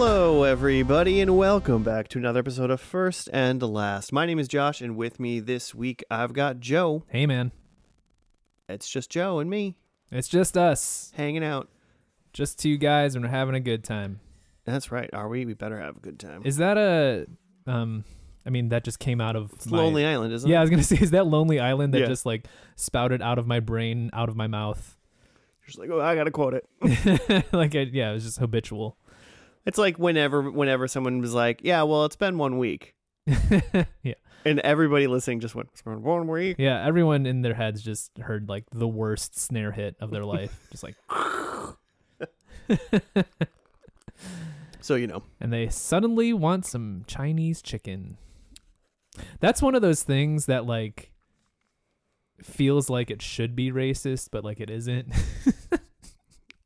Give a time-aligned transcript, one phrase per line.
[0.00, 4.12] Hello, everybody, and welcome back to another episode of First and Last.
[4.12, 7.02] My name is Josh, and with me this week I've got Joe.
[7.08, 7.50] Hey, man.
[8.68, 9.76] It's just Joe and me
[10.12, 11.12] It's just us.
[11.16, 11.68] hanging out.
[12.32, 14.20] Just two guys, and we're having a good time.
[14.64, 15.10] That's right.
[15.12, 15.44] Are we?
[15.44, 16.42] We better have a good time.
[16.44, 17.26] Is that a.
[17.66, 18.04] Um,
[18.46, 19.52] I mean, that just came out of.
[19.54, 20.52] It's my- Lonely Island, isn't it?
[20.52, 20.64] Yeah, I it?
[20.66, 22.06] was going to say, is that Lonely Island that Yeah.
[22.06, 24.96] just like spouted out of my brain, out of my mouth?
[25.66, 26.64] Just like, oh, I gotta quote it.
[27.52, 28.96] like, I, yeah, it was just habitual.
[29.66, 32.94] It's like whenever, whenever someone was like, "Yeah, well, it's been one week,"
[33.26, 34.14] yeah.
[34.44, 38.16] and everybody listening just went, "It's been one week." Yeah, everyone in their heads just
[38.18, 40.66] heard like the worst snare hit of their life.
[40.70, 40.96] just like.
[44.88, 48.16] So you know, and they suddenly want some Chinese chicken.
[49.38, 51.12] That's one of those things that like
[52.42, 55.12] feels like it should be racist, but like it isn't.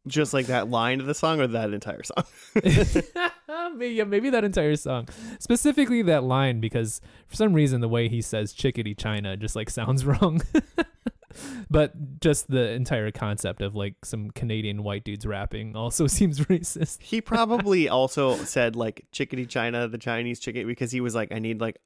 [0.06, 2.24] Just like that line of the song or that entire song.
[3.76, 5.08] maybe, yeah, maybe that entire song,
[5.38, 9.70] specifically that line, because for some reason the way he says "chickadee China" just like
[9.70, 10.42] sounds wrong.
[11.70, 17.02] but just the entire concept of like some Canadian white dudes rapping also seems racist.
[17.02, 21.38] He probably also said like chickadee China, the Chinese chicken, because he was like, I
[21.38, 21.78] need like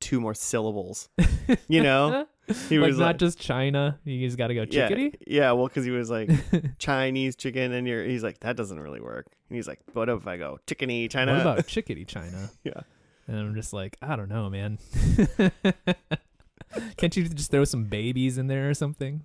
[0.00, 1.08] two more syllables.
[1.68, 2.26] You know,
[2.68, 3.98] he like was not like, just China.
[4.04, 5.14] You just got to go yeah, chickadee.
[5.26, 5.52] yeah.
[5.52, 6.30] Well, because he was like
[6.78, 9.26] Chinese chicken, and you're he's like that doesn't really work.
[9.48, 11.32] And he's like, what if I go chickadee China?
[11.32, 12.50] What about chickadee China?
[12.62, 12.80] Yeah.
[13.26, 14.78] And I'm just like, I don't know, man.
[16.96, 19.24] Can't you just throw some babies in there or something?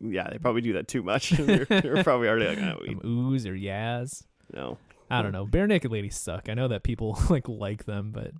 [0.00, 1.30] yeah, they probably do that too much.
[1.30, 4.24] they're, they're probably already like, oh, we, or yaz?
[4.52, 4.78] no.
[5.10, 5.46] I don't know.
[5.46, 6.48] Barenaked Ladies suck.
[6.48, 8.32] I know that people like like them, but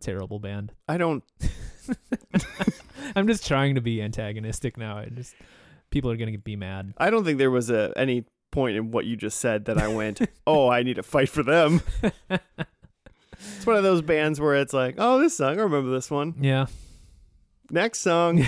[0.00, 0.72] terrible band.
[0.88, 1.24] I don't.
[3.16, 4.98] I'm just trying to be antagonistic now.
[4.98, 5.34] I just
[5.90, 6.94] people are gonna be mad.
[6.98, 9.88] I don't think there was a any point in what you just said that I
[9.88, 11.82] went, oh, I need to fight for them.
[13.56, 16.34] It's one of those bands where it's like, oh, this song, I remember this one.
[16.40, 16.66] Yeah.
[17.70, 18.46] Next song.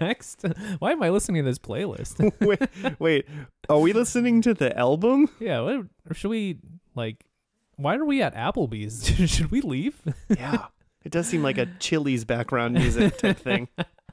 [0.00, 0.44] Next,
[0.78, 2.32] why am I listening to this playlist?
[2.40, 3.26] wait, wait,
[3.68, 5.28] are we listening to the album?
[5.40, 5.60] yeah.
[5.60, 6.58] What or should we
[6.94, 7.24] like?
[7.76, 9.30] Why are we at Applebee's?
[9.30, 10.00] should we leave?
[10.38, 10.66] Yeah.
[11.04, 13.68] It does seem like a Chili's background music type thing.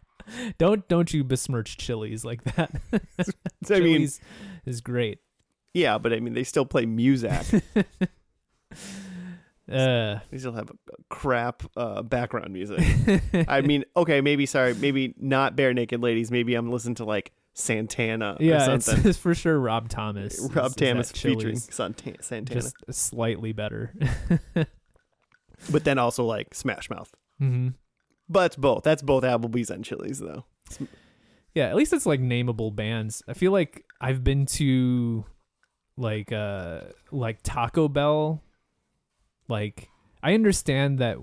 [0.58, 2.70] don't don't you besmirch Chili's like that.
[2.92, 3.32] I mean,
[3.66, 4.20] Chili's
[4.66, 5.20] is great.
[5.74, 7.32] yeah, but I mean, they still play music.
[9.72, 10.74] Uh, They still have a
[11.10, 12.80] crap uh, background music.
[13.48, 16.30] I mean, okay, maybe sorry, maybe not Barenaked Ladies.
[16.30, 20.40] Maybe I'm listening to like Santana or yeah, it's, it's for sure Rob Thomas.
[20.54, 23.94] Rob is Thomas at featuring Santa- Santana, just slightly better.
[25.72, 27.14] but then also like Smash Mouth.
[27.40, 27.70] hmm
[28.30, 28.84] But it's both.
[28.84, 30.46] That's both Applebee's and Chili's though.
[31.54, 33.22] Yeah, at least it's like nameable bands.
[33.28, 35.26] I feel like I've been to
[35.98, 36.82] like uh
[37.12, 38.42] like Taco Bell.
[39.50, 39.90] Like
[40.24, 41.18] I understand that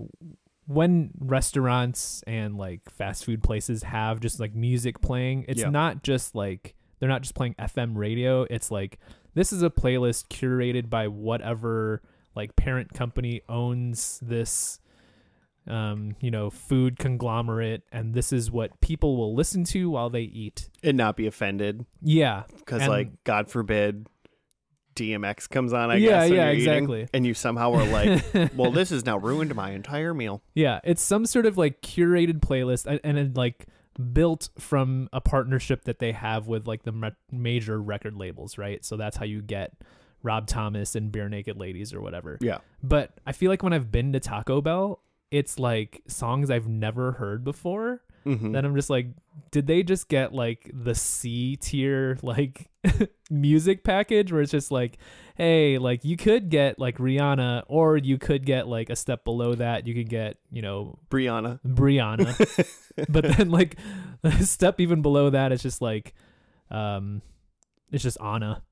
[0.68, 5.70] when restaurants and like fast food places have just like music playing, it's Yeah.
[5.70, 8.42] not just like they're not just playing FM radio.
[8.50, 8.98] It's like
[9.34, 12.02] this is a playlist curated by whatever
[12.36, 14.78] like parent company owns this
[15.66, 20.22] um, you know, food conglomerate, and this is what people will listen to while they
[20.22, 20.70] eat.
[20.82, 24.06] And not be offended Yeah, because like God forbid
[24.98, 25.91] DMX comes on.
[25.91, 26.31] I Yeah, guess.
[26.31, 27.09] yeah, you're eating, exactly.
[27.14, 28.25] and you somehow are like,
[28.56, 30.42] well, this has now ruined my entire meal.
[30.54, 30.81] yeah.
[30.84, 33.66] It's some sort of like curated playlist, and, and it, like
[34.12, 38.84] built from a partnership that they have with like the ma- major record labels, right?
[38.84, 39.72] So that's how you get
[40.22, 42.38] Rob Thomas and Barenaked Ladies or whatever.
[42.41, 42.59] Yeah.
[42.82, 47.12] But I feel like when I've been to Taco Bell, it's like songs I've never
[47.12, 48.03] heard before.
[48.28, 48.53] Mm-hmm.
[48.53, 49.07] Then I'm just like,
[49.51, 52.69] did they just get like the C tier like
[53.30, 54.98] music package where it's just like,
[55.36, 59.54] hey, like you could get like Rihanna or you could get like a step below
[59.54, 59.86] that.
[59.86, 61.59] You could get, you know, Brianna.
[61.66, 62.36] Brianna.
[63.09, 63.78] but then like
[64.22, 66.13] a step even below that it's just like
[66.71, 67.22] um
[67.91, 68.63] it's just Anna.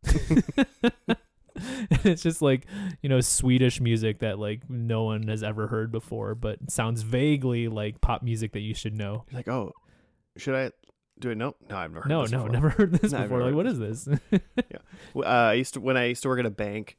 [2.04, 2.66] it's just like,
[3.02, 7.68] you know, Swedish music that like no one has ever heard before, but sounds vaguely
[7.68, 9.24] like pop music that you should know.
[9.30, 9.72] You're like, oh,
[10.36, 10.70] should I
[11.18, 11.36] do it?
[11.38, 12.52] No, no, I've never heard No, this no, before.
[12.52, 13.42] never heard this No, before.
[13.42, 14.08] Like, what is this?
[15.16, 16.96] Uh, I used to when I used to work at a bank,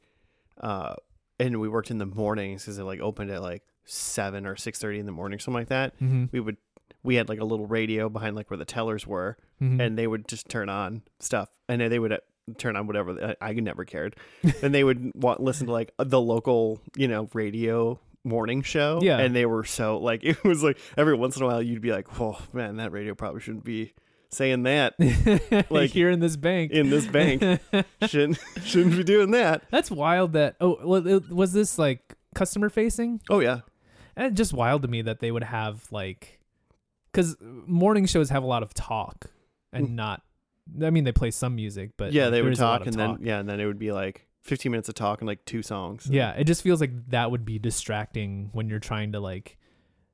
[0.60, 0.94] uh,
[1.38, 4.78] and we worked in the mornings because it like opened at like seven or six
[4.78, 5.94] thirty in the morning, something like that.
[6.00, 6.24] mm-hmm.
[6.32, 6.56] We would
[7.04, 9.80] we had like a little radio behind like where the tellers were, Mm-hmm.
[9.80, 12.18] and they would just turn on stuff, and they would uh,
[12.56, 13.36] turn on whatever.
[13.40, 14.16] I, I never cared,
[14.62, 19.00] and they would want listen to like the local you know radio morning show.
[19.02, 19.18] Yeah.
[19.18, 21.92] and they were so like it was like every once in a while you'd be
[21.92, 23.92] like, oh man, that radio probably shouldn't be
[24.30, 24.94] saying that
[25.70, 26.70] like here in this bank.
[26.72, 27.42] in this bank.
[28.06, 29.62] shouldn't shouldn't be doing that.
[29.70, 30.34] That's wild.
[30.34, 30.76] That oh,
[31.30, 33.20] was this like customer facing?
[33.30, 33.60] Oh yeah.
[34.16, 36.40] And it's just wild to me that they would have like,
[37.12, 39.26] because morning shows have a lot of talk
[39.72, 39.94] and Mm.
[39.94, 40.22] not.
[40.82, 42.96] I mean, they play some music, but yeah, they would is a lot talk and
[42.96, 45.62] then yeah, and then it would be like 15 minutes of talk and like two
[45.62, 46.08] songs.
[46.10, 49.56] Yeah, it just feels like that would be distracting when you're trying to like,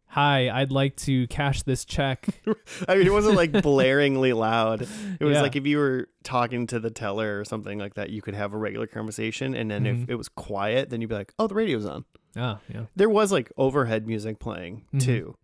[0.06, 2.26] hi, I'd like to cash this check.
[2.88, 4.82] I mean, it wasn't like blaringly loud.
[5.20, 5.42] It was Yeah.
[5.42, 8.52] like if you were talking to the teller or something like that, you could have
[8.52, 10.02] a regular conversation, and then Mhm.
[10.04, 12.04] if it was quiet, then you'd be like, "Oh, the radio's on."
[12.36, 12.86] oh, yeah.
[12.96, 15.00] There was like overhead music playing Mhm.
[15.04, 15.36] too,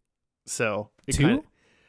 [0.46, 1.22] so it Two?
[1.26, 1.42] kinda-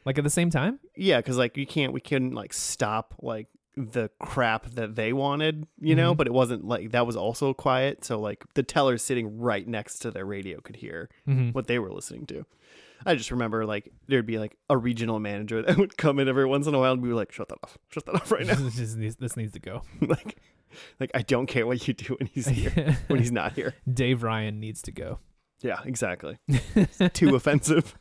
[0.05, 0.79] Like at the same time?
[0.95, 5.65] yeah, because like you can't, we couldn't like stop like the crap that they wanted,
[5.79, 6.17] you know, Mhm.
[6.17, 8.03] but it wasn't like that was also quiet.
[8.03, 11.49] So like the teller sitting right next to their radio could hear Mm-hmm.
[11.51, 12.45] what they were listening to.
[13.05, 16.45] I just remember like there'd be like a regional manager that would come in every
[16.45, 18.55] once in a while and be like, "Shut that off, shut that off right now."
[18.59, 19.83] this, just needs, this needs to go.
[20.01, 20.37] like,
[20.99, 23.73] like I don't care what you do when he's here, when he's not here.
[23.91, 25.19] Dave Ryan needs to go.
[25.61, 26.37] Yeah, exactly.
[27.13, 27.95] Too offensive.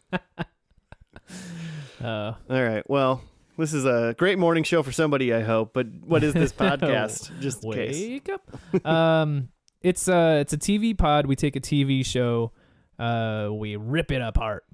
[2.02, 3.22] Uh, All right, well,
[3.58, 5.72] this is a great morning show for somebody, I hope.
[5.74, 7.38] But what is this podcast?
[7.40, 8.00] Just in case.
[8.00, 8.86] wake up.
[8.86, 9.48] um,
[9.82, 11.26] it's uh, it's a TV pod.
[11.26, 12.52] We take a TV show,
[12.98, 14.64] uh, we rip it apart.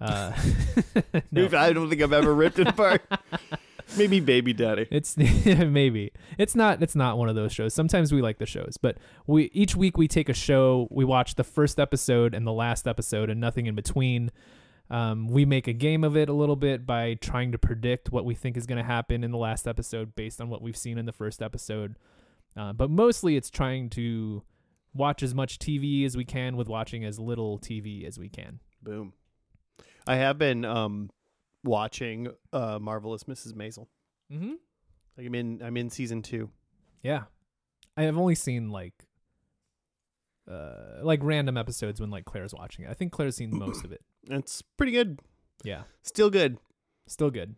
[0.00, 0.32] Uh,
[1.32, 3.02] no, I don't think I've ever ripped it apart.
[3.96, 4.88] Maybe Baby Daddy.
[4.90, 6.82] it's maybe it's not.
[6.82, 7.72] It's not one of those shows.
[7.72, 8.98] Sometimes we like the shows, but
[9.28, 10.88] we each week we take a show.
[10.90, 14.32] We watch the first episode and the last episode, and nothing in between.
[14.88, 18.24] Um, we make a game of it a little bit by trying to predict what
[18.24, 20.96] we think is going to happen in the last episode based on what we've seen
[20.96, 21.96] in the first episode.
[22.56, 24.42] Uh, but mostly it's trying to
[24.94, 28.60] watch as much TV as we can with watching as little TV as we can.
[28.82, 29.12] Boom.
[30.06, 31.10] I have been um
[31.64, 33.52] watching uh Marvelous Mrs.
[33.52, 33.88] Maisel.
[34.32, 34.54] Mm-hmm.
[35.18, 36.50] Like I'm in I'm in season two.
[37.02, 37.24] Yeah.
[37.96, 38.94] I have only seen like
[40.50, 42.90] uh like random episodes when like Claire's watching it.
[42.90, 44.02] I think Claire's seen most of it.
[44.28, 45.20] It's pretty good.
[45.62, 45.82] Yeah.
[46.02, 46.58] Still good.
[47.06, 47.54] Still good.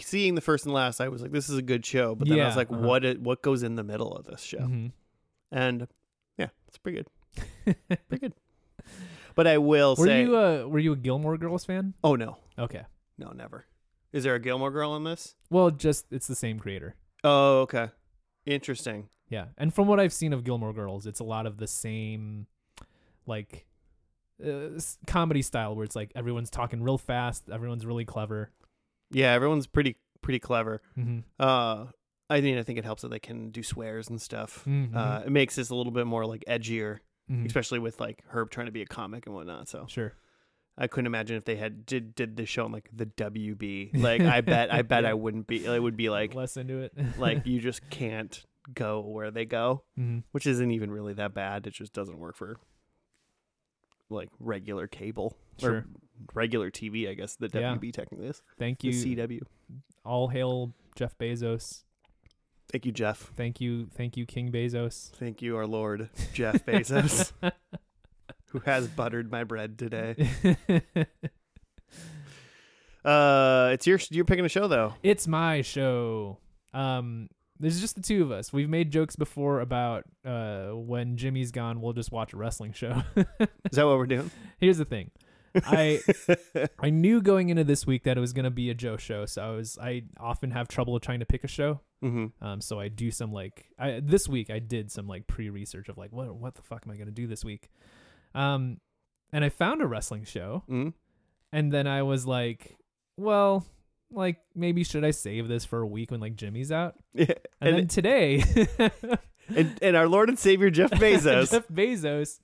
[0.00, 2.38] Seeing the first and last, I was like, "This is a good show," but then
[2.40, 2.82] I was like, uh-huh.
[2.86, 3.04] "What?
[3.04, 4.92] It, what goes in the middle of this show?" Mhm.
[5.50, 5.88] And
[6.38, 7.74] yeah, it's pretty good.
[8.08, 8.34] Pretty good.
[9.34, 11.94] But I will Were say, you uh were you a Gilmore Girls fan?
[12.04, 12.82] oh no, Okay.
[13.18, 13.66] no, never.
[14.12, 15.34] Is there a Gilmore Girl in this?
[15.50, 16.96] Well, just it's the same creator.
[17.24, 17.90] Oh, okay.
[18.46, 19.08] Interesting.
[19.28, 19.46] Yeah.
[19.58, 22.46] And from what I've seen of Gilmore Girls, it's a lot of the same
[23.26, 23.66] like
[24.44, 28.50] uh, comedy style where it's like everyone's talking real fast, everyone's really clever.
[29.10, 30.82] Yeah, everyone's pretty pretty clever.
[30.98, 31.20] Mm-hmm.
[31.38, 31.86] Uh,
[32.28, 34.64] I mean, I think it helps that they can do swears and stuff.
[34.66, 34.94] Mhm.
[34.94, 36.98] Uh, it makes this a little bit more like edgier,
[37.30, 37.44] Mhm.
[37.46, 39.68] especially with like Herb trying to be a comic and whatnot.
[39.68, 40.12] So Sure.
[40.78, 43.90] I couldn't imagine if they had did did this show on like the WB.
[43.94, 45.10] Like I bet I bet Yeah.
[45.10, 45.64] I wouldn't be.
[45.64, 46.92] It would be like less into it.
[47.18, 50.22] like you just can't go where they go, Mhm.
[50.30, 51.66] which isn't even really that bad.
[51.66, 52.56] It just doesn't work for
[54.10, 55.72] like regular cable Sure.
[55.72, 55.86] or
[56.34, 57.08] regular TV.
[57.08, 57.74] I guess the Yeah.
[57.76, 59.16] WB technically is Thank the you.
[59.16, 59.40] CW.
[60.04, 61.84] All hail Jeff Bezos.
[62.70, 63.32] Thank you, Jeff.
[63.36, 65.10] Thank you, thank you, King Bezos.
[65.16, 67.32] Thank you, our Lord Jeff Bezos,
[68.50, 70.14] who has buttered my bread today.
[73.04, 74.94] Uh, it's your you're picking a show though.
[75.02, 76.36] it's my show.
[76.74, 78.52] Um, there's just the two of us.
[78.52, 83.02] We've made jokes before about uh when Jimmy's gone, we'll just watch a wrestling show.
[83.16, 83.26] Is
[83.72, 84.30] that what we're doing?
[84.58, 85.10] Here's the thing.
[85.54, 86.00] I
[86.78, 89.42] I knew going into this week that it was gonna be a Joe show, so
[89.42, 91.80] I was I often have trouble trying to pick a show.
[92.00, 95.50] hmm Um, so I do some like I this week I did some like pre
[95.50, 97.68] research of like what what the fuck am I gonna do this week,
[98.34, 98.78] um,
[99.32, 100.88] and I found a wrestling show, hmm
[101.52, 102.76] and then I was like,
[103.16, 103.66] well,
[104.12, 107.26] like maybe should I save this for a week when like Jimmy's out, Yeah.
[107.60, 108.42] and, And, then today,
[109.54, 112.38] and and our Lord and Savior Jeff Bezos Jeff Bezos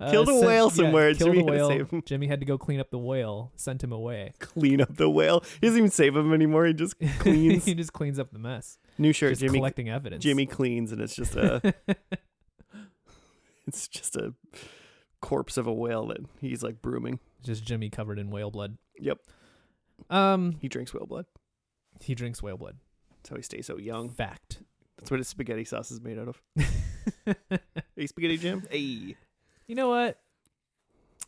[0.00, 1.68] uh, Killed a sent- whale somewhere, and killed Jimmy a had to whale.
[1.68, 2.02] save him.
[2.06, 3.52] Jimmy had to go clean up the whale.
[3.56, 4.32] Sent him away.
[4.38, 5.42] clean up the whale.
[5.60, 6.66] He doesn't even save him anymore.
[6.66, 7.64] He just cleans.
[7.64, 8.78] he just cleans up the mess.
[8.96, 9.30] New shirt.
[9.32, 10.22] just Jimmy collecting evidence.
[10.22, 11.74] Jimmy cleans, and it's just a
[13.66, 14.34] it's just a
[15.20, 17.18] corpse of a whale that he's like brooming.
[17.42, 18.78] just Jimmy covered in whale blood.
[19.00, 19.18] Yep.
[20.10, 21.26] Um, He drinks whale blood.
[22.00, 22.76] he drinks whale blood.
[23.16, 24.10] That's how he stays so young.
[24.10, 24.60] Fact.
[24.96, 26.42] That's what his spaghetti sauce is made out of.
[27.96, 28.62] Hey, spaghetti Jim.
[28.70, 29.16] Hey.
[29.66, 30.20] You know what?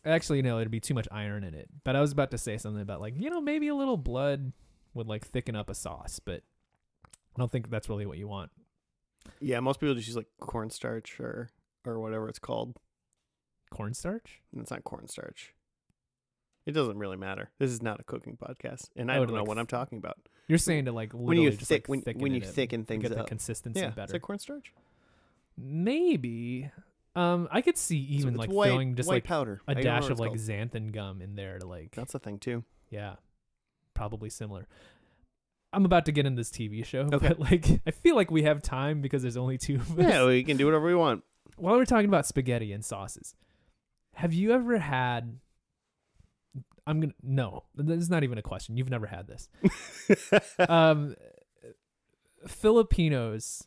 [0.05, 1.67] Actually, no, it'd be too much iron in it.
[1.83, 4.53] But I was about to say something about like, you know, maybe a little blood
[4.93, 6.43] would like thicken up a sauce, but
[7.05, 8.51] I don't think that's really what you want.
[9.39, 11.49] Yeah, most people just use like cornstarch or
[11.85, 12.77] or whatever it's called.
[13.69, 14.41] Cornstarch?
[14.51, 15.53] And it's not cornstarch.
[16.65, 17.49] It doesn't really matter.
[17.59, 19.97] This is not a cooking podcast, and I Oh, don't know like, what I'm talking
[19.97, 20.17] about.
[20.47, 23.17] You're saying to like When you thick, like when, thicken when you thicken things get
[23.17, 24.03] the consistency yeah, better.
[24.03, 24.73] it's like cornstarch.
[25.57, 26.69] Maybe.
[27.15, 29.61] Um, I could see even it's like white, throwing just like powder.
[29.67, 30.39] a I dash of like called.
[30.39, 32.63] xanthan gum in there to like That's a thing too.
[32.89, 33.15] yeah,
[33.93, 34.67] probably similar.
[35.73, 37.27] I'm about to get in this TV show, Okay.
[37.29, 40.05] but like I feel like we have time because there's only two of us.
[40.05, 41.23] Yeah, we can do whatever we want.
[41.57, 43.35] While we're talking about spaghetti and sauces,
[44.15, 45.37] have you ever had?
[46.87, 47.63] I'm gonna no.
[47.75, 48.77] This is not even a question.
[48.77, 49.49] You've never had this.
[50.69, 51.15] um,
[52.47, 53.63] Filipinos,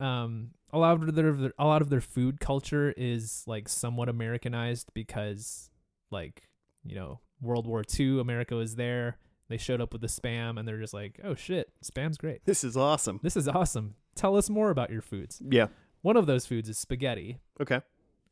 [0.00, 4.90] um, a lot of their a lot of their food culture is like somewhat Americanized
[4.94, 5.70] because,
[6.10, 6.48] like,
[6.84, 9.18] you know, World War II, America was there.
[9.48, 12.44] They showed up with the spam, and they're just like, "Oh shit, spam's great.
[12.44, 13.20] This is awesome.
[13.22, 13.96] This is awesome.
[14.14, 15.66] Tell us more about your foods." Yeah.
[16.00, 17.80] One of those foods is spaghetti, Okay.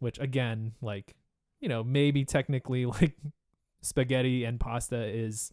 [0.01, 1.15] which again, like,
[1.61, 3.17] you know, maybe technically like
[3.83, 5.53] spaghetti and pasta is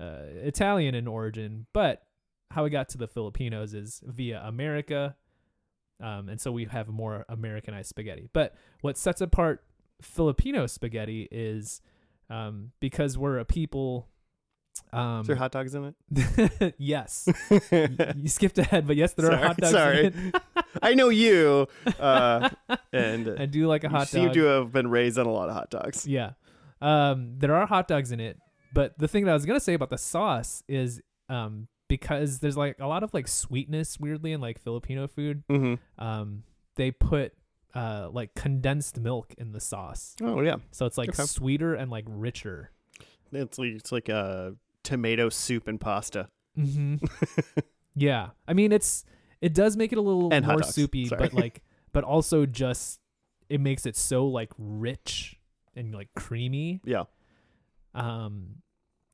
[0.00, 2.02] uh, Italian in origin, but
[2.50, 5.16] how we got to the Filipinos is via America.
[6.02, 8.28] Um, and so we have more Americanized spaghetti.
[8.32, 9.64] But what sets apart
[10.00, 11.80] Filipino spaghetti is
[12.28, 14.08] um, because we're a people.
[14.92, 16.74] Um, Is there hot dogs in it?
[16.78, 17.28] yes.
[17.70, 19.72] you skipped ahead, but yes, there sorry, are hot dogs.
[19.72, 20.06] Sorry.
[20.06, 20.42] in it.
[20.82, 21.68] I know you,
[22.00, 22.48] uh,
[22.92, 25.48] and I do like a you hot seem to have been raised on a lot
[25.48, 26.06] of hot dogs.
[26.06, 26.32] Yeah.
[26.82, 28.38] Um, there are hot dogs in it,
[28.74, 32.56] but the thing that I was gonna say about the sauce is um because there's
[32.56, 35.44] like a lot of like sweetness weirdly in like Filipino food.
[35.50, 36.04] Mm-hmm.
[36.04, 36.42] Um,
[36.76, 37.32] they put
[37.74, 41.22] uh like condensed milk in the sauce, Oh yeah, so it's like Okay.
[41.24, 42.70] sweeter and like richer.
[43.32, 46.28] it's like it's like a tomato soup and pasta.
[46.58, 46.96] Mm-hmm.
[47.94, 49.04] yeah, I mean it's
[49.40, 51.18] it does make it a little And more soupy, Sorry.
[51.18, 51.62] but like
[51.92, 53.00] but also just
[53.48, 55.38] it makes it so like rich
[55.76, 56.80] and like creamy.
[56.84, 57.04] Yeah.
[57.94, 58.56] um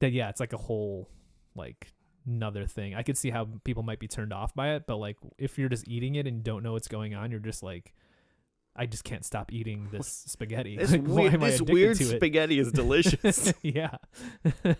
[0.01, 1.09] that yeah it's like a whole
[1.57, 1.93] like
[2.27, 5.17] another thing i could see how people might be turned off by it but like
[5.39, 7.93] if you're just eating it and don't know what's going on you're just like
[8.77, 13.53] i just can't stop eating this spaghetti This, Like, weird, this weird spaghetti is delicious.
[13.63, 13.97] yeah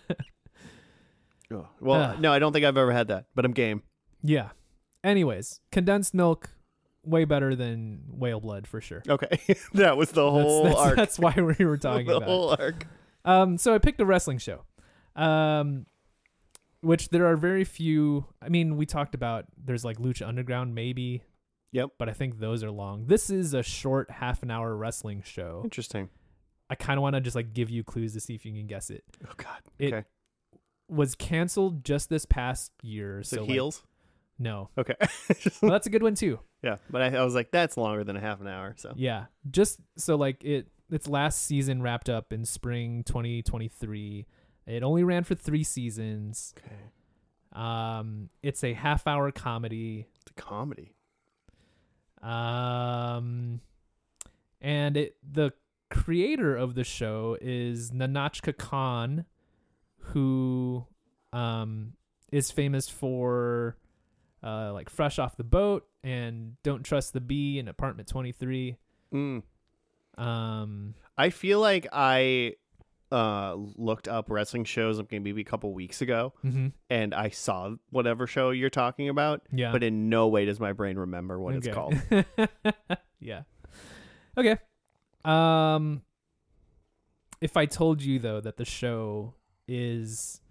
[1.51, 2.19] oh, well, Ugh.
[2.21, 3.83] no, I don't think I've ever had that, but I'm game.
[4.23, 4.49] yeah
[5.03, 6.51] anyways condensed milk
[7.09, 9.39] way better than whale blood for sure Okay,
[9.73, 10.95] that was the whole that's, arc.
[10.95, 12.31] that's why we were talking the about it.
[12.31, 12.85] whole arc.
[13.25, 14.63] Um, so I picked a wrestling show,
[15.15, 15.85] um,
[16.81, 18.25] which there are very few.
[18.41, 21.23] I mean, we talked about there's like Lucha Underground, maybe.
[21.71, 21.89] Yep.
[21.99, 23.05] But I think those are long.
[23.07, 25.61] This is a short half an hour wrestling show.
[25.63, 26.09] Interesting.
[26.69, 28.65] I kind of want to just like give you clues to see if you can
[28.67, 29.03] guess it.
[29.27, 29.57] Oh God.
[29.77, 30.07] It- okay.
[30.87, 33.21] Was canceled just this past year.
[33.21, 33.83] So, So like- heels.
[34.39, 34.95] no, okay.
[35.61, 36.39] well, that's a good one too.
[36.63, 38.75] Yeah, but I, I was like, that's longer than a half an hour.
[38.77, 40.67] So Yeah, just so like it.
[40.91, 44.25] Its last season wrapped up in spring 2023.
[44.65, 46.53] It only ran for three seasons.
[46.57, 46.75] okay,
[47.53, 50.07] Um, it's a half hour comedy.
[50.21, 50.95] it's a comedy.
[52.21, 53.61] Um,
[54.61, 55.53] and it the
[55.89, 59.25] creator of the show is Nahnatchka Khan,
[59.99, 60.85] who
[61.31, 61.93] um
[62.31, 63.77] is famous for
[64.43, 68.77] uh like Fresh Off the Boat and Don't Trust the Bee and Apartment Twenty Three.
[69.13, 69.43] Mm.
[70.17, 72.55] Um, I feel like I
[73.11, 77.71] uh looked up wrestling shows like maybe a couple weeks ago, mhm, and I saw
[77.89, 81.55] whatever show you're talking about, yeah, but in no way does my brain remember what
[81.55, 81.95] it's called.
[83.19, 83.43] yeah.
[84.37, 84.57] Okay.
[85.25, 86.03] Um
[87.41, 89.33] if I told you though that the show
[89.67, 90.41] is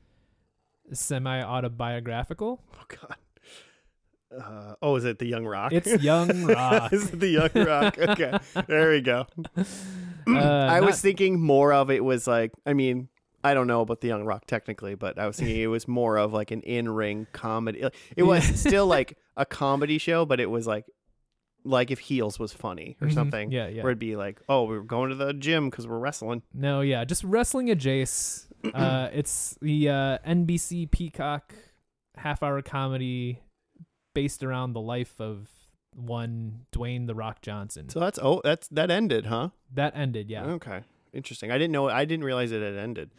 [0.93, 3.17] semi autobiographical, Oh God.
[4.37, 5.73] Uh, oh, is it the Young Rock?
[5.73, 6.93] it's Young Rock.
[6.93, 7.99] is it the Young Rock?
[7.99, 9.27] Okay, there we go.
[10.27, 13.09] Uh, I not- was thinking more of it was like, I mean,
[13.43, 16.19] I don't know about the Young Rock technically, but I was thinking it was more
[16.19, 17.83] of like an in-ring comedy.
[18.15, 20.85] It was still like a comedy show, but it was like,
[21.65, 23.15] like if Heels was funny or Mhm.
[23.15, 23.83] something, Yeah, yeah.
[23.83, 26.43] where it'd be like, oh, we're going to the gym because we're wrestling.
[26.53, 28.45] No, yeah, just wrestling a Jace.
[28.75, 31.55] Uh, it's the uh, NBC Peacock
[32.19, 33.41] half hour comedy
[34.19, 35.49] based around the life of
[35.95, 37.89] one Dwayne the Rock Johnson.
[37.89, 39.51] So that's oh, that's that ended, huh?
[39.75, 40.45] that ended, yeah.
[40.45, 40.81] Okay,
[41.13, 41.53] interesting.
[41.53, 41.89] I didn't know.
[41.89, 43.11] I didn't realize it had ended.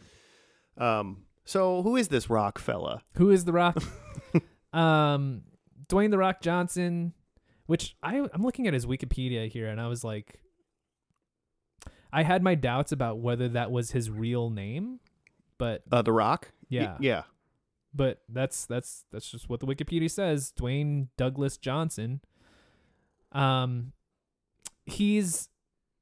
[0.76, 1.24] Um.
[1.46, 3.00] So who is this Rock fella?
[3.14, 3.82] Who is the Rock?
[4.74, 5.42] um,
[5.88, 7.14] Dwayne the Rock Johnson,
[7.64, 10.38] which I I'm looking at his Wikipedia here, and I was like,
[12.12, 15.00] I had my doubts about whether that was his real name,
[15.56, 16.52] but Uh, the Rock.
[16.70, 17.22] Y- yeah, yeah.
[17.94, 20.52] But that's that's that's just what the Wikipedia says.
[20.58, 22.20] Dwayne Douglas Johnson.
[23.32, 23.92] Um,
[24.86, 25.48] he's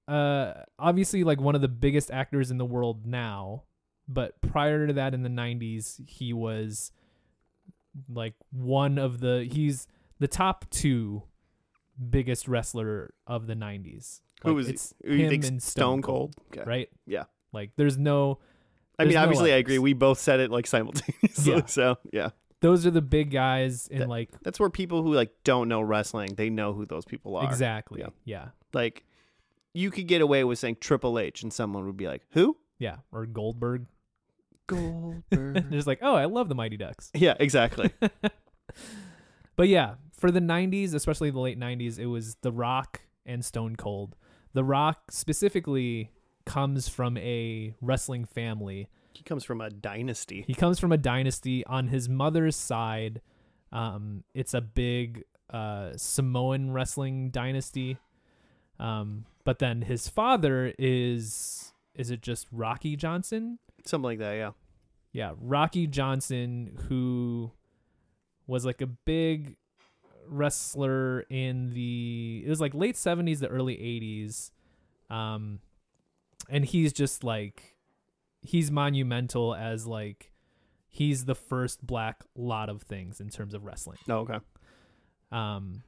[0.07, 3.65] uh obviously like one of the biggest actors in the world now,
[4.09, 6.91] but prior to that in the 90s, he was
[8.09, 9.87] like one of the he's
[10.19, 11.23] the top 2
[12.11, 14.21] biggest wrestler of the 90s.
[14.43, 14.73] Who Like, was he?
[14.75, 16.35] it's Who you him think and Stone Cold?
[16.53, 16.63] Okay.
[16.65, 16.89] right?
[17.07, 17.25] Yeah.
[17.53, 18.39] Like there's no
[18.99, 19.79] I mean, no obviously, I agree.
[19.79, 21.53] We both said it like simultaneously.
[21.53, 21.61] Yeah.
[21.67, 25.31] So yeah, those are the big guys in That- like that's where people who like
[25.45, 27.45] don't know wrestling, they know who those people are.
[27.45, 28.01] exactly.
[28.01, 28.09] Yeah.
[28.25, 28.49] yeah.
[28.73, 29.05] Like,
[29.73, 32.97] you could get away with saying Triple H, and someone would be like, "Who?" Yeah,
[33.13, 33.87] or Goldberg.
[34.67, 35.71] Goldberg.
[35.73, 37.11] Just like, oh, I love the Mighty Ducks.
[37.15, 37.91] yeah, exactly.
[39.57, 43.77] But yeah, for the 90s, especially the late 90s, it was The Rock and Stone
[43.77, 44.15] Cold.
[44.53, 46.11] The Rock specifically
[46.49, 48.89] comes from a wrestling family.
[49.13, 50.45] He comes from a dynasty.
[50.47, 53.21] He comes from a dynasty on his mother's side.
[53.73, 57.99] Um, it's a big uh, Samoan wrestling dynasty.
[58.81, 63.59] Um, but then his father is is it just Rocky Johnson?
[63.85, 64.35] Something like that.
[64.35, 64.53] Yeah.
[65.13, 67.51] yeah, Rocky Johnson, who
[68.47, 69.57] was like a big
[70.27, 74.53] wrestler in the it was like late seventies to early eighties,
[75.11, 75.61] um,
[76.49, 77.77] and he's just like
[78.41, 80.33] he's monumental as like
[80.89, 83.99] he's the first black lot of things in terms of wrestling.
[84.09, 84.39] Oh, okay.
[85.31, 85.83] Um,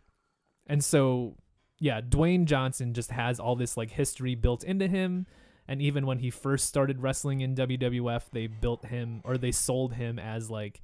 [0.66, 1.36] and so,
[1.78, 5.26] yeah, Dwayne Johnson just has all this like history built into him.
[5.66, 9.94] And even when he first started wrestling in WWF, they built him or they sold
[9.94, 10.82] him as like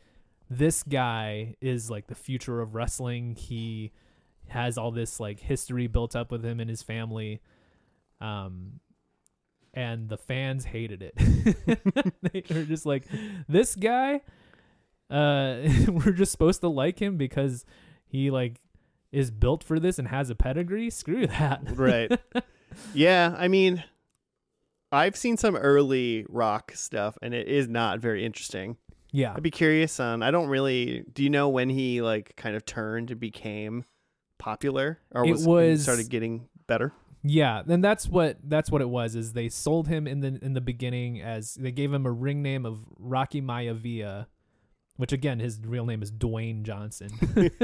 [0.48, 3.34] this guy is like the future of wrestling.
[3.34, 3.92] He
[4.48, 7.40] has all this like history built up with him and his family.
[8.20, 8.80] Um,
[9.76, 11.14] and the fans hated it.
[12.32, 13.04] they were just like,
[13.46, 14.22] this guy,
[15.10, 17.64] uh, we're just supposed to like him because
[18.06, 18.60] he like
[19.12, 20.90] is built for this and has a pedigree.
[20.90, 21.62] Screw that.
[21.76, 22.10] Right.
[22.94, 23.34] yeah.
[23.38, 23.84] I mean,
[24.90, 28.78] I've seen some early rock stuff, and it is not very interesting.
[29.12, 29.34] Yeah.
[29.36, 30.22] I'd be curious on.
[30.22, 31.04] I don't really.
[31.12, 33.84] Do you know when he like kind of turned and became
[34.38, 36.92] popular, or It was, was- started getting better?
[37.22, 39.14] Yeah, and that's what that's what it was.
[39.16, 42.42] Is they sold him in the in the beginning as they gave him a ring
[42.42, 44.26] name of Rocky Maivia,
[44.96, 47.10] which again his real name is Dwayne Johnson.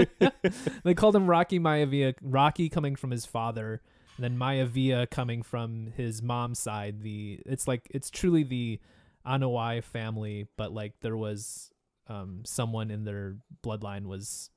[0.84, 2.14] they called him Rocky Maivia.
[2.20, 3.82] Rocky coming from his father,
[4.16, 7.02] and then Maivia coming from his mom's side.
[7.02, 8.80] The it's like it's truly the
[9.26, 11.70] Anoa'i family, but like there was
[12.08, 14.50] um someone in their bloodline was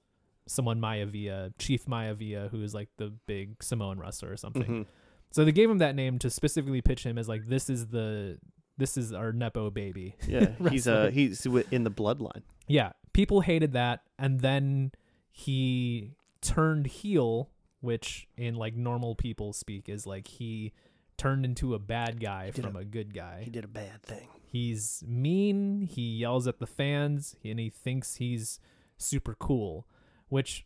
[0.47, 4.63] someone Maivia, Chief Maivia, who is like the big Samoan wrestler or something.
[4.63, 4.86] Mhm.
[5.31, 8.38] So they gave him that name to specifically pitch him as like this is the
[8.77, 10.15] this is our nepo baby.
[10.27, 12.43] Yeah, he's uh he's in the bloodline.
[12.67, 14.91] Yeah, people hated that, and then
[15.31, 17.49] he turned heel,
[17.81, 20.71] which in like normal people speak is like he
[21.17, 23.41] turned into a bad guy from a- a, good guy.
[23.43, 24.27] He did a bad thing.
[24.45, 25.81] He's mean.
[25.81, 28.60] He yells at the fans, and he thinks he's
[28.97, 29.88] super cool.
[30.29, 30.65] Which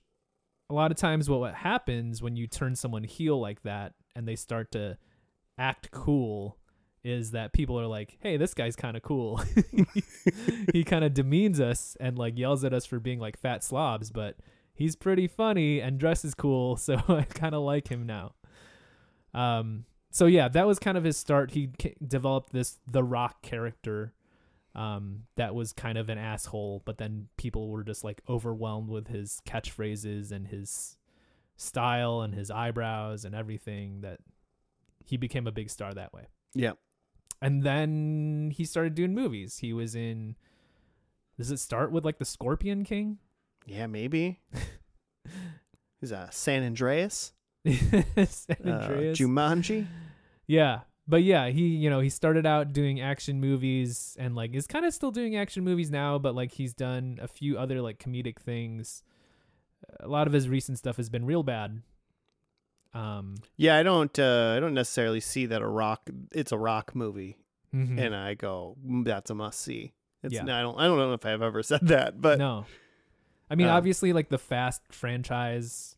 [0.70, 4.28] a lot of times, what, what happens when you turn someone heel like that, and
[4.28, 4.98] they start to
[5.58, 6.58] act cool,
[7.04, 9.42] is that people are like, "Hey, this guy's kind of cool."
[10.74, 14.12] he kind of demeans us and like yells at us for being like fat slobs,
[14.12, 14.38] but
[14.74, 18.34] he's pretty funny and dresses cool, so I kind of like him now.
[19.34, 21.52] Um, so yeah, that was kind of his start.
[21.52, 21.70] He
[22.06, 24.14] developed this The Rock character,
[24.76, 29.08] um, that was kind of an asshole, but then people were just like overwhelmed with
[29.08, 30.98] his catchphrases and his
[31.58, 34.20] style and his eyebrows and everything that
[35.04, 36.28] he became a big star that way.
[36.54, 36.74] Yeah.
[37.42, 39.60] And then he started doing movies.
[39.60, 40.36] He was in.
[41.38, 43.18] Does it start with like the Scorpion King?
[43.66, 44.42] Yeah, maybe.
[46.02, 47.34] He's uh, San Andreas,
[47.66, 49.20] San uh, Andreas.
[49.20, 49.88] Jumanji.
[50.48, 50.82] Yeah.
[51.10, 54.86] But yeah, he you know, he started out doing action movies and like is kind
[54.86, 58.38] of still doing action movies now, but like he's done a few other like comedic
[58.38, 59.02] things.
[60.00, 61.82] A lot of his recent stuff has been real bad.
[62.94, 64.18] Um Yeah, I don't.
[64.20, 66.08] Uh, I don't necessarily see that a rock.
[66.32, 67.38] It's a rock movie,
[67.74, 68.00] mhm.
[68.00, 70.36] and I go, "Mm, "That's a must see." It's.
[70.36, 70.44] Yeah.
[70.44, 70.80] I don't.
[70.80, 72.66] I don't know if I've ever said that, but no.
[73.50, 75.96] I mean, um, obviously like the Fast franchise,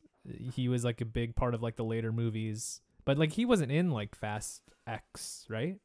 [0.53, 2.81] he was like a big part of like the later movies.
[3.05, 5.77] But like he wasn't in like Fast X, right?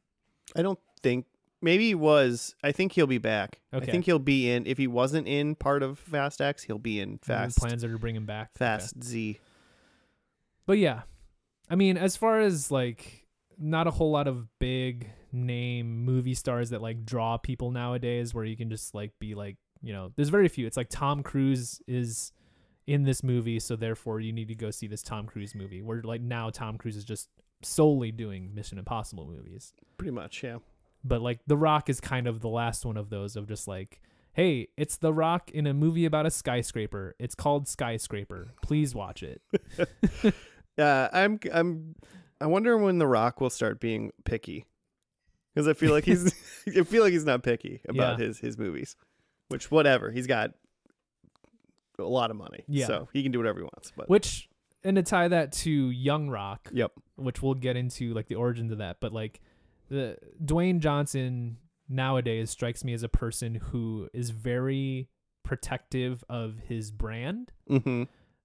[0.55, 1.27] I don't think.
[1.63, 2.55] Maybe he was.
[2.63, 3.61] I think he'll be back.
[3.73, 3.87] Okay.
[3.87, 4.67] I think he'll be in.
[4.67, 7.59] If he wasn't in part of Fast X, he'll be in Fast.
[7.59, 8.51] plans are to bring him back.
[8.57, 8.59] Okay.
[8.59, 9.41] Fast Z.
[10.67, 11.03] But yeah,
[11.71, 13.27] I mean, as far as like
[13.59, 18.45] not a whole lot of big name movie stars that like draw people nowadays, where
[18.45, 20.67] you can just like be like, you know, there's very few.
[20.67, 22.33] It's like Tom Cruise is
[22.87, 25.83] in this movie, so therefore you need to go see this Tom Cruise movie.
[25.83, 27.29] Where like now Tom Cruise is just
[27.63, 29.73] solely doing Mission Impossible movies.
[29.99, 30.43] Pretty much.
[30.43, 30.59] Yeah.
[31.05, 34.01] but like The Rock is kind of the last one of those of just like,
[34.35, 37.15] hey, it's The Rock in a movie about a skyscraper.
[37.19, 38.53] It's called Skyscraper.
[38.63, 39.41] Please watch it.
[40.79, 41.95] Uh, I'm I'm
[42.39, 44.67] I wonder when The Rock will start being picky.
[45.55, 46.35] Because I feel like he's
[46.77, 48.27] I feel like he's not picky about Yeah.
[48.27, 48.95] his his movies.
[49.49, 50.11] Which whatever.
[50.11, 50.51] He's got
[51.99, 52.65] a lot of money.
[52.69, 52.87] Yeah.
[52.87, 53.93] So he can do whatever he wants.
[53.97, 54.49] But Which
[54.85, 56.93] and to tie that to Young Rock, Yep.
[57.17, 59.41] which we'll get into like the origins of that, but like
[59.89, 65.09] the Dwayne Johnson nowadays strikes me as a person who is very
[65.45, 67.53] protective of his brand.
[67.69, 68.05] hmm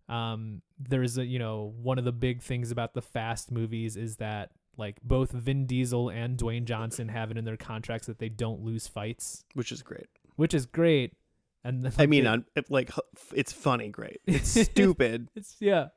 [0.09, 4.17] Um, there's a you know one of the big things about the Fast movies is
[4.17, 8.29] that like both Vin Diesel and Dwayne Johnson have it in their contracts that they
[8.29, 10.07] don't lose fights, Which is great.
[10.37, 11.13] which is great.
[11.63, 12.89] And then, I mean, on like
[13.33, 14.21] it's funny, great.
[14.27, 15.29] It's stupid.
[15.35, 15.87] It's yeah.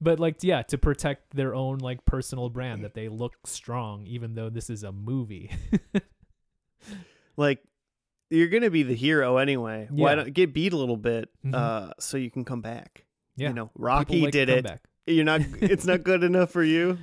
[0.00, 4.34] But like yeah, to protect their own like personal brand that they look strong even
[4.34, 5.50] though this is a movie.
[7.36, 7.60] like
[8.30, 9.88] you're gonna be the hero anyway.
[9.90, 11.54] Why don't get beat a little bit, Mhm.
[11.54, 13.04] uh, so you can come back?
[13.36, 13.48] Yeah.
[13.48, 14.64] You know, Rocky like did it.
[14.64, 14.82] back.
[15.06, 15.40] You're not.
[15.60, 16.98] It's not good enough for you.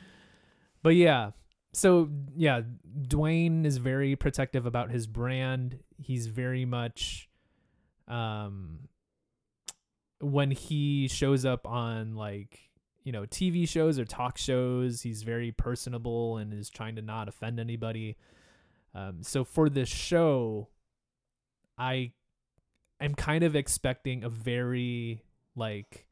[0.83, 1.31] But yeah.
[1.73, 2.61] So yeah,
[3.01, 5.79] Dwayne is very protective about his brand.
[5.97, 7.26] He's very much
[8.07, 8.87] um
[10.19, 12.59] when he shows up on like
[13.03, 17.27] you know TV shows or talk shows, he's very personable and is trying to not
[17.27, 18.17] offend anybody.
[18.93, 20.69] Um, so for this show,
[21.77, 22.13] I
[22.99, 25.21] am kind of expecting a very
[25.55, 26.07] like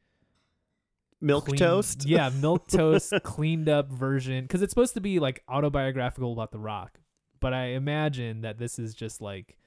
[1.21, 2.05] Milk clean- toast.
[2.05, 6.59] Yeah, milk toast, cleaned up version because it's supposed to be like autobiographical about The
[6.59, 6.99] Rock,
[7.39, 9.57] but I imagine that this is just like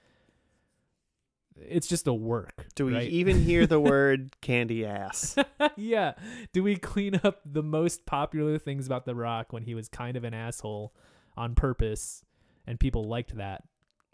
[1.66, 2.66] it's just a work.
[2.74, 3.08] Do we right?
[3.08, 5.36] even hear the word candy ass?
[5.76, 6.14] yeah.
[6.52, 10.16] Do we clean up the most popular things about The Rock when he was kind
[10.16, 10.92] of an asshole
[11.36, 12.24] on purpose
[12.66, 13.64] and people liked that?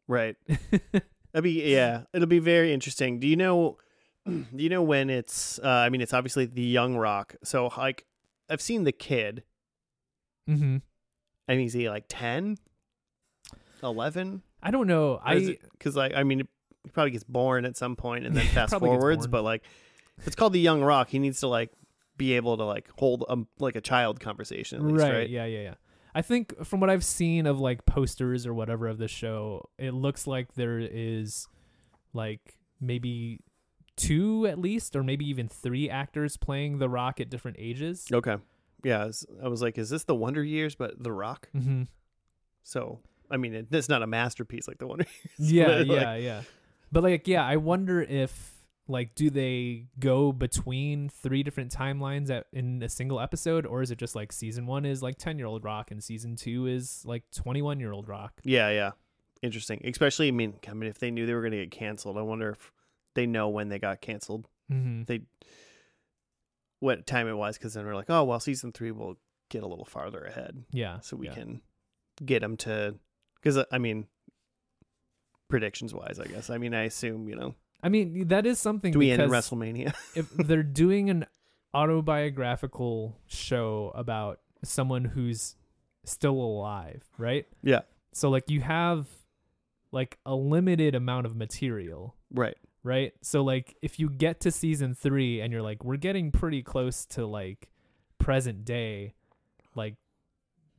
[0.07, 0.37] Right.
[1.33, 2.03] That'd be yeah.
[2.13, 3.21] It'll be very interesting.
[3.21, 3.79] Do you know?
[4.27, 5.59] Do you know when it's?
[5.59, 7.35] Uh, I mean, it's obviously the young Rock.
[7.43, 8.07] So like,
[8.49, 9.43] I've seen the kid.
[10.49, 10.79] mm-hmm.
[11.49, 12.57] I mean, is he like 10?
[13.83, 14.43] 11?
[14.63, 15.21] I don't know.
[15.23, 16.49] I because like I mean,
[16.85, 19.27] he probably gets born at some point and then fast forwards.
[19.27, 19.63] But like,
[20.19, 21.09] if it's called the young Rock.
[21.09, 21.71] He needs to like
[22.17, 25.31] be able to like hold um like a child conversation at least, right, right?
[25.31, 25.75] Yeah, yeah, yeah.
[26.15, 29.93] I think from what I've seen of like posters or whatever of the show, it
[29.93, 31.49] looks like there is
[32.13, 33.41] like maybe
[33.97, 38.07] two at least, or maybe even three actors playing The Rock at different ages.
[38.13, 38.37] Okay.
[38.85, 39.09] Yeah,
[39.43, 41.49] I was, like, is this the Wonder Years, but The Rock?
[41.57, 41.85] Mm-hmm.
[42.65, 45.07] So I mean, it, it's not a masterpiece like the Wonder
[45.39, 45.53] Years.
[45.53, 46.43] Yeah, but, like, yeah, yeah.
[46.95, 48.53] But like, yeah, I wonder if
[48.87, 53.91] like do they go between three different timelines at, in a single episode, or is
[53.91, 57.03] it just like season one is like ten year old Rock and season two is
[57.05, 58.41] like twenty one year old Rock?
[58.45, 58.93] Yeah, yeah.
[59.43, 59.81] Interesting.
[59.85, 62.23] Especially, I mean, I mean, if they knew they were going to get canceled, I
[62.23, 62.73] wonder if
[63.15, 64.47] they know when they got canceled.
[64.71, 65.03] Mm-hmm.
[65.05, 65.23] They
[66.79, 69.67] what time it was, because then we're like, oh well, season three will get a
[69.67, 71.01] little farther ahead, Yeah.
[71.01, 71.35] so we yeah.
[71.35, 71.61] can
[72.25, 72.95] get them to.
[73.43, 74.07] Because I mean,
[75.55, 76.51] predictions wise, I guess.
[76.51, 77.55] I mean, I assume you know.
[77.83, 78.93] I mean, that is something.
[78.93, 79.95] Do we end in WrestleMania?
[80.17, 81.27] if they're doing an
[81.73, 85.57] autobiographical show about someone who's
[86.05, 87.47] still alive, right?
[87.63, 87.81] yeah.
[88.13, 89.07] So like you have
[89.91, 92.57] like a limited amount of material, Right.
[92.85, 93.13] right?
[93.23, 97.07] So like if you get to season 3 and you're like we're getting pretty close
[97.07, 97.69] to like
[98.19, 99.15] present day,
[99.75, 99.95] like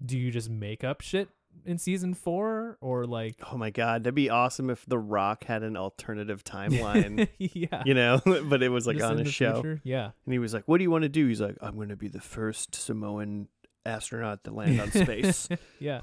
[0.05, 1.27] do you just make up shit
[1.65, 5.63] in season 4 or like Oh my God, that'd be awesome if The Rock had
[5.63, 7.27] an alternative timeline.
[7.39, 7.83] yeah.
[7.85, 9.53] you know, but it was like Just on a show.
[9.61, 9.81] future?
[9.83, 10.11] Yeah.
[10.25, 11.95] And he was like, "What do you want to do?" He's like, "I'm going to
[11.95, 13.47] be the first Samoan
[13.85, 15.47] astronaut to land on space."
[15.79, 16.01] yeah.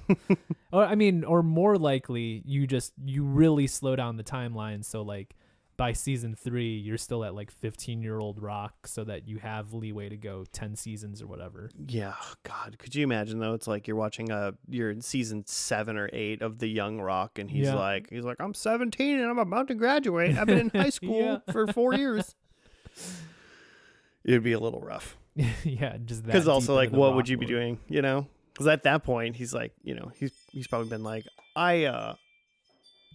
[0.72, 4.84] or I mean, or more likely, you just you really slow down the timeline.
[4.84, 5.34] So like
[5.82, 9.72] by season three, you're still at like 15 year old Rock, so that you have
[9.74, 11.70] leeway to go 10 seasons or whatever.
[11.88, 12.14] yeah,
[12.44, 13.54] God, could you imagine though?
[13.54, 17.40] It's like you're watching a you're in season seven or eight of The Young Rock,
[17.40, 17.74] and he's Yeah.
[17.74, 20.38] like, he's like, "I'm 17 and I'm about to graduate.
[20.38, 21.52] I've been in high school Yeah.
[21.52, 22.36] for four years."
[24.24, 25.16] It'd be a little rough
[25.64, 27.80] yeah, just because also like, what would you be doing?
[27.88, 31.24] You know, because at that point he's like, you know, he's he's probably been like,
[31.56, 32.14] I uh,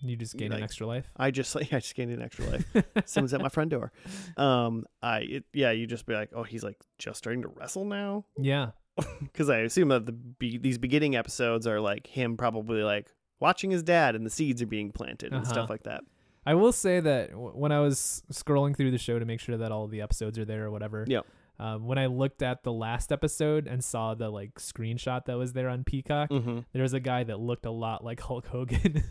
[0.04, 1.10] You just gain like- an extra life.
[1.18, 2.66] I just like I just gained an extra life.
[3.06, 3.92] Someone's at my front door.
[4.38, 7.86] Um, I it, yeah, you just be like, oh, he's like just starting to wrestle
[7.86, 8.72] now, yeah,
[9.22, 13.08] because I assume that the be- these beginning episodes are like him probably like
[13.40, 15.54] watching his dad and the seeds are being planted and Uh-huh.
[15.54, 16.02] stuff like that.
[16.46, 19.58] I will say that w- when I was scrolling through the show to make sure
[19.58, 21.26] that all the episodes are there or whatever, Yep.
[21.60, 25.54] Um, when I looked at the last episode and saw the like screenshot that was
[25.54, 26.60] there on Peacock, Mm-hmm.
[26.72, 29.04] there was a guy that looked a lot like Hulk Hogan.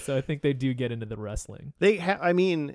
[0.00, 1.72] So I think they do get into the wrestling.
[1.78, 2.74] They, ha- I mean,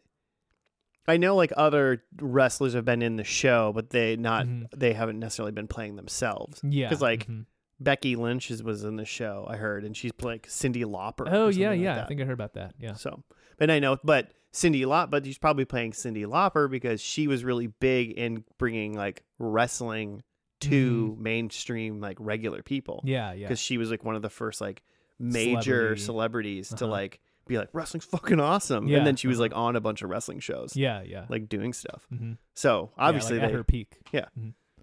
[1.08, 4.68] I know like other wrestlers have been in the show, but they not Mhm.
[4.76, 6.62] they haven't necessarily been playing themselves.
[6.64, 7.46] Yeah, because like, mhm.
[7.80, 11.22] Becky Lynch is, was in the show, I heard, and she's like Cyndi Lauper.
[11.22, 12.76] or oh yeah, something like yeah, I think I heard about that.
[12.80, 13.24] Yeah, So,
[13.58, 17.44] but I know, but Cyndi Lauper, but she's probably playing Cyndi Lauper because she was
[17.46, 20.24] really big in bringing like wrestling
[20.62, 22.98] to mainstream like regular people.
[22.98, 23.08] Mm-hmm.
[23.08, 23.48] yeah, yeah.
[23.48, 24.84] Because she was like one of the first like
[25.20, 26.02] major Celebrity.
[26.02, 26.88] celebrities to Uh-huh.
[26.88, 30.02] like be like wrestling's fucking awesome, Yeah, and then she was like on a bunch
[30.02, 31.26] of wrestling shows, Yeah, yeah.
[31.30, 32.06] like doing stuff.
[32.14, 32.34] mm-hmm.
[32.54, 33.98] So obviously yeah, like they at her peak.
[34.12, 34.26] Yeah.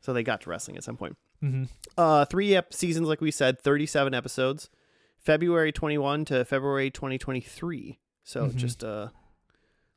[0.02, 1.16] So they got to wrestling at some point.
[1.42, 1.64] Mm-hmm.
[1.98, 4.68] Uh, three ep- seasons, like we said, thirty-seven episodes,
[5.18, 7.98] February twenty-one to February twenty twenty-three.
[8.24, 8.56] So Mhm.
[8.56, 9.08] just uh,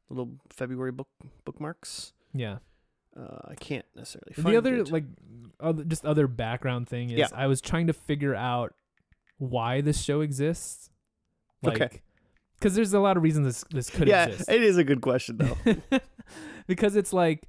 [0.10, 1.08] little February book
[1.46, 2.14] bookmarks.
[2.34, 2.58] Yeah.
[3.18, 4.34] Uh, I can't necessarily.
[4.38, 4.92] the other it.
[4.92, 5.06] like
[5.60, 7.28] other, just other background thing is Yeah.
[7.34, 8.74] I was trying to figure out
[9.40, 10.90] why this show exists.
[11.64, 12.02] Like, Okay.
[12.60, 14.50] Because there's a lot of reasons this this could yeah, exist.
[14.50, 16.00] it is a good question though.
[16.68, 17.48] because it's like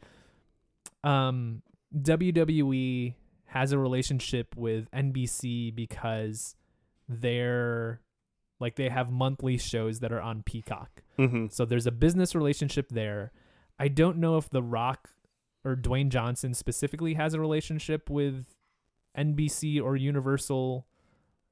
[1.05, 1.63] um
[1.97, 3.15] WWE
[3.47, 6.55] has a relationship with NBC because
[7.09, 8.01] they're
[8.61, 11.03] like they have monthly shows that are on Peacock.
[11.19, 13.33] hmm So there's a business relationship there.
[13.81, 15.11] I don't know if The Rock
[15.65, 18.55] or Dwayne Johnson specifically has a relationship with
[19.19, 20.87] NBC or Universal.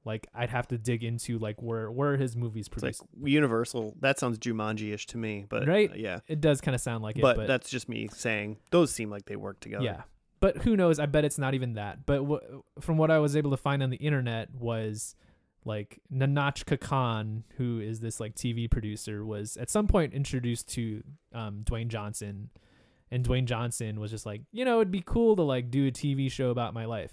[0.05, 3.03] Like I'd have to dig into like where where his movies It's like produced.
[3.33, 3.95] Universal.
[3.99, 5.91] That sounds Jumanji-ish to me, but Right?
[5.91, 6.19] uh, yeah.
[6.27, 9.09] it does kind of sound like it, But, but that's just me saying those seem
[9.09, 9.83] like they work together.
[9.83, 10.03] Yeah.
[10.39, 10.99] But who knows?
[10.99, 12.05] I bet it's not even that.
[12.05, 15.15] But w- from what I was able to find on the internet was
[15.65, 21.03] like Nahnatchka Khan, who is this like TV producer, was at some point introduced to
[21.33, 22.49] um, Dwayne Johnson,
[23.11, 25.91] and Dwayne Johnson was just like, you know, it'd be cool to like do a
[25.91, 27.11] TV show about my life,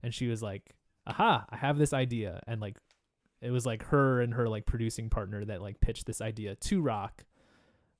[0.00, 0.76] and she was like,
[1.08, 2.76] aha, I have this idea, and like
[3.40, 6.80] it was like her and her like producing partner that like pitched this idea to
[6.80, 7.24] Rock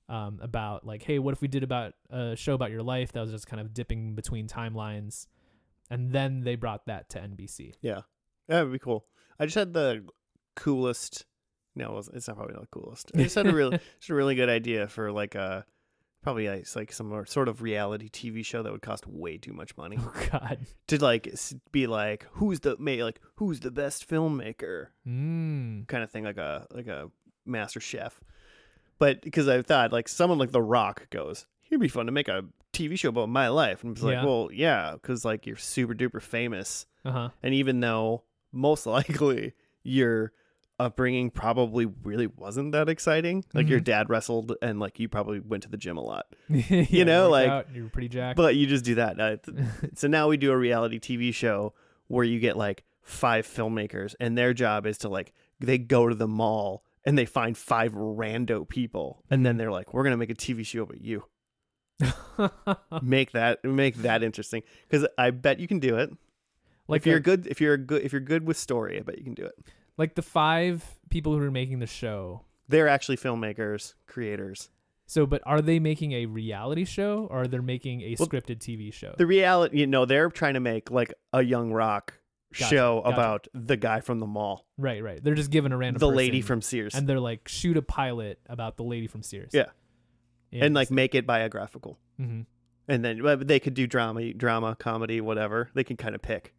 [0.09, 3.21] um, about like, hey, what if we did about a show about your life that
[3.21, 5.27] was just kind of dipping between timelines,
[5.89, 7.73] and then they brought that to NBC.
[7.81, 8.01] Yeah,
[8.47, 9.05] that would be cool.
[9.39, 10.05] I just had the
[10.55, 11.25] coolest.
[11.75, 13.11] No, it's not probably not the coolest.
[13.15, 15.65] I just had a really, just a really good idea for like a
[16.21, 19.53] probably like, it's like some sort of reality TV show that would cost way too
[19.53, 20.59] much money Oh God.
[20.87, 21.33] to like
[21.71, 25.87] be like who's the may like who's the best filmmaker Mm.
[25.87, 27.09] kind of thing like a like a
[27.45, 28.19] Master Chef.
[28.99, 32.27] But because I thought like someone like The Rock goes, it'd be fun to make
[32.27, 34.25] a TV show about my life, and it's like, Yeah.
[34.25, 37.29] well, yeah, because like you're super duper famous, Uh huh.
[37.41, 39.53] and even though most likely
[39.83, 40.33] your
[40.79, 43.83] upbringing probably really wasn't that exciting, like your Mhm.
[43.85, 47.67] dad wrestled and like you probably went to the gym a lot, you know, like-
[47.73, 48.37] you're pretty jacked.
[48.37, 49.19] but you just do that.
[49.19, 49.37] Uh,
[49.95, 51.73] so now we do a reality TV show
[52.07, 56.15] where you get like five filmmakers, and their job is to like they go to
[56.15, 60.29] the mall and they find five rando people, and then they're like, "We're gonna make
[60.29, 61.25] a TV show about you."
[63.01, 66.09] make that make that interesting because I bet you can do it.
[66.87, 69.17] like if you're a- good, if you're good, if you're good with story, I bet
[69.17, 69.53] you can do it.
[69.99, 72.41] Like the five people who are making the show.
[72.67, 74.69] They're actually filmmakers, creators.
[75.05, 78.59] So, but are they making a reality show or are they making a Well, scripted
[78.59, 79.13] TV show?
[79.17, 82.13] The reality, you know, they're trying to make like a young rock
[82.53, 83.13] Gotcha, show gotcha.
[83.15, 85.23] about the guy from the mall, Right, right.
[85.23, 88.39] They're just given a random the lady from Sears, and they're like shoot a pilot
[88.47, 89.51] about the lady from Sears.
[89.53, 89.65] Yeah.
[90.51, 91.99] and like make it biographical.
[92.17, 92.41] hmm
[92.87, 95.69] And then they could do drama, drama, comedy, whatever.
[95.75, 96.53] They can kind of pick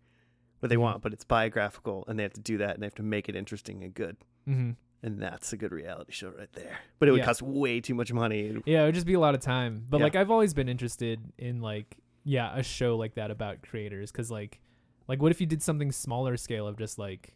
[0.61, 2.95] what they want, but it's biographical, and they have to do that, and they have
[2.97, 4.17] to make it interesting and good.
[4.47, 4.71] hmm
[5.03, 6.79] And that's a good reality show right there.
[6.99, 7.25] But it would Yeah.
[7.25, 8.61] cost way too much money.
[8.67, 9.87] Yeah, it would just be a lot of time.
[9.89, 10.05] But Yeah.
[10.05, 14.31] like I've always been interested in like yeah, a show like that about creators cuz
[14.31, 14.61] like
[15.09, 17.35] like what if you did something smaller scale of just like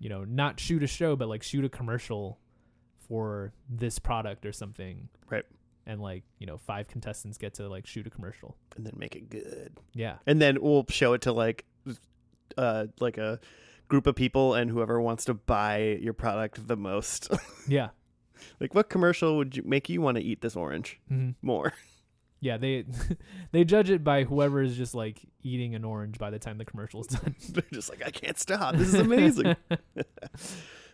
[0.00, 2.40] you know, not shoot a show but like shoot a commercial
[2.98, 5.08] for this product or something.
[5.30, 5.44] Right.
[5.86, 8.56] And like, you know, five contestants get to like shoot a commercial.
[8.76, 9.78] and then make it good.
[9.94, 10.18] Yeah.
[10.26, 11.64] And then we'll show it to like
[12.58, 13.40] uh like a
[13.88, 17.28] group of people and whoever wants to buy your product the most.
[17.68, 17.90] Yeah.
[18.60, 21.72] like what commercial would you make you want to eat this orange hmm more?
[22.44, 22.84] Yeah, they
[23.52, 26.64] they judge it by whoever is just like eating an orange by the time the
[26.64, 27.36] commercial's done.
[27.50, 28.74] They're just like I can't stop.
[28.74, 29.54] This is amazing.
[29.70, 29.76] All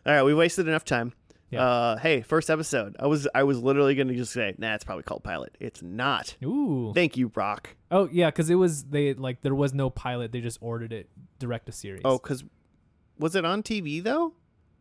[0.05, 1.15] right, we wasted enough time.
[1.51, 1.65] Yeah.
[1.67, 2.95] Uh hey, first episode.
[3.01, 5.83] I was I was literally going to just say, "Nah, it's probably called pilot." It's
[5.83, 6.37] not.
[6.45, 6.93] Ooh.
[6.95, 7.75] Thank you, Rock.
[7.91, 10.31] Oh yeah, because it was they like there was no pilot.
[10.33, 11.09] They just ordered it
[11.39, 12.03] direct to series.
[12.05, 12.45] Oh, cuz
[13.19, 14.35] was it on TV though?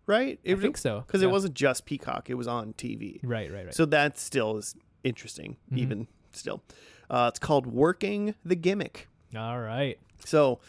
[0.05, 0.39] Right?
[0.43, 1.03] It I think so.
[1.07, 1.27] Cuz Yeah.
[1.29, 3.19] it wasn't just Peacock, it was on TV.
[3.23, 3.73] right, right, right.
[3.73, 5.77] So that still is interesting, Mhm.
[5.77, 6.63] even still.
[7.09, 9.07] Uh, it's called Working the Gimmick.
[9.35, 9.97] All right.
[10.25, 10.59] So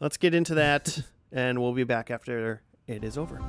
[0.00, 3.40] let's get into that, and we'll be back after it is over.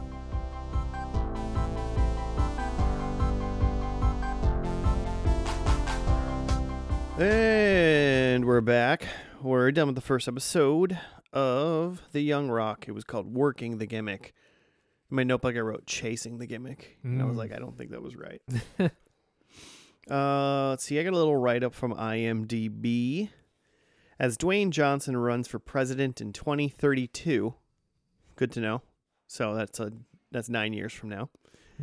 [7.20, 9.06] And we're back.
[9.42, 10.98] We're done with the first episode
[11.34, 12.86] of The Young Rock.
[12.88, 14.34] It was called Working the Gimmick.
[15.12, 16.98] In my notebook, I wrote Chasing the Gimmick.
[17.04, 17.40] And I was Mm.
[17.40, 18.42] like, I don't think that was right.
[20.10, 20.98] uh, let's see.
[20.98, 23.32] I got a little write up from IMDb.
[24.18, 27.54] As Dwayne Johnson runs for president in 2032,
[28.38, 28.82] good to know.
[29.28, 29.92] So that's a
[30.32, 31.30] that's nine years from now.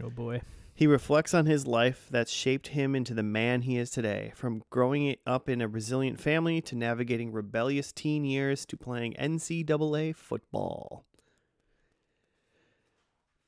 [0.02, 0.40] Oh boy.
[0.76, 4.62] He reflects on his life that's shaped him into the man he is today, from
[4.68, 11.06] growing up in a resilient family to navigating rebellious teen years to playing NCAA football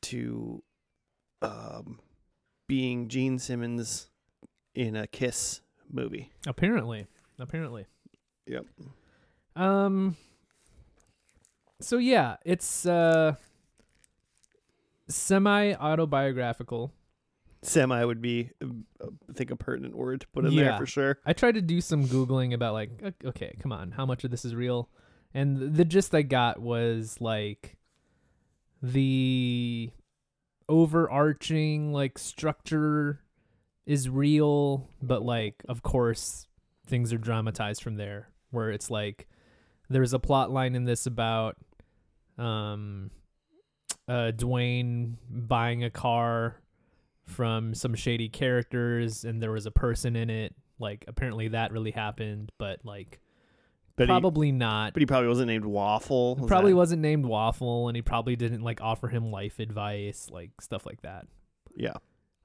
[0.00, 0.62] to
[1.42, 2.00] um,
[2.66, 4.08] being Gene Simmons
[4.74, 5.60] in a Kiss
[5.90, 6.30] movie.
[6.46, 7.08] Apparently.
[7.38, 7.84] Apparently.
[8.46, 8.64] Yep.
[9.54, 10.16] Um
[11.78, 13.34] So yeah, it's uh
[15.08, 16.92] semi autobiographical.
[17.62, 21.18] Semi would be, uh, I think, a pertinent word to put in there for sure.
[21.26, 22.90] I tried to do some googling about like
[23.24, 24.88] okay, come on, how much of this is real?
[25.34, 27.76] And the gist I got was like
[28.82, 29.90] the
[30.68, 33.20] overarching like structure
[33.86, 36.46] is real, but like of course
[36.86, 39.26] things are dramatized from there where it's like
[39.90, 41.56] there's a plot line in this about
[42.38, 43.10] um
[44.06, 46.62] uh Dwayne buying a car
[47.28, 51.90] from some shady characters and there was a person in it like apparently that really
[51.90, 53.20] happened but like
[53.96, 56.36] But he, probably not but he probably wasn't named Waffle.
[56.36, 60.28] Was probably that- wasn't named waffle and he probably didn't like offer him life advice
[60.30, 61.26] like stuff like that
[61.76, 61.94] Yeah.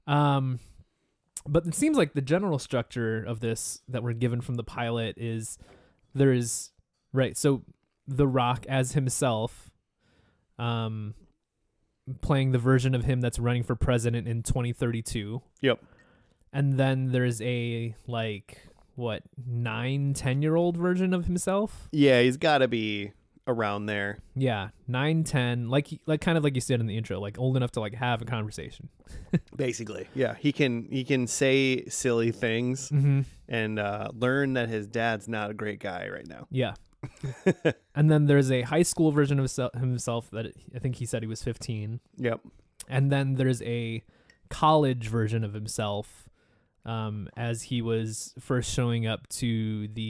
[0.06, 0.58] um
[1.46, 5.16] but it seems like the general structure of this that we're given from the pilot
[5.18, 5.58] is
[6.14, 6.70] there is
[7.12, 7.62] right so
[8.08, 9.70] the rock as himself
[10.58, 11.14] um
[12.20, 15.80] playing the version of him that's running for president in 2032 Yep.
[16.52, 18.58] and then there's a like
[18.94, 23.12] what nine ten year old version of himself Yeah, he's got to be
[23.46, 24.18] around there.
[24.34, 27.56] yeah nine ten like like kind of like you said in the intro like old
[27.58, 28.88] enough to like have a conversation
[29.56, 33.20] Basically, yeah, he can he can say silly things mm-hmm.
[33.48, 36.46] and uh, learn that his dad's not a great guy right now.
[36.50, 36.74] Yeah.
[37.94, 41.28] and then there's a high school version of himself that I think he said he
[41.28, 42.00] was 15.
[42.16, 42.40] Yep.
[42.88, 44.02] And then there's a
[44.50, 46.28] college version of himself
[46.84, 50.02] um, as he was first showing up to the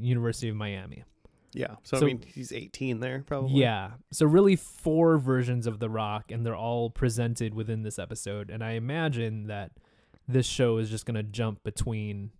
[0.00, 1.04] University of Miami.
[1.52, 1.76] Yeah.
[1.84, 3.60] So, So- I mean, he's 18 there probably.
[3.60, 3.92] Yeah.
[4.12, 8.50] So really four versions of The Rock, and they're all presented within this episode.
[8.50, 9.72] And I imagine that
[10.28, 12.30] this show is just going to jump between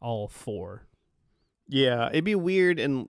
[0.00, 0.86] all four.
[1.68, 3.08] Yeah, it'd be weird and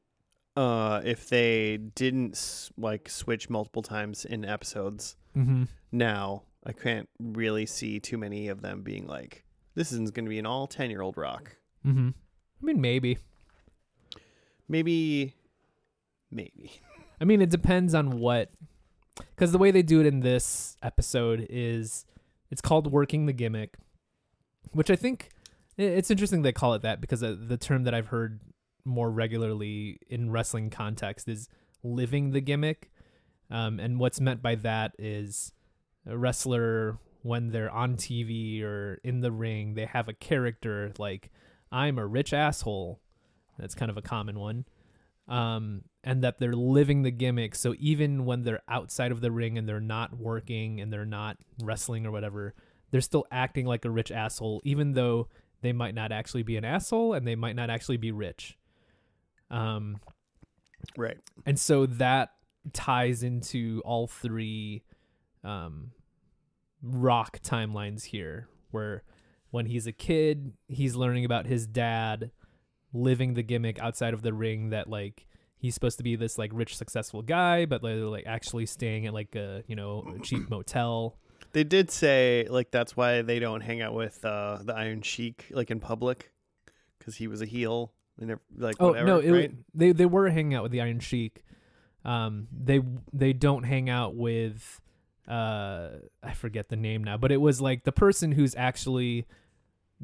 [0.56, 5.16] uh if they didn't like switch multiple times in episodes.
[5.36, 5.64] Mm-hmm.
[5.92, 10.30] Now, I can't really see too many of them being like this isn't going to
[10.30, 11.56] be an all 10-year-old rock.
[11.86, 12.10] Mm-hmm.
[12.10, 13.18] I mean, maybe.
[14.68, 15.36] Maybe
[16.32, 16.82] maybe.
[17.22, 18.50] I mean, it depends on what,
[19.36, 22.06] because the way they do it in this episode is
[22.50, 23.76] it's called working the gimmick,
[24.72, 25.30] which I think
[25.78, 28.40] it's interesting they call it that because the term that I've heard
[28.86, 31.50] more regularly in wrestling context is
[31.84, 32.92] living the gimmick.
[33.50, 35.54] Um, and what's meant by that is
[36.06, 41.30] a wrestler, when they're on TV or in the ring, they have a character like,
[41.72, 43.00] I'm a rich asshole.
[43.60, 44.66] That's kind of a common one
[45.32, 47.56] um, and that they're living the gimmick.
[47.56, 51.38] So even when they're outside of the ring and they're not working and they're not
[51.64, 52.54] wrestling or whatever,
[52.92, 55.30] they're still acting like a rich asshole, even though
[55.62, 58.58] they might not actually be an asshole and they might not actually be rich.
[59.52, 60.00] Um,
[60.98, 61.18] Right.
[61.46, 62.32] and so that
[62.74, 64.84] ties into all three
[65.44, 65.92] um,
[66.82, 69.04] rock timelines here, where
[69.52, 72.32] when he's a kid, he's learning about his dad
[72.94, 75.26] living the gimmick outside of the ring that like
[75.58, 79.14] he's supposed to be this like rich successful guy but like, like actually staying at
[79.14, 81.18] like a you know a cheap motel
[81.54, 85.46] They did say like that's why they don't hang out with uh the Iron Sheik
[85.52, 86.34] like in public
[87.00, 89.52] cuz he was a heel and ev- like oh whatever, no it, right?
[89.74, 91.44] they they were hanging out with the iron sheik
[92.06, 92.80] um they
[93.12, 94.80] they don't hang out with
[95.28, 95.90] uh
[96.24, 99.26] i forget the name now but it was like the person who's actually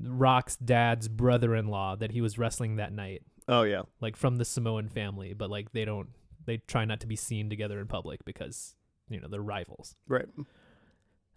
[0.04, 3.84] rock's dad's brother-in-law that he was wrestling that night Oh yeah.
[4.02, 6.10] like from the samoan family but like they don't
[6.46, 8.76] they try not to be seen together in public because
[9.10, 10.28] you know they're rivals Right.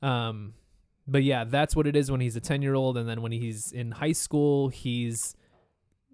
[0.03, 0.55] um,
[1.07, 2.97] but yeah, that's what it is when he's a 10 year old.
[2.97, 5.35] And then when he's in high school, he's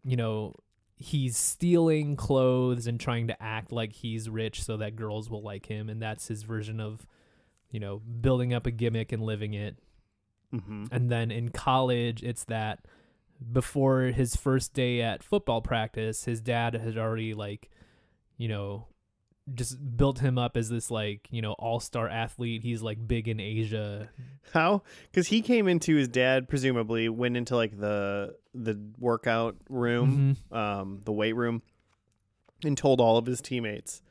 [0.06, 0.54] you know,
[0.94, 5.66] he's stealing clothes and trying to act like he's rich so that girls will like
[5.66, 7.06] him and that's his version of
[7.70, 9.76] you know, building up a gimmick and living it.
[10.54, 10.86] Mm-hmm.
[10.90, 12.84] And then in college, it's that
[13.52, 17.70] before his first day at football practice, his dad had already like,
[18.38, 18.86] you know,
[19.54, 22.62] just built him up as this like, you know, all-star athlete.
[22.62, 24.08] He's like big in Asia.
[24.52, 24.82] How?
[25.10, 30.56] Because he came into his dad, presumably went into like the the workout room, Mhm.
[30.56, 31.62] um, the weight room,
[32.64, 34.02] and told all of his teammates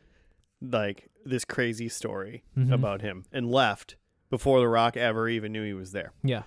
[0.62, 2.72] like this crazy story Mhm.
[2.72, 3.96] about him, and left
[4.30, 6.12] before The Rock ever even knew he was there.
[6.24, 6.44] Yeah.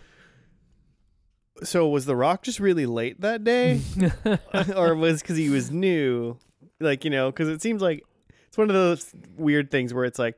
[1.64, 3.80] So was The Rock just really late that day,
[4.76, 6.38] or was because he was new?
[6.80, 8.04] Like you know, because it seems like
[8.46, 10.36] it's one of those weird things where it's like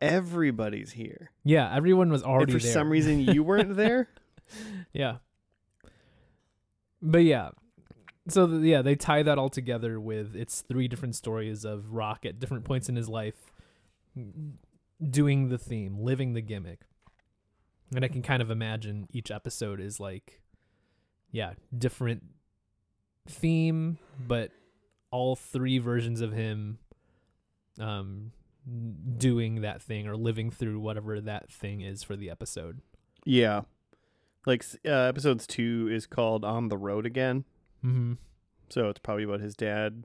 [0.00, 2.72] everybody's here, yeah, everyone was and already for there.
[2.72, 4.08] some reason you weren't there.
[4.92, 5.16] Yeah.
[7.02, 7.50] But yeah.
[8.28, 12.24] So th- yeah, they tie that all together with it's three different stories of Rock
[12.24, 13.52] at different points in his life
[15.10, 16.82] doing the theme, living the gimmick.
[17.94, 20.40] And I can kind of imagine each episode is like
[21.32, 22.22] yeah, different
[23.26, 24.50] theme, but
[25.10, 26.78] all three versions of him
[27.80, 28.30] um
[29.16, 32.80] doing that thing or living through whatever that thing is for the episode.
[33.24, 33.62] Yeah.
[34.46, 37.44] Like uh, episodes two is called On the Road Again.
[37.84, 38.18] Mhm.
[38.70, 40.04] So it's probably about his dad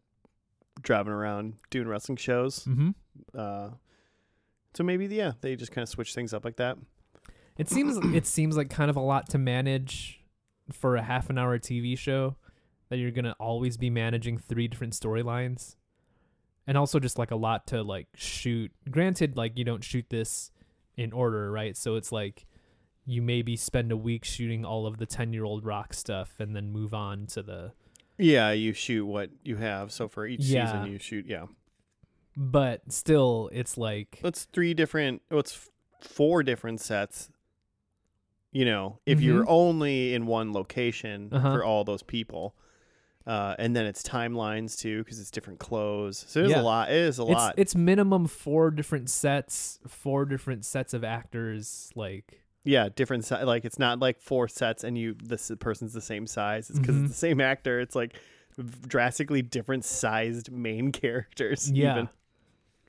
[0.81, 2.65] driving around doing wrestling shows.
[2.65, 2.93] Mhm.
[3.33, 3.69] Uh,
[4.73, 6.77] so maybe, yeah, they just kind of switch things up like that.
[7.57, 10.23] It seems it seems like kind of a lot to manage
[10.71, 12.35] for a half an hour TV show
[12.89, 15.75] that you're gonna always be managing three different storylines,
[16.67, 18.71] and also just like a lot to like shoot.
[18.91, 20.51] Granted, like you don't shoot this
[20.95, 21.75] in order, right?
[21.75, 22.45] So it's like
[23.09, 26.53] you maybe spend a week shooting all of the ten year old rock stuff and
[26.55, 27.71] then move on to the.
[28.17, 29.91] Yeah, you shoot what you have.
[29.91, 30.65] So for each Yeah.
[30.65, 31.45] season, you shoot, yeah.
[32.35, 35.69] But still, it's like It's three different, well, it's
[36.01, 37.29] four different sets.
[38.51, 39.49] You know, if you're Mhm.
[39.49, 41.53] only in one location Uh-huh.
[41.53, 42.55] for all those people.
[43.25, 46.23] Uh, and then it's timelines too, because it's different clothes.
[46.27, 46.61] So there's Yeah.
[46.61, 46.89] a lot.
[46.89, 47.53] It is a it's lot.
[47.57, 52.43] it's minimum four different sets, four different sets of actors, like.
[52.67, 56.27] Yeah, different si- like it's not like four sets and you this person's the same
[56.27, 56.69] size.
[56.69, 57.05] It's because Mhm.
[57.05, 57.79] it's the same actor.
[57.79, 58.15] It's like
[58.87, 61.71] drastically different sized main characters.
[61.71, 61.93] Yeah.
[61.93, 62.09] even.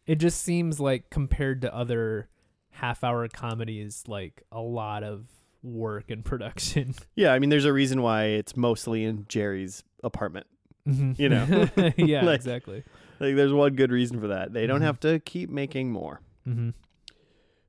[0.07, 2.29] It just seems like compared to other
[2.71, 5.27] half hour comedies, like a lot of
[5.63, 6.95] work and production.
[7.15, 7.33] yeah.
[7.33, 10.47] I mean, there's a reason why it's mostly in Jerry's apartment.
[10.89, 11.19] Mhm.
[11.19, 11.93] You know?
[11.99, 12.83] yeah, Like- exactly.
[13.21, 14.53] Like, there's one good reason for that.
[14.53, 14.85] They don't Mhm.
[14.85, 16.71] have to keep making more, hmm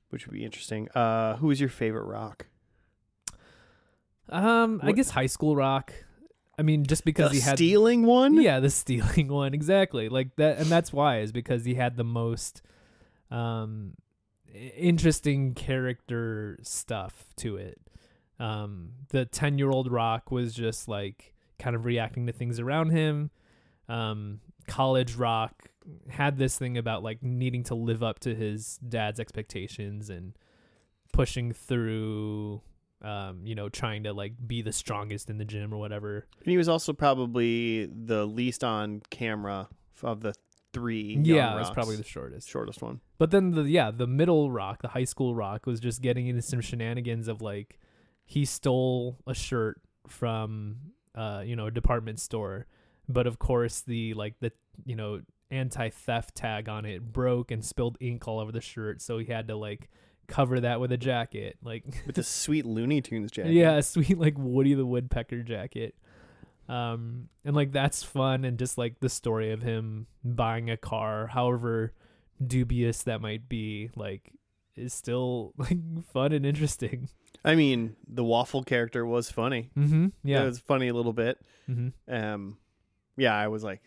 [0.10, 0.90] which would be interesting.
[0.96, 2.48] Uh, who is your favorite rock?
[4.30, 5.94] Um, I What- guess High School Rock.
[6.58, 8.34] I mean, just because the he had stealing one.
[8.42, 12.04] yeah, the stealing one exactly like that, and that's why is because he had the
[12.04, 12.62] most
[13.32, 13.94] um
[14.54, 17.80] i- interesting character stuff to it.
[18.40, 22.90] Um, the ten year old Rock was just like kind of reacting to things around
[22.90, 23.32] him.
[23.88, 25.69] Um, college Rock
[26.10, 30.34] had this thing about like needing to live up to his dad's expectations and
[31.14, 32.62] pushing through
[33.02, 36.52] um you know trying to like be the strongest in the gym or whatever And
[36.52, 39.70] he was also probably the least on camera
[40.04, 40.34] of the
[40.72, 41.18] three.
[41.24, 42.48] yeah, it was probably the shortest.
[42.48, 43.00] shortest one.
[43.18, 46.42] But then the yeah, the middle rock, the high school rock, was just getting into
[46.44, 47.80] some shenanigans of like
[48.26, 50.78] he stole a shirt from
[51.16, 52.68] uh, you know, a department store.
[53.08, 54.52] But of course the like the
[54.86, 55.22] you know,
[55.52, 59.26] anti theft tag on it broke and spilled ink all over the shirt, so he
[59.26, 59.90] had to like
[60.28, 61.58] cover that with a jacket.
[61.64, 63.54] Like with the sweet Looney Tunes jacket.
[63.54, 65.96] yeah, a sweet like Woody the Woodpecker jacket.
[66.68, 71.28] Um, and like that's fun, and just like the story of him buying a car,
[71.28, 71.94] however
[72.46, 74.32] dubious that might be, like
[74.76, 75.78] is still like
[76.14, 77.10] fun and interesting.
[77.44, 79.72] I mean, the waffle character was funny.
[79.78, 80.08] Mm-hmm.
[80.24, 81.40] Yeah, it was funny a little bit.
[81.70, 82.14] mm-hmm.
[82.14, 82.58] Um,
[83.18, 83.82] yeah, I was like,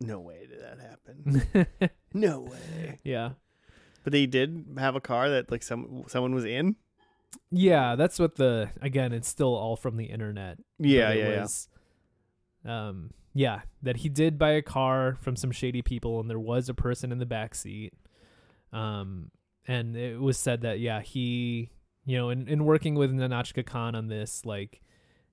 [0.00, 1.90] no way did that happen.
[2.14, 2.98] no way.
[3.04, 3.30] yeah.
[4.02, 6.76] But they did have a car that like some someone was in.
[7.50, 9.12] Yeah, that's what the again.
[9.12, 10.58] It's still all from the internet.
[10.78, 11.46] Yeah, yeah,
[12.64, 12.86] yeah.
[12.86, 16.68] Um, yeah, that he did buy a car from some shady people, and there was
[16.68, 17.92] a person in the back seat.
[18.72, 19.30] Um,
[19.66, 21.70] and it was said that yeah, he,
[22.04, 24.80] you know, in in working with Nahnatchka Khan on this, like,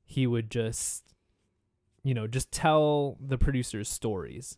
[0.06, 1.04] he would just,
[2.04, 4.58] you know, just tell the producers stories.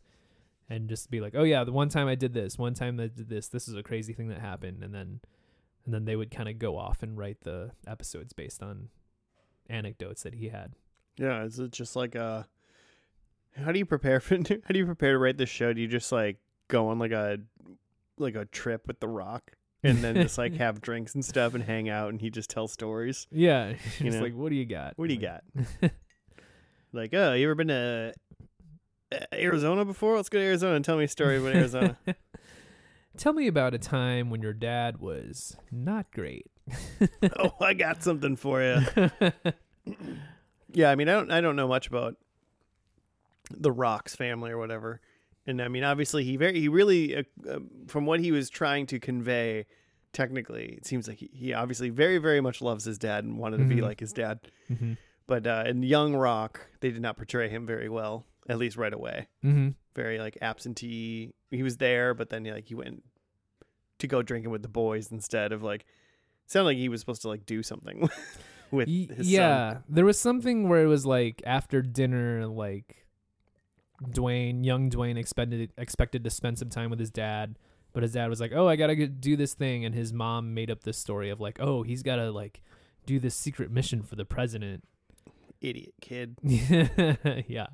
[0.69, 3.07] And just be like, oh yeah, the one time I did this, one time I
[3.07, 5.19] did this, this is a crazy thing that happened, and then,
[5.85, 8.87] and then they would kind of go off and write the episodes based on
[9.69, 10.73] anecdotes that he had.
[11.17, 12.47] Yeah, it's just like a
[13.57, 14.35] How do you prepare for?
[14.37, 15.73] How do you prepare to write this show?
[15.73, 16.37] Do you just like
[16.69, 17.39] go on like a
[18.17, 19.51] like a trip with The Rock,
[19.83, 22.71] and then just like have drinks and stuff and hang out, and he just tells
[22.71, 23.27] stories?
[23.31, 24.21] Yeah, You know?
[24.21, 24.93] like, what do you got?
[24.95, 25.41] What do you Like,
[25.81, 25.91] got?
[26.93, 28.13] Like, oh, you ever been to
[29.11, 30.15] uh, Arizona before?
[30.15, 31.97] Let's go to Arizona and tell me a story about Arizona.
[33.15, 36.47] Tell me about a time when your dad was not great.
[37.39, 39.11] oh, I got something for you.
[40.75, 42.15] Yeah, I mean, I don't, I don't know much about
[43.51, 44.99] the Rocks family or whatever,
[45.45, 48.87] and I mean, obviously, he very, he really, uh, uh, from what he was trying
[48.87, 49.67] to convey,
[50.13, 53.57] technically, it seems like he, he obviously very, very much loves his dad and wanted
[53.57, 53.81] to be Mhm.
[53.83, 54.39] like his dad.
[54.71, 54.93] mm-hmm.
[55.27, 58.93] But uh, in Young Rock, they did not portray him very well, at least right
[58.93, 59.27] away.
[59.43, 59.69] Mm-hmm.
[59.95, 61.33] Very like absentee.
[61.51, 63.03] He was there, but then like he went
[63.99, 65.85] to go drinking with the boys instead of like.
[66.45, 68.01] Sounded like he was supposed to like do something
[68.71, 69.33] with Y- his son.
[69.33, 73.07] yeah, there was something where it was like after dinner, like
[74.03, 77.57] Dwayne, young Dwayne, expected expected to spend some time with his dad,
[77.93, 80.69] but his dad was like, "Oh, I gotta do this thing," and his mom made
[80.69, 82.61] up this story of like, "Oh, he's gotta like
[83.05, 84.83] do this secret mission for the president."
[85.63, 86.37] Idiot kid.
[86.43, 87.67] yeah,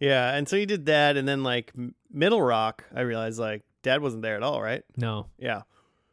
[0.00, 1.72] Yeah, and so he did that, and then like
[2.12, 4.82] Middle Rock, I realized like Dad wasn't there at all, right?
[4.96, 5.62] no, Yeah,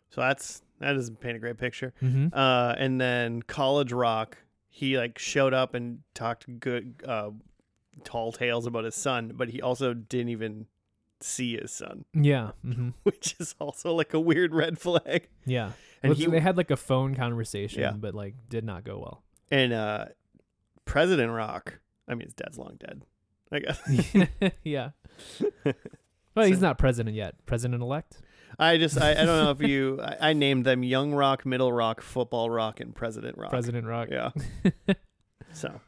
[0.10, 1.94] so that's that doesn't paint a great picture.
[2.02, 2.28] mm-hmm.
[2.34, 4.38] Uh, and then College Rock,
[4.70, 7.32] he like showed up and talked good, uh,
[8.04, 10.66] tall tales about his son, but he also didn't even
[11.20, 12.90] see his son, yeah, mm-hmm.
[13.04, 15.28] which is also like a weird red flag.
[15.46, 15.72] yeah.
[16.04, 17.92] And Well, he they had like a phone conversation, Yeah.
[17.92, 19.24] but like did not go well.
[19.52, 20.06] and uh,
[20.92, 23.04] President Rock, I mean his dad's long dead.
[23.52, 24.52] I guess.
[24.64, 24.90] yeah.
[26.34, 27.36] Well, he's not president yet.
[27.46, 28.22] President elect.
[28.58, 31.74] I just I, I don't know if you I, I named them Young Rock, Middle
[31.74, 33.50] Rock, Football Rock, and President Rock.
[33.50, 34.08] President Rock.
[34.10, 34.30] Yeah.
[35.52, 35.82] so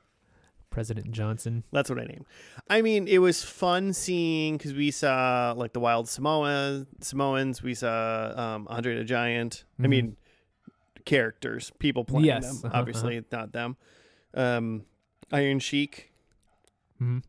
[0.69, 1.63] President Johnson.
[1.71, 2.25] that's what I named.
[2.69, 7.63] I mean, it was fun seeing because we saw like the Wild Samoa Samoans.
[7.63, 9.63] We saw um, Andre the Giant.
[9.79, 9.89] I Mhm.
[9.89, 10.17] mean,
[11.05, 12.69] characters, people playing Yes, them.
[12.69, 13.77] uh-huh, Obviously, not them.
[14.33, 14.83] Um,
[15.33, 16.11] Iron Sheik,
[16.99, 17.19] hmm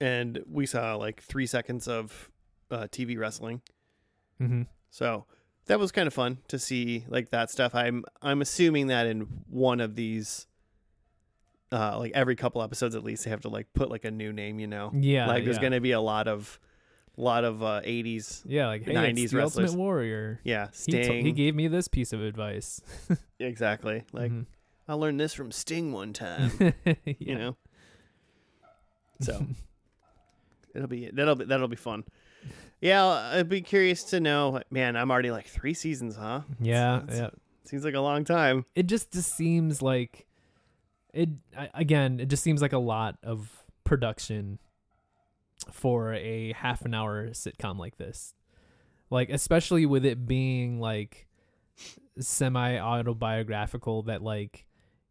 [0.00, 2.30] and we saw like three seconds of
[2.70, 3.60] uh, TV wrestling.
[4.38, 5.26] hmm So
[5.66, 7.74] that was kind of fun to see like that stuff.
[7.74, 10.46] I'm I'm assuming that in one of these
[11.72, 14.32] uh like every couple episodes at least they have to like put like a new
[14.32, 14.90] name, you know.
[14.94, 15.26] Yeah.
[15.28, 15.60] like there's yeah.
[15.60, 16.58] going to be a lot of
[17.16, 19.70] lot of uh 80s Yeah, like hey, 90s 90s the wrestlers.
[19.70, 20.40] Ultimate Warrior.
[20.44, 21.24] yeah, He, Sting.
[21.26, 22.80] he gave me this piece of advice.
[23.38, 24.04] exactly.
[24.12, 24.46] Like Mhm.
[24.90, 26.50] I learned this from Sting one time,
[26.84, 26.94] yeah.
[27.20, 27.56] you know.
[29.20, 29.46] So
[30.74, 32.02] it'll be that'll be that'll be fun.
[32.80, 34.60] Yeah, I'd be curious to know.
[34.68, 36.40] Man, I'm already like 3 seasons, huh?
[36.60, 37.30] yeah, It's- yeah.
[37.66, 38.64] Seems like a long time.
[38.74, 40.26] It just just seems like
[41.14, 42.18] it I, again.
[42.18, 44.58] It just seems like a lot of production
[45.70, 48.34] for a half an hour sitcom like this.
[49.08, 51.28] Like especially with it being like
[52.18, 54.66] semi autobiographical that like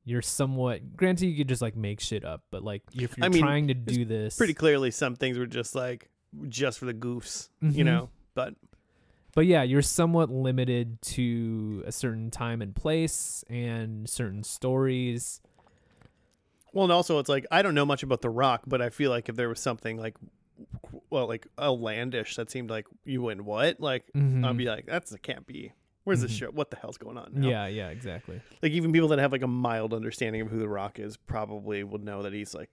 [0.10, 3.30] you're somewhat granted you could just like make shit up but like if you're I
[3.30, 6.10] mean, trying to do this pretty clearly some things were just like
[6.47, 7.86] just for the goofs, you Mhm.
[7.86, 8.10] know.
[8.36, 8.55] But
[9.36, 15.41] but yeah you're somewhat limited to a certain time and place and certain stories
[16.74, 19.10] well, and also it's like I don't know much about The Rock, but I feel
[19.10, 20.16] like if there was something like
[21.10, 24.57] well, like outlandish that seemed like you went what, like I'd Mhm.
[24.57, 25.72] be like, that's it can't be.
[26.05, 26.39] Where's this Mhm.
[26.39, 26.47] show?
[26.51, 27.31] What the hell's going on?
[27.33, 27.47] now?
[27.49, 30.69] yeah yeah exactly like even people that have like a mild understanding of who The
[30.69, 32.69] Rock is probably would know that he's like,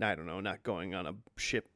[0.00, 1.68] I don't know, not going on a ship,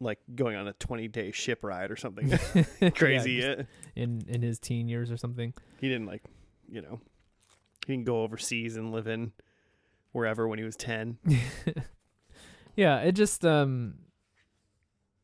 [0.00, 2.30] like going on a twenty day ship ride or something
[2.94, 3.32] crazy.
[3.34, 3.62] Yeah,
[3.94, 6.22] in in his teen years or something he didn't like,
[6.70, 7.00] you know,
[7.86, 9.32] he didn't go overseas and live in
[10.12, 11.18] wherever when he was ten.
[12.76, 13.94] yeah it just um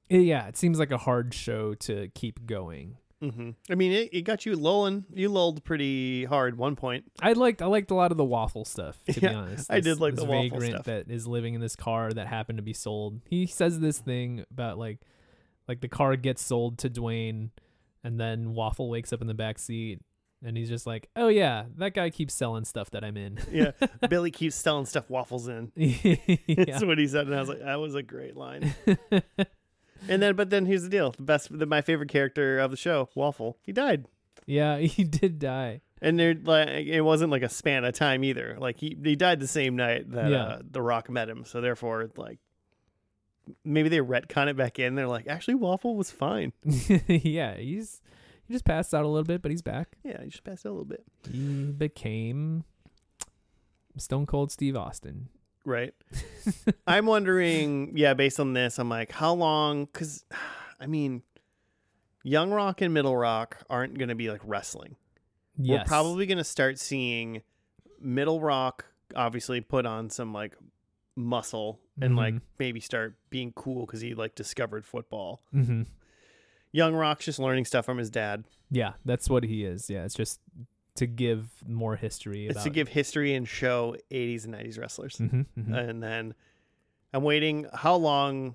[0.08, 2.96] it- yeah it seems like a hard show to keep going
[3.30, 5.04] hmm I mean, it, it got you lulling.
[5.14, 7.04] You lulled pretty hard one point.
[7.20, 9.70] I liked I liked a lot of the waffle stuff to be Yeah, honest.
[9.70, 10.86] I did like this the waffle vagrant stuff.
[10.86, 13.20] that is living in this car that happened to be sold.
[13.28, 14.98] He says this thing about like
[15.68, 17.50] like the car gets sold to Dwayne
[18.04, 20.00] and then Waffle wakes up in the back seat
[20.44, 23.70] and he's just like, "Oh yeah, that guy keeps selling stuff that I'm in." Yeah,
[24.10, 25.70] Billy keeps selling stuff waffles in.
[25.76, 26.16] yeah.
[26.48, 28.74] That's what he said, and I was like, that was a great line.
[30.08, 32.76] and then, but then here's the deal: the best, the, my favorite character of the
[32.76, 34.06] show, Waffle, he died,
[34.46, 35.80] yeah, he did die.
[36.00, 38.56] and there like it wasn't like a span of time either.
[38.58, 40.42] Like he he died the same night that Yeah.
[40.44, 42.38] uh, the Rock met him, so therefore like.
[43.64, 44.94] Maybe they retcon it back in.
[44.94, 46.52] They're like, actually, Waffle was fine.
[47.08, 48.00] yeah, he's
[48.46, 49.96] he just passed out a little bit, but he's back.
[50.04, 51.02] Yeah, he just passed out a little bit.
[51.28, 52.62] He became
[53.96, 55.28] Stone Cold Steve Austin.
[55.64, 55.94] Right?
[56.86, 59.84] I'm wondering, yeah, based on this, I'm like, how long?
[59.86, 60.24] Because,
[60.80, 61.22] I mean,
[62.24, 64.96] Young Rock and Middle Rock aren't going to be like wrestling.
[65.56, 65.80] Yes.
[65.80, 67.42] We're probably going to start seeing
[68.00, 70.56] Middle Rock obviously put on some like
[71.14, 72.40] muscle and like Mhm.
[72.58, 75.42] maybe start being cool because he like discovered football.
[75.52, 75.82] hmm
[76.74, 78.44] Young Rock's just learning stuff from his dad.
[78.70, 79.90] Yeah, that's what he is.
[79.90, 80.40] Yeah, it's just
[80.96, 82.46] to give more history.
[82.46, 85.16] It's to give history and show 80s and 90s wrestlers.
[85.18, 85.42] hmm
[85.74, 86.34] And then
[87.12, 87.66] I'm waiting.
[87.72, 88.54] How long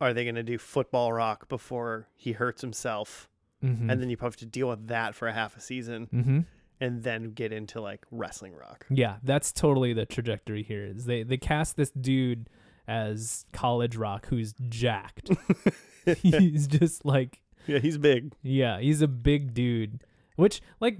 [0.00, 3.28] are they going to do football rock before he hurts himself?
[3.60, 6.40] hmm And then you have to deal with that for a half a season hmm
[6.78, 8.84] and then get into like wrestling rock.
[8.90, 10.84] Yeah, that's totally the trajectory here.
[10.84, 12.50] Is they they cast this dude
[12.86, 15.30] as College Rock, who's jacked.
[16.22, 18.34] he's just like, Yeah, he's big.
[18.42, 20.04] yeah, he's a big dude.
[20.36, 20.98] Which, like,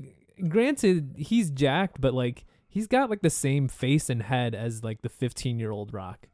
[0.48, 5.02] granted, he's jacked, but like, he's got like the same face and head as like
[5.02, 6.28] the 15 year old Rock.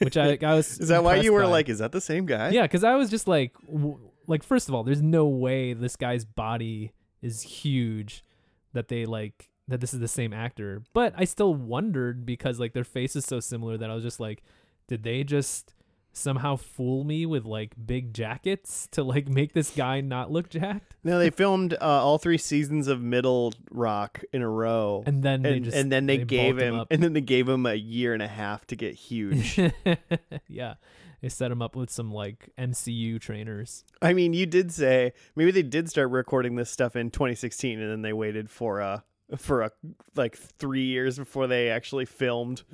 [0.00, 0.78] Which I I was.
[0.80, 1.48] Is that why you were by.
[1.48, 2.50] like, is that the same guy?
[2.50, 5.94] Yeah, because I was just like, w- like first of all, there's no way this
[5.94, 8.24] guy's body is huge
[8.72, 10.82] that they like that this is the same actor.
[10.92, 14.18] But I still wondered because like their face is so similar that I was just
[14.18, 14.42] like,
[14.88, 15.74] did they just
[16.12, 20.94] somehow fool me with like big jackets to like make this guy not look jacked?
[21.04, 25.02] No, they filmed uh, all three seasons of Middle Rock in a row.
[25.06, 27.48] And then they and, just and then they, gave bulked him, and then they gave
[27.48, 29.58] him a year and a half to get huge.
[30.48, 30.74] yeah.
[31.20, 33.84] They set him up with some like MCU trainers.
[34.02, 37.90] I mean, you did say maybe they did start recording this stuff in 2016, and
[37.90, 39.04] then they waited for a
[39.36, 39.70] for a
[40.16, 42.62] like three years before they actually filmed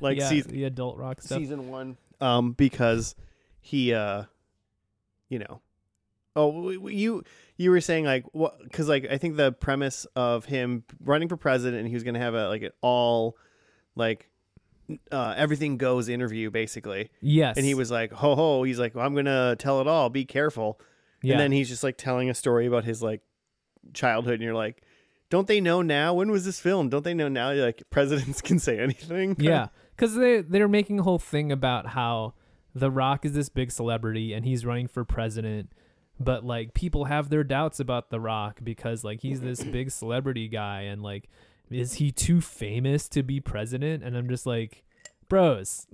[0.00, 1.38] Like yeah, season- the adult rock stuff.
[1.38, 1.98] season one.
[2.20, 3.14] Um, because
[3.60, 4.24] he, uh,
[5.28, 5.60] you know,
[6.34, 7.22] oh, you
[7.56, 8.62] you were saying like what?
[8.62, 12.18] Because like I think the premise of him running for president, and he was gonna
[12.18, 13.36] have a like an all
[13.94, 14.28] like
[15.10, 17.56] uh everything goes interview basically Yes.
[17.56, 20.24] and he was like ho ho he's like well, i'm gonna tell it all be
[20.24, 20.80] careful
[21.22, 21.32] yeah.
[21.32, 23.20] And then he's just like telling a story about his like
[23.94, 24.82] childhood, and you're like,
[25.30, 26.14] don't they know now?
[26.14, 26.90] When was this filmed?
[26.92, 27.50] Don't they know now?
[27.50, 29.34] You're Like presidents can say anything.
[29.40, 32.34] yeah, because they they're making a whole thing about how
[32.74, 35.72] The Rock is this big celebrity and he's running for president,
[36.20, 40.48] but like people have their doubts about The Rock because like he's this big celebrity
[40.48, 41.28] guy and like
[41.70, 44.02] is he too famous to be president?
[44.04, 44.82] And I'm just like.
[45.28, 45.88] Bros,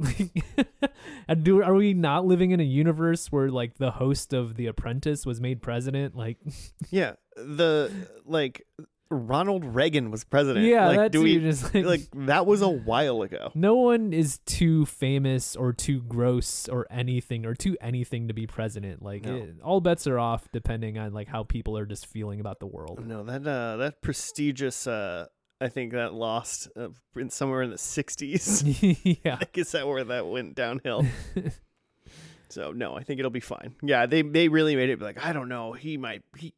[1.26, 4.66] and do are we not living in a universe where like the host of The
[4.66, 6.14] Apprentice was made president?
[6.14, 6.36] Like,
[6.90, 7.14] yeah.
[7.34, 7.90] The
[8.26, 8.66] like
[9.13, 10.67] Ronald Reagan was president.
[10.67, 13.51] yeah, like, that's do we just like that was a while ago.
[13.55, 18.47] No one is too famous or too gross or anything or too anything to be
[18.47, 19.03] president.
[19.03, 19.37] Like No.
[19.37, 22.67] it, all bets are off depending on like how people are just feeling about the
[22.67, 23.07] world.
[23.07, 25.27] No, that uh that prestigious uh
[25.61, 29.21] I think that lost uh, in somewhere in the 60s.
[29.25, 29.39] yeah.
[29.41, 31.07] I guess that where that went downhill.
[32.49, 33.77] so no, I think it'll be fine.
[33.83, 35.73] Yeah, they they really made it like I don't know.
[35.73, 36.55] He might he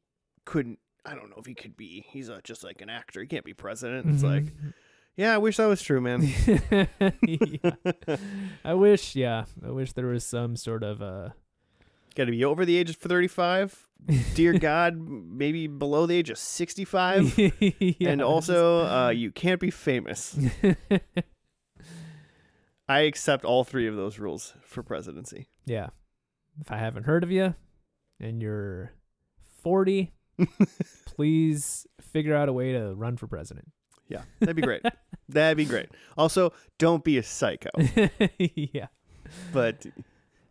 [0.46, 0.78] couldn't.
[1.06, 2.04] I don't know if he could be.
[2.08, 3.20] He's uh, just like an actor.
[3.20, 4.06] He can't be president.
[4.08, 4.44] It's like
[5.16, 6.22] yeah, I wish that was true, man.
[7.22, 8.16] yeah.
[8.64, 11.30] I wish, yeah, I wish there was some sort of uh
[12.16, 13.88] Got to be over the age of thirty five.
[14.34, 17.36] Dear God, maybe below the age of sixty five.
[17.38, 20.38] yeah, and also, uh, you can't be famous.
[22.88, 25.48] I accept all three of those rules for presidency.
[25.64, 25.88] yeah.
[26.60, 27.56] If I haven't heard of you
[28.20, 28.92] and you're
[29.64, 30.12] 40,
[31.06, 33.68] please figure out a way to run for president.
[34.08, 34.82] Yeah, that'd be great.
[35.28, 35.88] that'd be great.
[36.16, 37.70] Also, don't be a psycho,
[38.38, 38.88] yeah.
[39.52, 39.86] but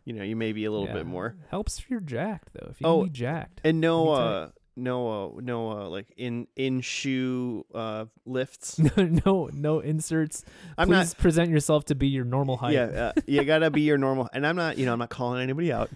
[0.04, 0.94] you know, you may be a little Yeah.
[0.94, 1.36] bit more.
[1.48, 2.68] Helps if you're jacked though.
[2.70, 3.60] If you Oh, can be jacked.
[3.64, 8.78] And no, uh, no, uh, no, uh, like in in shoe uh lifts.
[8.80, 8.90] no
[9.24, 10.44] no no inserts.
[10.76, 12.74] I'm Please present yourself to be your normal height.
[12.74, 14.28] Yeah, uh, you gotta be your normal.
[14.32, 14.78] And I'm not.
[14.78, 15.90] You know, I'm not calling anybody out,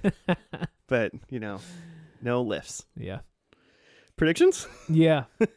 [0.86, 1.58] but you know,
[2.22, 2.84] no lifts.
[2.96, 3.18] yeah.
[4.18, 4.66] Predictions.
[4.88, 5.24] Yeah.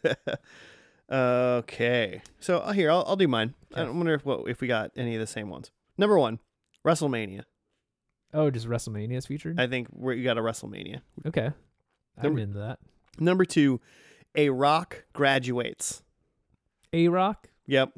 [1.11, 3.53] Okay, so uh, here I'll, I'll do mine.
[3.75, 3.91] I Okay.
[3.91, 5.69] wonder if what if we got any of the same ones.
[5.97, 6.39] Number one,
[6.87, 7.43] WrestleMania.
[8.33, 9.59] Oh, just WrestleMania is featured?
[9.59, 11.01] I think we got a WrestleMania.
[11.27, 11.47] okay.
[12.17, 12.79] I'm Number- into that.
[13.19, 13.81] Number two,
[14.35, 16.01] a Rock graduates.
[16.93, 17.49] A Rock?
[17.67, 17.91] Yep,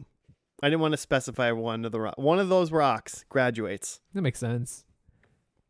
[0.63, 2.15] I didn't want to specify one of the rock.
[2.17, 4.01] One of those rocks graduates.
[4.15, 4.85] That makes sense.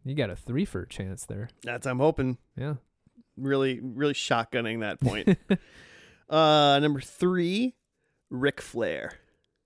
[0.06, 1.50] You got a three for a chance there.
[1.64, 2.38] That's I'm hoping.
[2.56, 2.76] Yeah.
[3.38, 5.38] Really, really shotgunning that point.
[6.30, 7.76] uh, number three,
[8.30, 9.14] Ric Flair.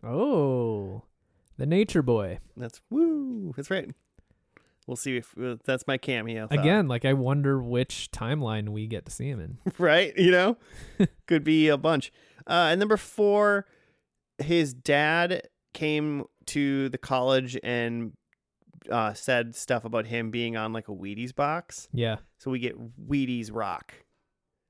[0.03, 1.03] Oh.
[1.57, 2.39] The Nature Boy.
[2.55, 3.53] That's woo.
[3.55, 3.89] That's right.
[4.87, 6.47] We'll see if uh, that's my cameo.
[6.47, 6.57] thought.
[6.57, 9.57] Again, like I wonder which timeline we get to see him in.
[9.77, 10.17] right?
[10.17, 10.57] You know,
[11.27, 12.11] could be a bunch.
[12.47, 13.65] Uh, and number four,
[14.37, 15.41] his dad
[15.73, 18.13] came to the college and
[18.89, 21.87] uh, said stuff about him being on like a Wheaties box.
[21.93, 22.17] Yeah.
[22.37, 22.75] So we get
[23.09, 23.93] Wheaties Rock,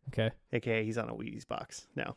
[0.09, 0.31] Okay.
[0.53, 2.15] aka he's on a Wheaties box now.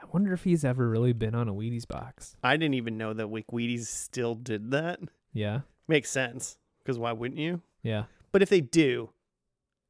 [0.00, 2.36] I wonder if he's ever really been on a Wheaties box.
[2.42, 5.00] I didn't even know that like Wheaties still did that.
[5.32, 5.60] Yeah.
[5.88, 7.62] Makes sense because why wouldn't you?
[7.82, 8.04] Yeah.
[8.32, 9.10] But if they do,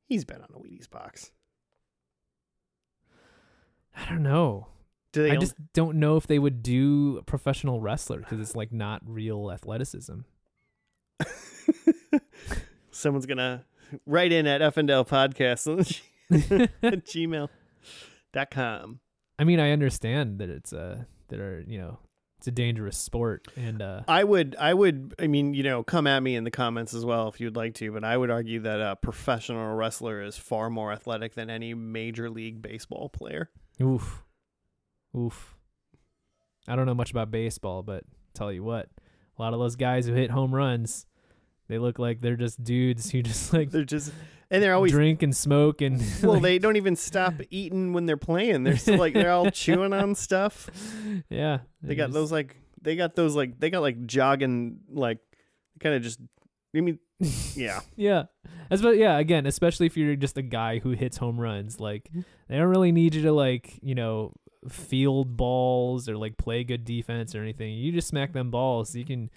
[0.05, 1.33] he's been on a Wheaties box.
[3.97, 4.68] I don't know.
[5.12, 5.31] Do they?
[5.33, 8.72] I on- just don't know if they would do a professional wrestler because it's like
[8.72, 10.20] not real athleticism.
[12.91, 13.64] Someone's gonna
[14.07, 16.01] write in at FandLpodcast
[16.83, 19.01] at gmail.com.
[19.39, 21.99] I mean, I understand that it's a that are you know
[22.39, 26.07] it's a dangerous sport and uh I would, I would, I mean, you know, come
[26.07, 28.61] at me in the comments as well if you'd like to, but I would argue
[28.61, 33.51] that a professional wrestler is far more athletic than any major league baseball player.
[33.83, 34.23] oof
[35.17, 35.55] oof.
[36.69, 38.05] I don't know much about baseball, but
[38.35, 38.89] tell you what,
[39.39, 41.07] a lot of those guys who hit home runs,
[41.68, 44.12] they look like they're just dudes who just like They're just,
[44.51, 48.07] and they're always, drink and smoke and well, like, they don't even stop eating when
[48.07, 48.64] they're playing.
[48.64, 50.70] They're still like, they're all chewing on stuff.
[51.28, 55.18] yeah They got just- those like, they got those like, they got like jogging, like,
[55.80, 56.20] kind of just,
[56.74, 56.99] I mean,
[57.55, 57.80] yeah.
[57.97, 58.24] Yeah.
[58.70, 62.09] As but yeah, again, especially if you're just a guy who hits home runs, like
[62.11, 62.20] mm-hmm.
[62.49, 64.32] they don't really need you to like, you know,
[64.69, 67.75] field balls or like play good defense or anything.
[67.75, 68.95] You just smack them balls.
[68.95, 69.31] You can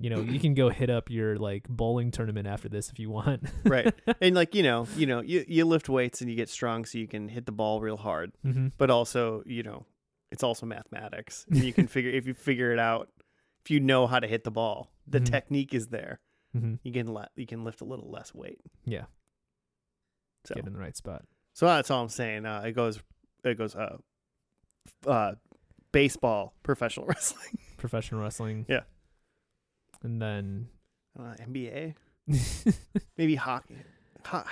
[0.00, 3.10] you know, you can go hit up your like bowling tournament after this if you
[3.10, 3.42] want.
[3.64, 6.84] right and like you know you know you, you lift weights and you get strong
[6.84, 8.68] so you can hit the ball real hard mm-hmm.
[8.78, 9.86] but also you know
[10.30, 13.08] it's also mathematics and you can figure if you figure it out
[13.64, 15.24] if you know how to hit the ball the Mhm.
[15.30, 16.20] technique is there
[16.56, 16.74] Mm-hmm.
[16.84, 19.04] you can let you can lift a little less weight Yeah.
[20.44, 21.24] so Get in the right spot.
[21.54, 23.00] so that's all i'm saying uh, it goes
[23.44, 23.96] it goes uh
[25.06, 25.32] uh
[25.92, 28.66] baseball professional wrestling Professional wrestling.
[28.68, 28.80] Yeah.
[30.02, 30.68] And then
[31.18, 31.94] uh, nba
[33.16, 33.76] maybe hockey
[34.26, 34.44] Ho-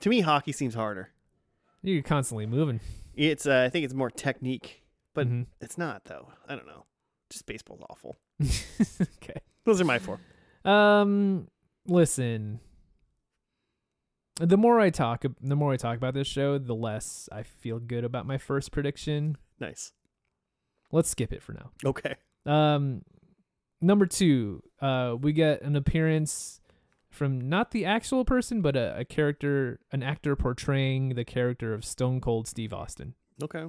[0.00, 1.10] to me hockey seems harder
[1.82, 2.80] you're constantly moving.
[3.14, 4.82] it's uh, i think it's more technique
[5.14, 5.46] but Mhm.
[5.60, 6.28] It's not though.
[6.48, 6.86] I don't know.
[7.30, 8.16] Just baseball's awful.
[8.42, 9.40] okay.
[9.64, 10.18] Those are my four.
[10.64, 11.46] Um,
[11.86, 12.58] listen.
[14.40, 17.78] The more I talk, the more I talk about this show, the less I feel
[17.78, 19.36] good about my first prediction.
[19.60, 19.92] Nice.
[20.92, 21.70] Let's skip it for now.
[21.84, 22.14] Okay.
[22.46, 23.02] Um,
[23.80, 26.60] number two, uh, we get an appearance
[27.10, 31.84] from not the actual person, but a, a character, an actor portraying the character of
[31.84, 33.14] Stone Cold Steve Austin.
[33.42, 33.64] Okay.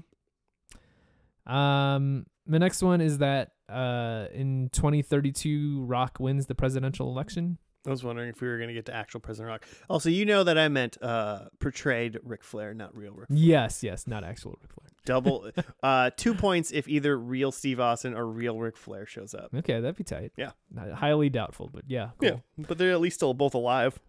[1.45, 7.57] Um, the next one is that uh, in 2032, Rock wins the presidential election.
[7.85, 9.65] I was wondering if we were going to get to actual President Rock.
[9.89, 13.27] Also, you know that I meant uh, portrayed Ric Flair, not real Ric.
[13.29, 14.89] Yes, yes, not actual Ric Flair.
[15.05, 15.49] Double,
[15.83, 19.51] uh, two points if either real Steve Austin or real Ric Flair shows up.
[19.55, 20.31] Okay, that'd be tight.
[20.35, 20.51] Yeah.
[20.71, 22.29] Not- highly doubtful, but yeah, cool.
[22.57, 23.99] Yeah, but they're at least still both alive.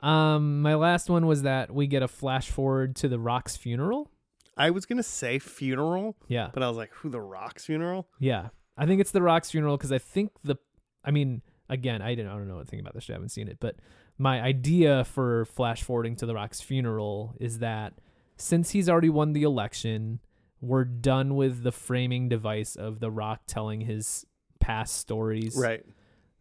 [0.00, 4.10] Um, my last one was that we get a flash forward to the Rock's funeral.
[4.56, 8.08] I was going to say funeral, Yeah, but I was like, who the Rock's funeral?
[8.18, 8.48] yeah.
[8.78, 10.56] I think it's the Rock's funeral because I think the,
[11.04, 13.10] I mean, again, I didn't, I don't know anything about this.
[13.10, 13.76] I haven't seen it, but
[14.16, 17.92] my idea for flash forwarding to the Rock's funeral is that
[18.40, 20.20] since he's already won the election,
[20.60, 24.26] we're done with the framing device of the Rock telling his
[24.58, 25.56] past stories.
[25.56, 25.84] Right.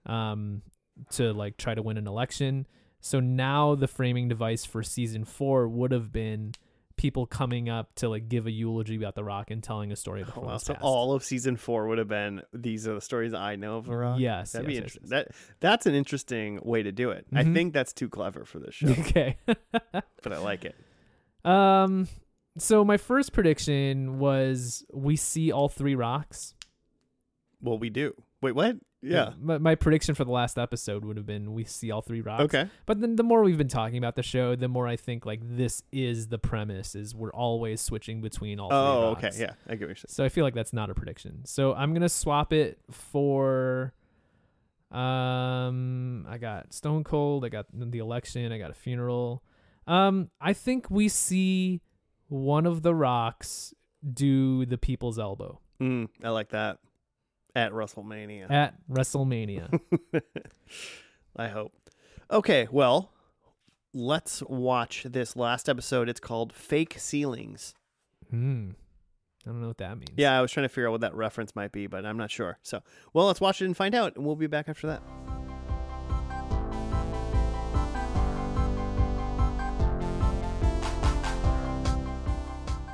[0.05, 0.61] um,
[1.11, 2.67] to like try to win an election.
[2.99, 6.51] So now the framing device for season four would have been
[6.97, 10.21] people coming up to like give a eulogy about The Rock and telling a story
[10.21, 10.57] of Oh, the wow.
[10.57, 10.83] So past.
[10.83, 13.95] all of season four would have been these are the stories I know of the
[13.95, 14.19] Rock.
[14.19, 15.09] Yes, That'd be yes, yes, interesting.
[15.11, 15.27] That
[15.61, 17.25] that's an interesting way to do it.
[17.33, 17.53] I Mhm.
[17.53, 19.37] think that's too clever for this show, okay.
[19.47, 20.75] but I like it.
[21.49, 22.07] Um.
[22.57, 26.55] So my first prediction was we see all three rocks.
[27.61, 28.13] Well, we do.
[28.41, 28.77] Wait, what?
[29.01, 29.31] Yeah.
[29.39, 32.43] My, my prediction for the last episode would have been we see all three rocks.
[32.43, 32.69] Okay.
[32.85, 35.39] But then the more we've been talking about the show, the more I think like
[35.41, 39.23] this is the premise is we're always switching between all three Oh, rocks.
[39.23, 39.39] Oh, okay.
[39.39, 40.05] Yeah, I get what you're saying.
[40.09, 41.45] So I feel like that's not a prediction.
[41.45, 43.93] So I'm gonna swap it for
[44.91, 49.43] um I got Stone Cold, I got the election, I got a funeral.
[49.89, 51.81] Um I think we see
[52.27, 53.73] one of the rocks
[54.13, 56.77] do the people's elbow Mm, I like that.
[57.55, 58.51] At WrestleMania.
[58.51, 59.79] at WrestleMania.
[61.35, 61.71] I hope.
[62.29, 63.11] Okay, well,
[63.93, 66.09] let's watch this last episode.
[66.09, 67.73] It's called Fake Ceilings.
[68.29, 68.71] hmm.
[69.45, 70.11] I don't know what that means.
[70.17, 72.29] Yeah, I was trying to figure out what that reference might be, but I'm not
[72.29, 72.59] sure.
[72.61, 72.81] So,
[73.13, 75.01] well, let's watch it and find out, and we'll be back after that.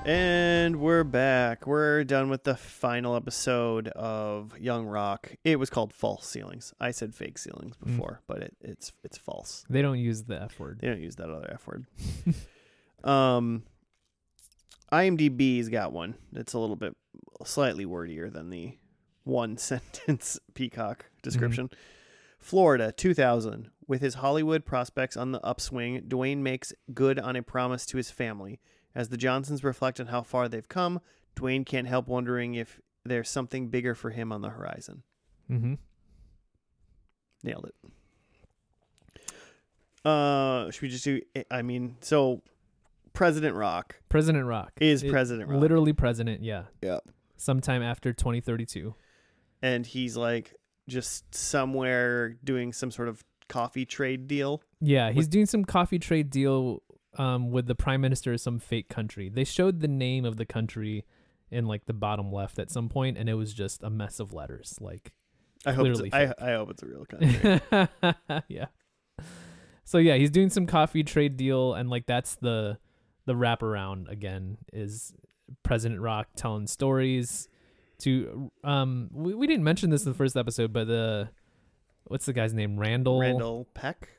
[0.06, 1.66] And we're back.
[1.66, 5.32] We're done with the final episode of Young Rock.
[5.44, 6.76] It was called False Ceilings.
[6.80, 7.86] I said fake ceilings Mm.
[7.88, 9.66] before, but it, it's it's false.
[9.68, 10.80] They don't use the F word.
[10.82, 11.88] They don't use that other F word.
[13.04, 13.64] um,
[14.92, 16.16] IMDb's got one.
[16.34, 16.96] It's a little bit
[17.44, 18.78] slightly wordier than the
[19.24, 21.72] one sentence Peacock description.
[22.40, 23.72] Florida, 2000.
[23.88, 28.12] With his Hollywood prospects on the upswing, Dwayne makes good on a promise to his
[28.12, 28.60] family.
[28.96, 31.02] As the Johnsons reflect on how far they've come,
[31.36, 35.04] Dwayne can't help wondering if there's something bigger for him on the horizon.
[35.52, 35.74] Mm-hmm.
[37.44, 37.76] Nailed it.
[40.04, 41.22] Uh, should we just do?
[41.50, 42.42] I mean, so
[43.14, 46.64] President Rock President Rock is It- President Rock, Literally president, yeah.
[46.82, 47.00] Yeah.
[47.38, 48.96] Sometime after 2032.
[49.62, 50.54] and he's like
[50.88, 54.62] just somewhere doing some sort of coffee trade deal.
[54.80, 56.82] Yeah, he's With- doing some coffee trade deal
[57.18, 59.30] um, with the prime minister of some fake country.
[59.30, 61.06] They showed the name of the country
[61.52, 64.34] in like the bottom left at some point, and it was just a mess of
[64.34, 64.78] letters.
[64.80, 65.12] Like,
[65.66, 65.88] I hope.
[65.88, 66.34] It's, I.
[66.40, 68.44] I hope it's a real country.
[68.48, 68.66] yeah.
[69.84, 72.80] So yeah, he's doing some coffee trade deal, and like that's the
[73.26, 75.14] the wraparound again is
[75.64, 77.48] President Rock telling stories
[78.00, 81.30] to um we, we didn't mention this in the first episode, but the
[82.06, 84.10] what's the guy's name Randall Randall Peck.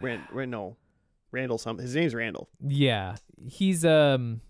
[0.00, 0.76] Rand, Rand, no,
[1.32, 1.58] Randall.
[1.58, 1.78] Some.
[1.78, 2.48] His name's Randall.
[2.60, 3.16] Yeah,
[3.46, 4.40] he's um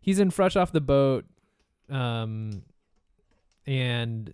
[0.00, 1.24] he's in fresh off the boat,
[1.88, 2.62] um,
[3.66, 4.32] and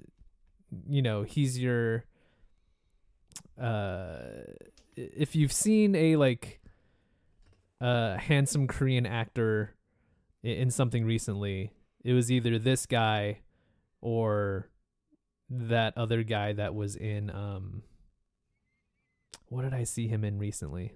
[0.89, 2.05] you know he's your
[3.61, 4.17] uh
[4.97, 6.61] if you've seen a like
[7.81, 9.75] uh handsome Korean actor
[10.43, 11.73] in something recently,
[12.05, 13.41] it was either this guy
[14.01, 14.69] or
[15.51, 17.83] that other guy that was in um
[19.49, 20.95] what did I see him in recently?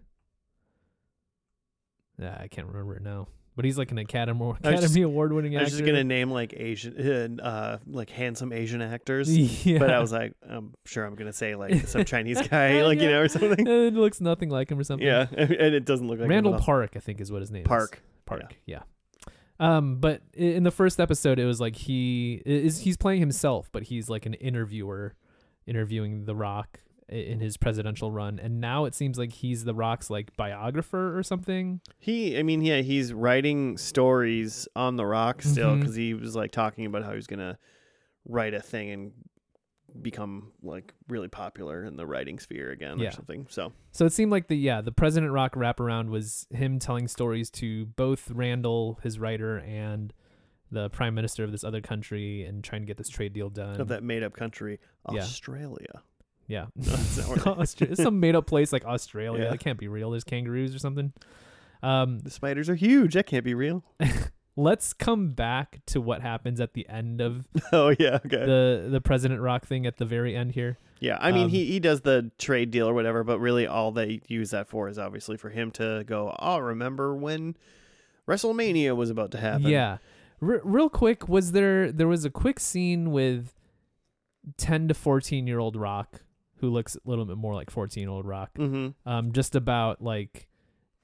[2.19, 3.29] Yeah, I can't remember it now.
[3.57, 5.63] But he's like an Academy Academy Award winning actor.
[5.63, 9.35] I was just gonna name like Asian, uh, like handsome Asian actors,
[9.67, 9.79] yeah.
[9.79, 13.09] but I was like, I'm sure I'm gonna say like some Chinese guy, like you
[13.11, 13.67] know, or something.
[13.67, 15.07] it looks nothing like him or something.
[15.07, 16.59] Yeah, and it doesn't look like Randall.
[16.59, 17.69] Park, I think is what his name is.
[17.69, 18.03] Park.
[18.27, 18.57] Park.
[18.67, 18.81] Yeah.
[19.59, 23.85] Um, but in the first episode, it was like he is he's playing himself, but
[23.85, 25.15] he's like an interviewer,
[25.67, 30.11] interviewing The Rock in his presidential run, and now it seems like he's The Rock's
[30.11, 31.81] like biographer or something.
[31.99, 35.81] He, I mean, yeah, he's writing stories on the Rock still mm-hmm.
[35.81, 37.59] because he was like talking about how he's gonna
[38.25, 39.13] write a thing and
[40.03, 43.09] become like really popular in the writing sphere again Yeah.
[43.09, 43.47] or something.
[43.49, 47.51] So So it seemed like the yeah the President Rock wraparound was him telling stories
[47.53, 50.13] to both Randall, his writer, and
[50.71, 53.81] the prime minister of this other country, and trying to get this trade deal done.
[53.81, 54.81] of that made up country.
[55.09, 56.03] Australia.
[56.47, 56.67] Yeah.
[56.77, 59.45] No, that's not Austra- some made up place like Australia.
[59.45, 59.51] Yeah.
[59.51, 60.11] That can't be real.
[60.11, 61.13] There's kangaroos or something.
[61.83, 63.15] Um, The spiders are huge.
[63.15, 63.85] That can't be real.
[64.57, 68.45] let's come back to what happens at the end of oh yeah, okay.
[68.45, 70.79] the the President Rock thing at the very end here.
[70.99, 73.93] yeah, I mean, um, he he does the trade deal or whatever, but really all
[73.93, 76.35] they use that for is obviously for him to go.
[76.39, 77.55] Oh, remember when
[78.27, 79.67] WrestleMania was about to happen?
[79.69, 79.99] Yeah.
[80.43, 83.53] R- real quick, was there there was a quick scene with
[84.57, 86.23] 10 to 14 year old Rock
[86.67, 88.51] who looks a little bit more like 14 year old Rock.
[88.59, 89.09] Mm-hmm.
[89.09, 90.49] Um just about like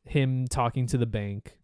[0.04, 1.58] him talking to the bank.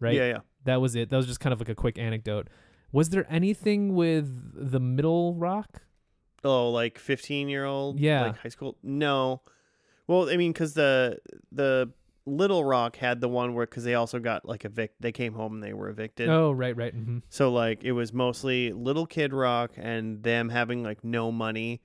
[0.00, 0.14] Right?
[0.14, 0.38] Yeah, yeah.
[0.64, 1.10] That was it.
[1.10, 2.48] That was just kind of like a quick anecdote.
[2.92, 5.82] Was there anything with the middle rock?
[6.42, 8.00] Oh, like fifteen year old.
[8.00, 8.22] Yeah.
[8.22, 8.76] Like high school.
[8.82, 9.42] No.
[10.06, 11.18] Well, I mean, because the
[11.50, 11.92] the
[12.26, 15.00] Little Rock had the one where because they also got like evict.
[15.00, 16.28] They came home and they were evicted.
[16.28, 16.94] Oh, right, right.
[16.94, 17.18] Mm-hmm.
[17.28, 21.82] So like it was mostly Little Kid Rock and them having like no money.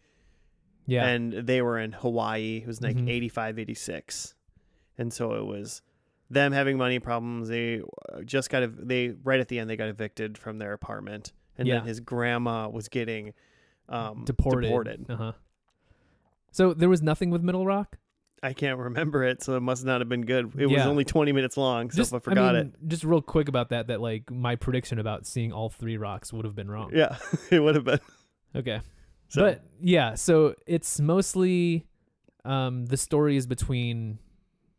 [0.89, 1.05] Yeah.
[1.07, 2.57] And they were in Hawaii.
[2.63, 3.09] It was like Mhm.
[3.09, 4.35] 85, 86.
[4.97, 5.81] And so it was
[6.29, 7.47] them having money problems.
[7.49, 10.73] They uh, just got ev- they right at the end they got evicted from their
[10.73, 11.75] apartment, and Yeah.
[11.79, 13.33] then his grandma was getting
[13.87, 14.67] um, deported.
[14.67, 15.05] deported.
[15.09, 15.31] Uh-huh.
[16.51, 17.97] So there was nothing with Middle Rock?
[18.41, 20.53] I can't remember it, so it must not have been good.
[20.57, 23.69] It was only twenty minutes long, so just I forgot mean, Just real quick about
[23.69, 26.91] that that like my prediction about seeing all three rocks would have been wrong.
[26.93, 27.17] Yeah,
[27.51, 27.99] it would have been.
[28.55, 28.79] Okay.
[29.29, 31.85] So, But yeah, so it's mostly
[32.45, 34.19] um the story is between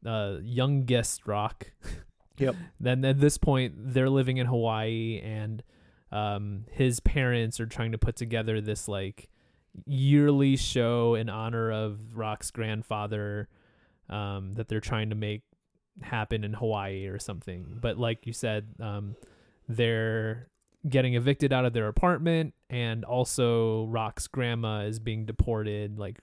[0.05, 1.73] uh youngest rock.
[2.39, 2.57] Yep.
[2.81, 5.63] then at this point they're living in Hawaii and
[6.11, 9.29] um his parents are trying to put together this like
[9.85, 13.47] yearly show in honor of Rock's grandfather
[14.09, 15.43] um that they're trying to make
[16.01, 17.77] happen in Hawaii or something.
[17.79, 19.17] But like you said, um
[19.69, 20.49] they're
[20.89, 25.99] getting evicted out of their apartment and also Rock's grandma is being deported.
[25.99, 26.19] Like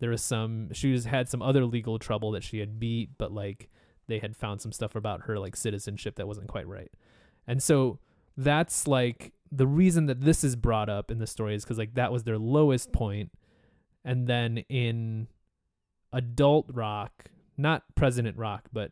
[0.00, 3.68] there was some she had some other legal trouble that she had beat but like
[4.08, 6.90] they had found some stuff about her like citizenship that wasn't quite right.
[7.46, 8.00] And so
[8.36, 11.94] that's like the reason that this is brought up in the story is because like
[11.94, 13.30] that was their lowest point.
[14.04, 15.28] And then in
[16.12, 18.90] adult rock not president rock but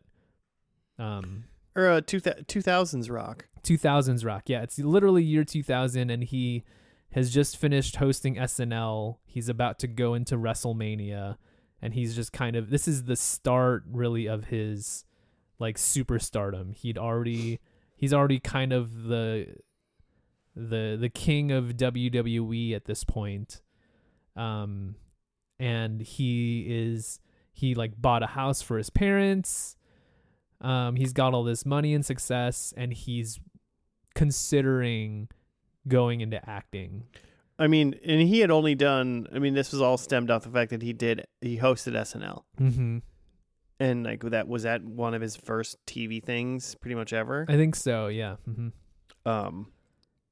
[1.01, 1.45] um
[1.75, 3.49] Or uh, two two thousands rock.
[3.63, 6.65] 2000s rock yeah it's literally year 2000 and he
[7.13, 11.37] has just finished hosting snl he's about to go into wrestlemania
[11.81, 15.05] and he's just kind of this is the start really of his
[15.59, 17.61] like superstardom he'd already
[17.97, 19.47] he's already kind of the
[20.59, 23.61] the the king of WWE at this point.
[24.37, 24.97] Um
[25.59, 27.21] and he is
[27.53, 29.77] he like bought a house for his parents.
[30.61, 33.39] Um he's got all this money and success and he's
[34.15, 35.29] considering
[35.87, 37.05] going into acting.
[37.59, 39.27] I mean, and he had only done.
[39.35, 41.27] I mean, this was all stemmed off the fact that he did.
[41.41, 42.99] He hosted SNL, mm-hmm.
[43.81, 47.47] and like that was that one of his first TV things, pretty much ever.
[47.49, 48.37] I think so, yeah.
[48.49, 48.69] Mm-hmm.
[49.29, 49.73] Um,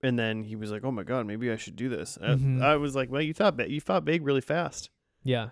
[0.02, 2.62] and then he was like, "Oh my god, maybe I should do this." Uh, Mhm.
[2.62, 3.70] I was like, "Well, you thought big.
[3.70, 4.90] You thought big really fast."
[5.24, 5.50] Yeah.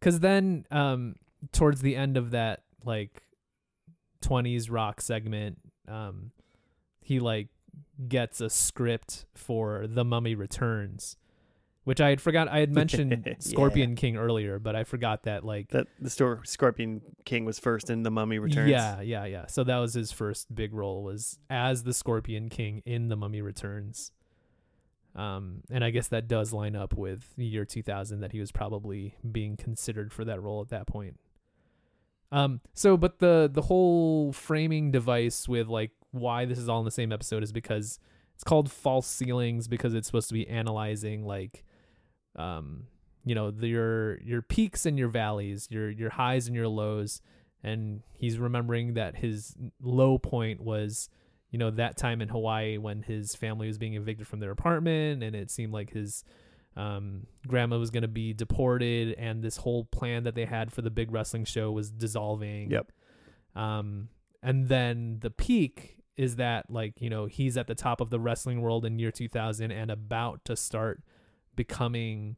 [0.00, 1.16] Cuz then um
[1.52, 3.24] towards the end of that like
[4.28, 5.58] 20s rock segment
[5.88, 6.30] um
[7.00, 7.48] he like
[8.08, 11.16] gets a script for The Mummy Returns
[11.84, 13.34] which I had forgot I had mentioned Yeah.
[13.38, 17.90] Scorpion King earlier but I forgot that like That the store Scorpion King was first,
[17.90, 18.70] and the Mummy Returns.
[18.70, 19.46] Yeah, yeah, yeah.
[19.46, 23.40] So that was his first big role was as the Scorpion King in The Mummy
[23.40, 24.10] Returns.
[25.14, 28.52] Um, and I guess that does line up with the year 2000 that he was
[28.52, 31.18] probably being considered for that role at that point.
[32.32, 36.84] Um, so but the the whole framing device with like why this is all in
[36.84, 38.00] the same episode is because
[38.34, 41.64] it's called false ceilings because it's supposed to be analyzing like
[42.36, 42.86] um
[43.24, 47.20] you know the, your your peaks and your valleys your your highs and your lows.
[47.62, 51.08] And he's remembering that his low point was
[51.50, 55.22] you know that time in Hawaii when his family was being evicted from their apartment
[55.22, 56.24] and it seemed like his
[56.76, 60.82] um, grandma was going to be deported and this whole plan that they had for
[60.82, 62.70] the big wrestling show was dissolving.
[62.70, 62.92] Yep.
[63.54, 64.08] um
[64.42, 68.20] and then the peak is that like you know he's at the top of the
[68.20, 71.02] wrestling world in year 2000 and about to start
[71.56, 72.36] becoming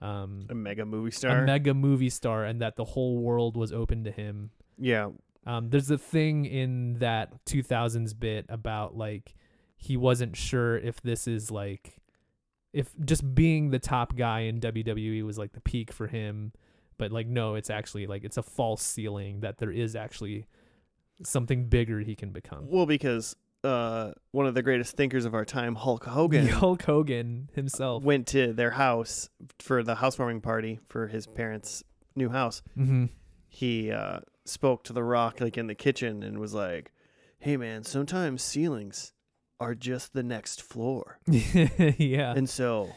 [0.00, 3.72] um A mega movie star, a mega movie star and that the whole world was
[3.72, 4.50] open to him.
[4.78, 5.10] Yeah,
[5.46, 9.34] um, there's a thing in that 2000s bit about like
[9.76, 12.00] he wasn't sure if this is like
[12.74, 16.52] if just being the top guy in WWE was like the peak for him,
[16.98, 20.46] but like no, it's actually like it's a false ceiling that there is actually
[21.22, 22.66] something bigger he can become.
[22.68, 27.48] well, because uh, one of the greatest thinkers of our time, Hulk Hogan, Hulk Hogan
[27.54, 28.02] himself.
[28.02, 31.84] went to their house for the housewarming party for his parents'
[32.16, 32.60] new house.
[32.76, 33.06] Mm-hmm.
[33.48, 36.92] He uh, spoke to the Rock like in the kitchen and was like,
[37.38, 39.13] "Hey, man, sometimes ceilings
[39.60, 42.32] are just the next floor, yeah.
[42.36, 42.90] and so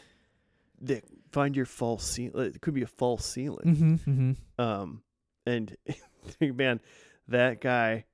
[0.80, 1.02] they
[1.32, 2.46] find your false ceiling.
[2.54, 4.60] It could be a false ceiling." mm-hmm, mm-hmm.
[4.62, 5.02] Um,
[5.46, 5.76] and
[6.40, 6.80] man,
[7.28, 8.04] that guy,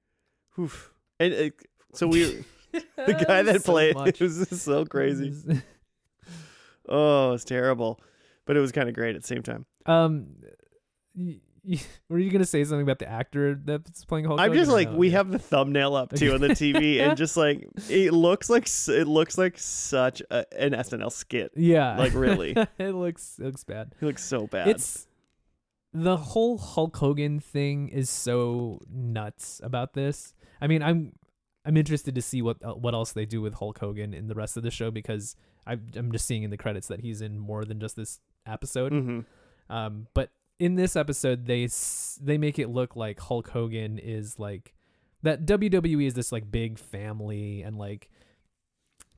[0.54, 0.70] whew.
[1.18, 1.50] and uh,
[1.94, 4.20] so we, the guy that So played, much.
[4.20, 5.32] it was just so crazy.
[6.88, 7.98] Oh, it's terrible,
[8.44, 9.64] but it was kind of great at the same time.
[9.86, 10.26] um,
[11.16, 11.40] y-
[12.08, 14.40] were you gonna say something about the actor that's playing Hulk?
[14.40, 14.96] I'm Hogan just like no?
[14.96, 15.18] we Yeah.
[15.18, 19.06] have the thumbnail up too on the TV, and just like it looks like it
[19.06, 21.52] looks like such a, an SNL skit.
[21.56, 21.96] Yeah.
[21.96, 22.52] Like, really.
[22.78, 23.94] it looks it looks bad.
[24.00, 24.68] It looks so bad.
[24.68, 25.06] It's
[25.92, 30.34] the whole Hulk Hogan thing is so nuts about this.
[30.60, 31.12] I mean, I'm
[31.64, 34.34] I'm interested to see what uh, what else they do with Hulk Hogan in the
[34.34, 35.36] rest of the show because
[35.66, 38.92] I I'm just seeing in the credits that he's in more than just this episode.
[38.92, 39.20] hmm
[39.70, 41.68] Um, but in this episode, they
[42.20, 44.74] they make it look like Hulk Hogan is like
[45.22, 45.46] that.
[45.46, 48.08] WWE is this like big family, and like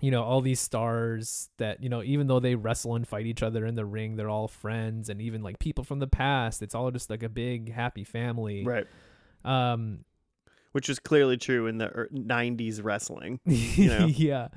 [0.00, 3.42] you know all these stars that you know even though they wrestle and fight each
[3.42, 6.62] other in the ring, they're all friends, and even like people from the past.
[6.62, 8.64] It's all just like a big happy family.
[8.64, 8.86] right,
[9.44, 10.04] Um,
[10.72, 13.40] which is clearly true in the er- '90s wrestling.
[13.46, 14.06] know?
[14.06, 14.48] yeah,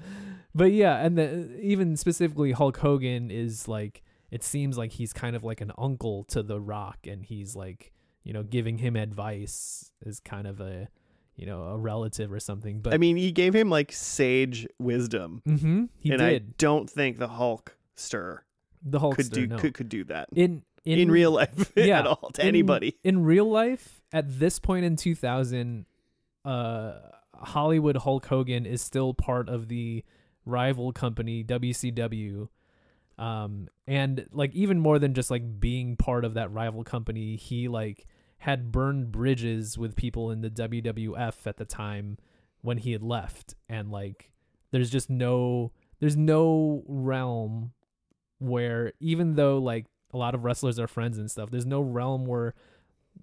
[0.55, 4.01] but yeah, and the even specifically Hulk Hogan is like
[4.31, 7.91] it seems like he's kind of like an uncle to The Rock, and he's like
[8.23, 10.89] you know giving him advice as kind of a
[11.35, 12.81] you know a relative or something.
[12.81, 17.17] But I mean, he gave him like sage wisdom, hmm he and I don't think
[17.17, 18.39] the Hulkster
[18.83, 19.57] the Hulkster could do no.
[19.57, 22.97] could, could do that in in, in, real life yeah, at all to in- anybody.
[23.03, 25.85] in real life at this point in 2000
[26.45, 26.93] uh
[27.35, 30.03] hollywood hulk hogan is still part of the
[30.45, 32.47] rival company wcw
[33.19, 37.67] um and like even more than just like being part of that rival company he
[37.67, 38.07] like
[38.39, 42.17] had burned bridges with people in the wwf at the time
[42.61, 43.55] when he had left.
[43.67, 44.31] And like
[44.71, 47.73] there's just no there's no realm
[48.39, 52.25] where even though like a lot of wrestlers are friends and stuff there's no realm
[52.25, 52.55] where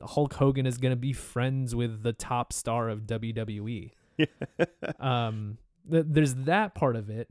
[0.02, 3.92] Hulk Hogan is going to be friends with the top star of WWE
[5.00, 5.56] um
[5.90, 7.30] th- there's that part of it.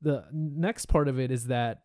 [0.00, 1.82] The next part of it is that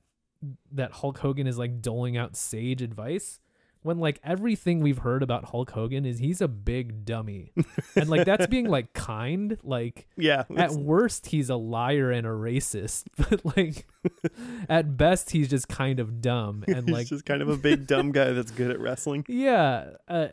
[0.71, 3.39] that Hulk Hogan is like doling out sage advice
[3.81, 7.53] when like everything we've heard about Hulk Hogan is he's a big dummy.
[7.95, 10.43] and like that's being like kind, like yeah.
[10.57, 13.87] at worst he's a liar and a racist, but like
[14.69, 17.87] at best he's just kind of dumb and He's like just kind of a big
[17.87, 19.25] dumb guy that's good at wrestling.
[19.27, 20.27] yeah, uh,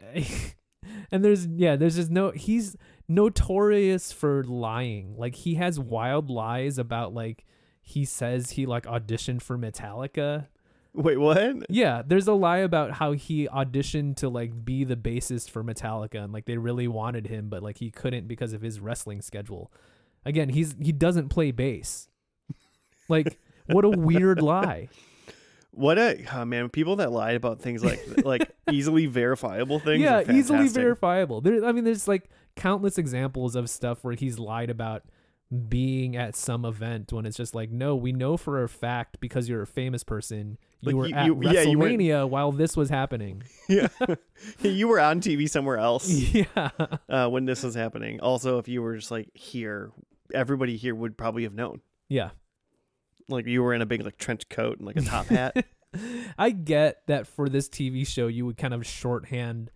[1.12, 2.76] and there's yeah, there's just no he's
[3.08, 5.16] notorious for lying.
[5.16, 7.44] Like he has wild lies about like
[7.86, 10.48] he says he like auditioned for Metallica.
[10.92, 11.70] Wait, what?
[11.70, 16.24] Yeah, there's a lie about how he auditioned to like be the bassist for Metallica
[16.24, 19.72] and like they really wanted him but like he couldn't because of his wrestling schedule.
[20.24, 22.08] Again, he's he doesn't play bass.
[23.08, 24.88] Like what a weird lie.
[25.70, 26.68] What a oh man!
[26.70, 30.02] People that lied about things like like easily verifiable things.
[30.02, 31.40] yeah, easily verifiable.
[31.40, 35.04] There, I mean, there's like countless examples of stuff where he's lied about
[35.68, 39.48] being at some event when it's just like, no, we know for a fact because
[39.48, 42.76] you're a famous person, you Like, were you- at you- yeah, weren't- WrestleMania while this
[42.76, 43.42] was happening.
[43.68, 43.88] Yeah,
[44.62, 46.70] you were on TV somewhere else yeah,
[47.08, 48.20] uh, when this was happening.
[48.20, 49.92] Also, if you were just like here,
[50.34, 51.80] everybody here would probably have known.
[52.08, 52.30] yeah.
[53.28, 55.66] Like you were in a big like trench coat and like a top hat.
[56.38, 59.72] I get that for this TV show, you would kind of shorthand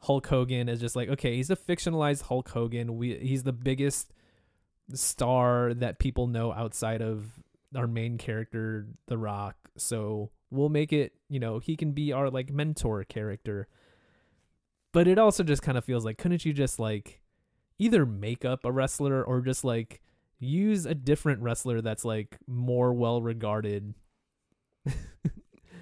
[0.00, 2.98] Hulk Hogan as just like, okay, he's a fictionalized Hulk Hogan.
[2.98, 4.12] We he's the biggest
[4.92, 7.26] star that people know outside of
[7.74, 9.56] our main character, The Rock.
[9.76, 13.68] So we'll make it, you know, he can be our like mentor character.
[14.92, 17.20] But it also just kind of feels like, couldn't you just like
[17.78, 20.00] either make up a wrestler or just like
[20.38, 23.94] use a different wrestler that's like more well regarded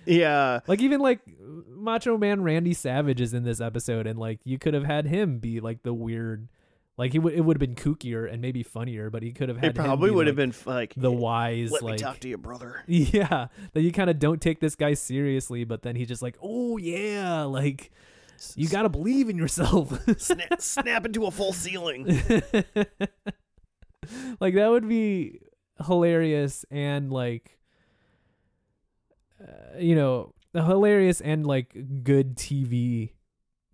[0.04, 1.20] yeah, like even like
[1.68, 5.38] Macho Man Randy Savage is in this episode, and like you could have had him
[5.38, 6.48] be like the weird,
[6.98, 9.58] like he would it would have been kookier and maybe funnier, but he could have
[9.58, 12.28] had it probably would have been f- like the wise Let like me talk to
[12.28, 12.82] your brother.
[12.86, 16.36] yeah that you kind of don't take this guy seriously, but then he's just like
[16.42, 17.90] oh yeah like
[18.56, 19.96] you got to believe in yourself.
[20.18, 22.06] snap, snap into a full ceiling.
[24.40, 25.40] like that would be
[25.86, 27.58] hilarious and like
[29.40, 33.12] uh, you know hilarious and like good TV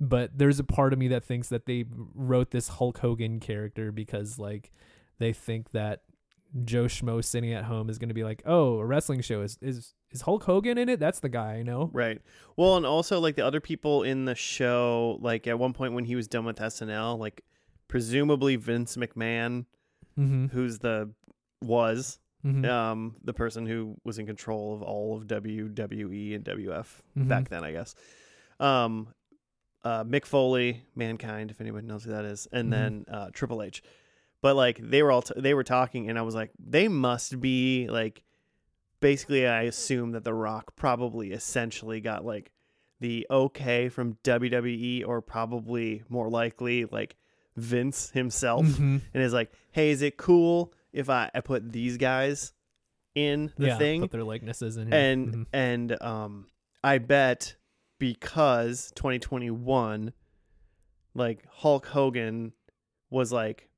[0.01, 1.85] but there's a part of me that thinks that they
[2.15, 4.71] wrote this Hulk Hogan character because like
[5.19, 6.03] they think that
[6.65, 9.59] Joe Schmo sitting at home is going to be like oh a wrestling show is
[9.61, 12.21] is is Hulk Hogan in it that's the guy I know Right.
[12.57, 16.05] Well, and also like the other people in the show, like at one point when
[16.05, 17.43] he was done with SNL, like
[17.89, 19.67] presumably Vince McMahon,
[20.19, 20.47] mm-hmm.
[20.47, 21.11] who's the
[21.63, 22.65] was Mm-hmm.
[22.67, 26.87] um the person who was in control of all of WWE and WF
[27.19, 27.27] Mhm.
[27.29, 27.97] back then, I guess.
[28.61, 29.09] Um
[29.85, 32.71] uh Mick Foley, Mankind, if anyone knows who that is, and Mhm.
[32.71, 33.83] then uh Triple H.
[34.43, 37.41] But like they were all t- they were talking and I was like they must
[37.41, 38.23] be like
[39.01, 42.51] basically I assume that The Rock probably essentially got like
[43.01, 47.17] the okay from WWE or probably more likely like
[47.57, 49.01] Vince himself Mhm.
[49.15, 52.53] and is like, "Hey, is it cool if I, I put these guys
[53.15, 54.97] in the yeah thing?" put their likenesses in here.
[54.97, 55.47] and Mhm.
[55.53, 56.47] and um,
[56.83, 57.55] I bet
[57.99, 60.13] because 2021,
[61.15, 62.53] like Hulk Hogan
[63.11, 63.69] was like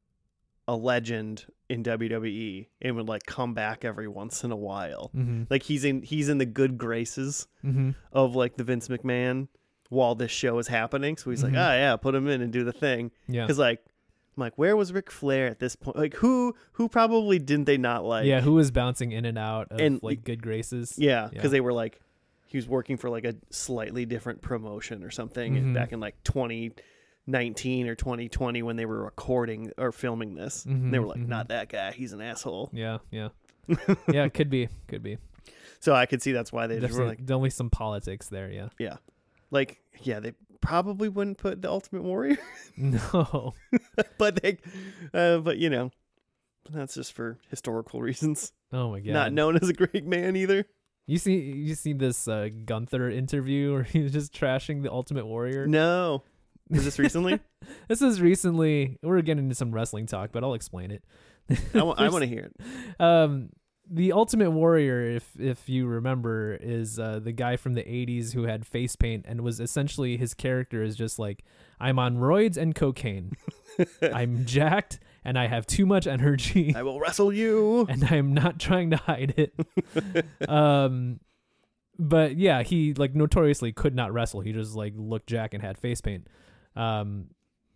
[0.69, 5.11] a legend in WWE and would like come back every once in a while.
[5.17, 5.47] Mhm.
[5.51, 7.95] Like he's in he's in the good graces Mhm.
[8.13, 9.49] of like the Vince McMahon
[9.89, 11.17] while this show is happening.
[11.17, 11.45] So he's Mhm.
[11.45, 13.85] like, "Oh yeah, put him in and do the thing." yeah Because like,
[14.37, 15.97] I'm like, where was Ric Flair at this point?
[15.97, 18.27] Like, who who probably didn't they not like?
[18.27, 20.95] yeah, who was bouncing in and out of And- like good graces?
[20.99, 21.51] yeah, because Yeah.
[21.51, 22.01] they were like,
[22.51, 25.75] he was working for like a slightly different promotion or something Mhm.
[25.75, 30.65] back in like 2019 or 2020 when they were recording or filming this.
[30.67, 31.29] Mhm, And they were like, mhm.
[31.29, 31.93] not that guy.
[31.93, 32.71] He's an asshole.
[32.73, 33.29] Yeah, yeah,
[34.13, 34.25] yeah.
[34.25, 35.19] It could be, could be.
[35.79, 38.51] So I could see that's why they just were like, definitely some politics there.
[38.51, 38.69] Yeah.
[38.79, 38.97] Yeah.
[39.51, 42.37] like, yeah, they probably wouldn't put the Ultimate Warrior,
[42.77, 43.55] No.
[44.19, 44.59] but they,
[45.15, 45.91] uh, but you know,
[46.69, 48.53] that's just for historical reasons.
[48.73, 49.13] Oh my god.
[49.13, 50.67] Not known as a great man either.
[51.11, 55.27] You see, you see this uh, Gunther interview where he was just trashing the Ultimate
[55.27, 55.67] Warrior.
[55.67, 56.23] No.
[56.71, 57.41] is this recently?
[57.89, 58.99] This is recently.
[59.03, 61.05] We're getting into some wrestling talk, but I'll explain it.
[61.75, 63.01] I want to hear it.
[63.01, 63.51] um
[63.93, 68.45] the ultimate warrior if if you remember is uh the guy from the 80s who
[68.45, 71.45] had face paint and was essentially his character is just like
[71.81, 73.33] i'm on roids and cocaine
[74.15, 77.87] i'm jacked and I have too much energy I will wrestle you.
[77.89, 79.55] and I'm not trying to hide it.
[80.49, 81.21] um,
[81.99, 84.41] but yeah, he like notoriously could not wrestle.
[84.41, 86.27] He just like looked jack and had face paint.
[86.77, 87.27] Um,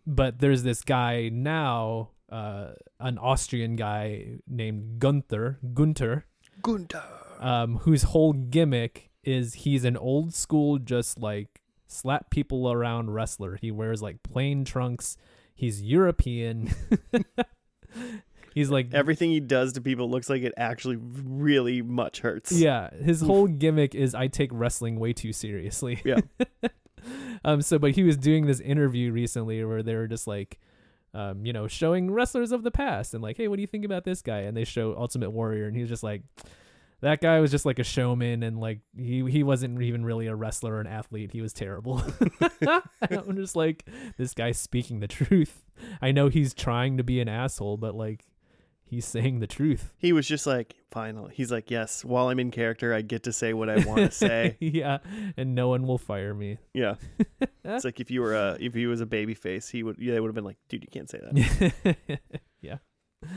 [0.07, 2.69] but there's this guy now, uh,
[2.99, 6.25] an Austrian guy named Gunther, Gunter,
[6.61, 7.03] Gunter.
[7.39, 13.57] um, whose whole gimmick is he's an old school, just like slap people around wrestler.
[13.59, 15.17] He wears like plain trunks.
[15.55, 16.69] He's European.
[18.53, 22.51] he's like Everything he does to people looks like it actually really much hurts.
[22.51, 26.01] Yeah, his whole gimmick is I take wrestling way too seriously.
[26.03, 26.19] Yeah.
[27.45, 27.61] um.
[27.61, 30.59] So, but he was doing this interview recently where they were just like,
[31.13, 33.85] um, you know, showing wrestlers of the past and like, hey, what do you think
[33.85, 34.39] about this guy?
[34.39, 36.21] And they show Ultimate Warrior, and he's just like,
[37.05, 40.35] that guy was just like a showman, and like he he wasn't even really a
[40.35, 41.31] wrestler or an athlete.
[41.31, 42.01] He was terrible.
[43.09, 43.85] I'm just like,
[44.17, 45.63] this guy's speaking the truth.
[46.01, 48.25] I know he's trying to be an asshole, but like.
[48.87, 49.93] He's saying the truth.
[49.97, 51.27] He was just like, final.
[51.27, 54.11] He's like, yes, while I'm in character, I get to say what I want to
[54.11, 54.57] say.
[54.59, 54.99] yeah,
[55.35, 56.59] and no one will fire me.
[56.71, 56.95] Yeah.
[57.65, 60.13] It's like if you were a if he was a baby face, he would yeah,
[60.13, 62.19] they would have been like, dude, you can't say that.
[62.61, 62.77] yeah.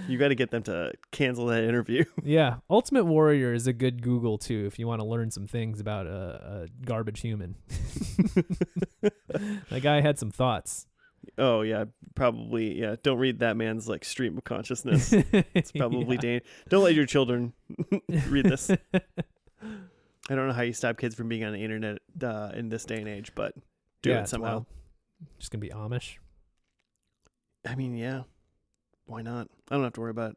[0.09, 2.05] You got to get them to cancel that interview.
[2.24, 2.56] Yeah.
[2.69, 6.06] Ultimate Warrior is a good Google too if you want to learn some things about
[6.06, 7.55] a, a garbage human.
[9.70, 10.86] that guy had some thoughts.
[11.36, 11.85] oh yeah,
[12.15, 12.97] probably yeah.
[13.02, 15.12] Don't read that man's like stream of consciousness.
[15.12, 16.20] It's probably Yeah.
[16.20, 17.52] dan- Don't let your children
[18.28, 18.70] read this.
[18.70, 22.85] I don't know how you stop kids from being on the internet uh, in this
[22.85, 23.55] day and age, but
[24.02, 24.48] do Yeah, it somehow.
[24.48, 24.66] wild.
[25.39, 26.16] Just gonna be Amish.
[27.66, 28.23] I mean, yeah.
[29.09, 29.48] Why not?
[29.70, 30.36] I don't have to worry about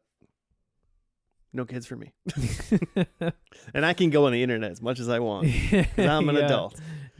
[1.52, 2.12] no kids for me.
[3.74, 5.46] And I can go on the internet as much as I want.
[5.70, 6.46] 'cause I'm an Yeah.
[6.46, 6.74] adult.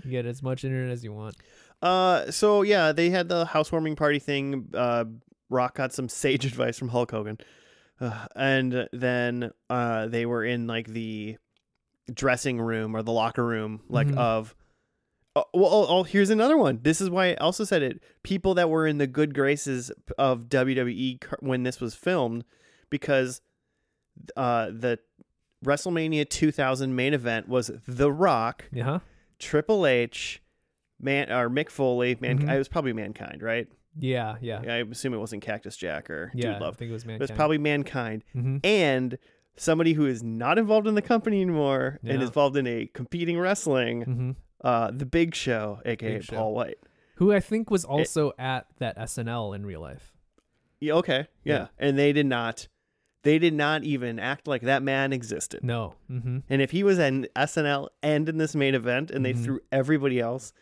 [0.05, 1.37] You get as much internet as you want.
[1.81, 4.69] Uh, so yeah, they had the housewarming party thing.
[4.75, 5.05] Uh,
[5.51, 7.39] Rock got some sage advice from Hulk Hogan,
[8.01, 11.37] uh, and then uh, they were in like the
[12.13, 14.17] dressing room or the locker room, like Mhm.
[14.19, 14.55] of.
[15.35, 16.81] Oh, well, oh, oh, here's another one.
[16.83, 18.03] This is why I also said it.
[18.23, 22.45] People that were in the good graces of WWE when this was filmed,
[22.91, 23.41] because
[24.37, 24.99] uh, the
[25.65, 28.85] WrestleMania 2000 main event was The Rock, Yeah.
[28.85, 28.99] Huh?
[29.39, 30.43] Triple H,
[31.01, 32.39] man or Mick Foley, man.
[32.41, 32.53] Mhm.
[32.55, 33.67] It was probably Mankind, right?
[33.99, 34.37] Yeah.
[34.41, 34.61] Yeah.
[34.63, 36.55] I assume it wasn't Cactus Jack or Yeah.
[36.55, 37.23] Dude I think it was Mankind.
[37.23, 39.19] It was probably Mankind hmm and
[39.57, 42.23] somebody who is not involved in the company anymore and Yeah.
[42.23, 44.03] is involved in a competing wrestling.
[44.03, 44.31] hmm
[44.65, 46.37] Uh, the Big Show, aka Big Show.
[46.37, 46.79] Paul White.
[47.17, 50.13] Who I think was also at that SNL in real life.
[50.81, 51.55] Yeah, okay, yeah.
[51.55, 51.67] Yeah.
[51.79, 52.69] and they did not.
[53.25, 55.63] They did not even act like that man existed.
[55.63, 55.95] No.
[56.11, 56.39] Mm-hmm.
[56.49, 59.45] And if he was in SNL and in this main event, and they Mhm.
[59.45, 60.53] threw everybody else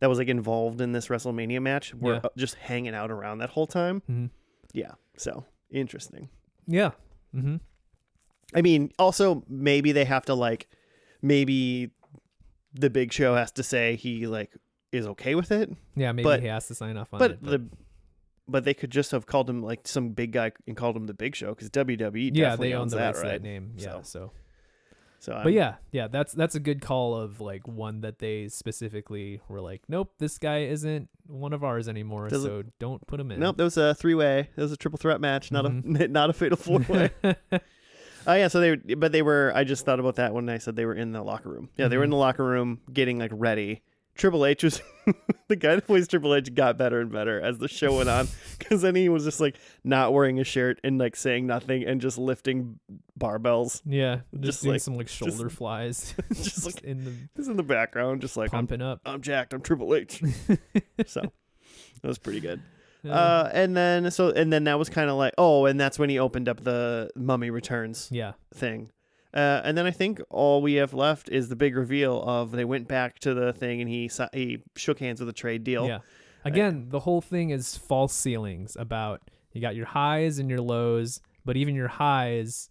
[0.00, 2.28] that was like involved in this WrestleMania match were Yeah.
[2.36, 4.00] just hanging out around that whole time.
[4.06, 4.26] hmm
[4.72, 4.92] Yeah.
[5.16, 6.28] So interesting.
[6.66, 6.90] Yeah.
[7.32, 7.56] hmm
[8.54, 10.68] I mean, also maybe they have to like,
[11.22, 11.90] maybe
[12.78, 14.52] the Big Show has to say he like
[14.92, 16.12] is okay with it, Yeah.
[16.12, 17.42] Maybe But- he has to sign off on but it.
[17.42, 17.64] the.
[18.50, 21.12] But they could just have called him like some big guy and called him the
[21.12, 23.24] Big Show because WWE yeah, definitely they own the that, right?
[23.32, 23.74] that name.
[23.76, 24.00] Yeah.
[24.00, 24.32] So- So.
[25.20, 29.40] So, But yeah, yeah, that's that's a good call of like one that they specifically
[29.48, 33.40] were like, nope, this guy isn't one of ours anymore, so don't put him in.
[33.40, 34.48] nope, that was a three way.
[34.54, 36.08] That was a triple threat match, not a Mhm.
[36.10, 37.10] not a fatal four way.
[38.28, 39.50] Oh yeah, so they but they were.
[39.54, 41.70] I just thought about that when I said they were in the locker room.
[41.76, 42.12] Yeah, they were in Mhm.
[42.12, 43.80] the locker room getting like ready.
[44.16, 44.82] Triple H was
[45.48, 48.26] the guy that plays Triple H got better and better as the show went on
[48.58, 52.00] because then he was just like not wearing a shirt and like saying nothing and
[52.00, 52.80] just lifting
[53.18, 57.12] barbells yeah, just, Just doing like- some like shoulder flies, just just like in the
[57.36, 59.00] just in the background, just like I'm, pumping up.
[59.06, 59.54] I'm jacked.
[59.54, 60.20] I'm Triple H.
[61.06, 62.60] so that was pretty good.
[63.04, 65.98] Uh, Uh, and then so and then that was kind of like oh, and that's
[65.98, 68.90] when he opened up the Mummy Returns yeah, thing.
[69.34, 72.64] Uh, and then I think all we have left is the big reveal of they
[72.64, 75.86] went back to the thing and he si- he shook hands with a trade deal.
[75.86, 75.98] yeah.
[76.44, 79.20] Again, the whole thing is false ceilings about
[79.52, 82.70] you got your highs and your lows, but even your highs,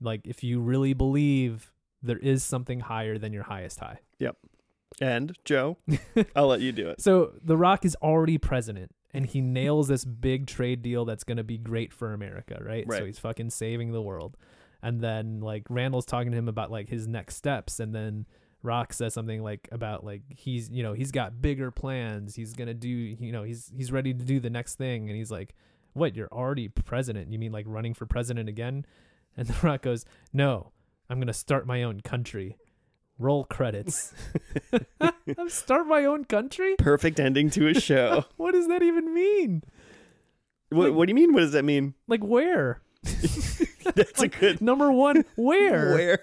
[0.00, 1.70] like if you really believe
[2.02, 4.00] there is something higher than your highest high.
[4.18, 4.36] Yep.
[5.00, 5.78] And Joe,
[6.36, 7.00] I'll let you do it.
[7.00, 11.36] So The Rock is already president and he nails this big trade deal that's going
[11.36, 12.86] to be great for America, right?
[13.00, 14.36] So he's fucking saving the world.
[14.82, 18.26] And then like Randall's talking to him about like his next steps and then
[18.62, 22.34] Rock says something like about like he's you know, he's got bigger plans.
[22.34, 25.16] He's going to do, you know, he's he's ready to do the next thing and
[25.16, 25.54] he's like,
[25.92, 26.16] "What?
[26.16, 27.32] You're already president?
[27.32, 28.86] You mean like running for president again?"
[29.36, 30.72] And The Rock goes, "No.
[31.10, 32.56] I'm going to start my own country."
[33.22, 34.12] Roll credits.
[35.48, 36.74] Start my own country?
[36.78, 38.24] Perfect ending to a show.
[38.36, 39.62] what does that even mean?
[40.70, 41.32] What, Like- what do you mean?
[41.32, 41.94] What does that mean?
[42.08, 42.82] Like where?
[43.94, 44.60] That's a good.
[44.60, 45.94] Number one, where?
[45.94, 46.18] Where?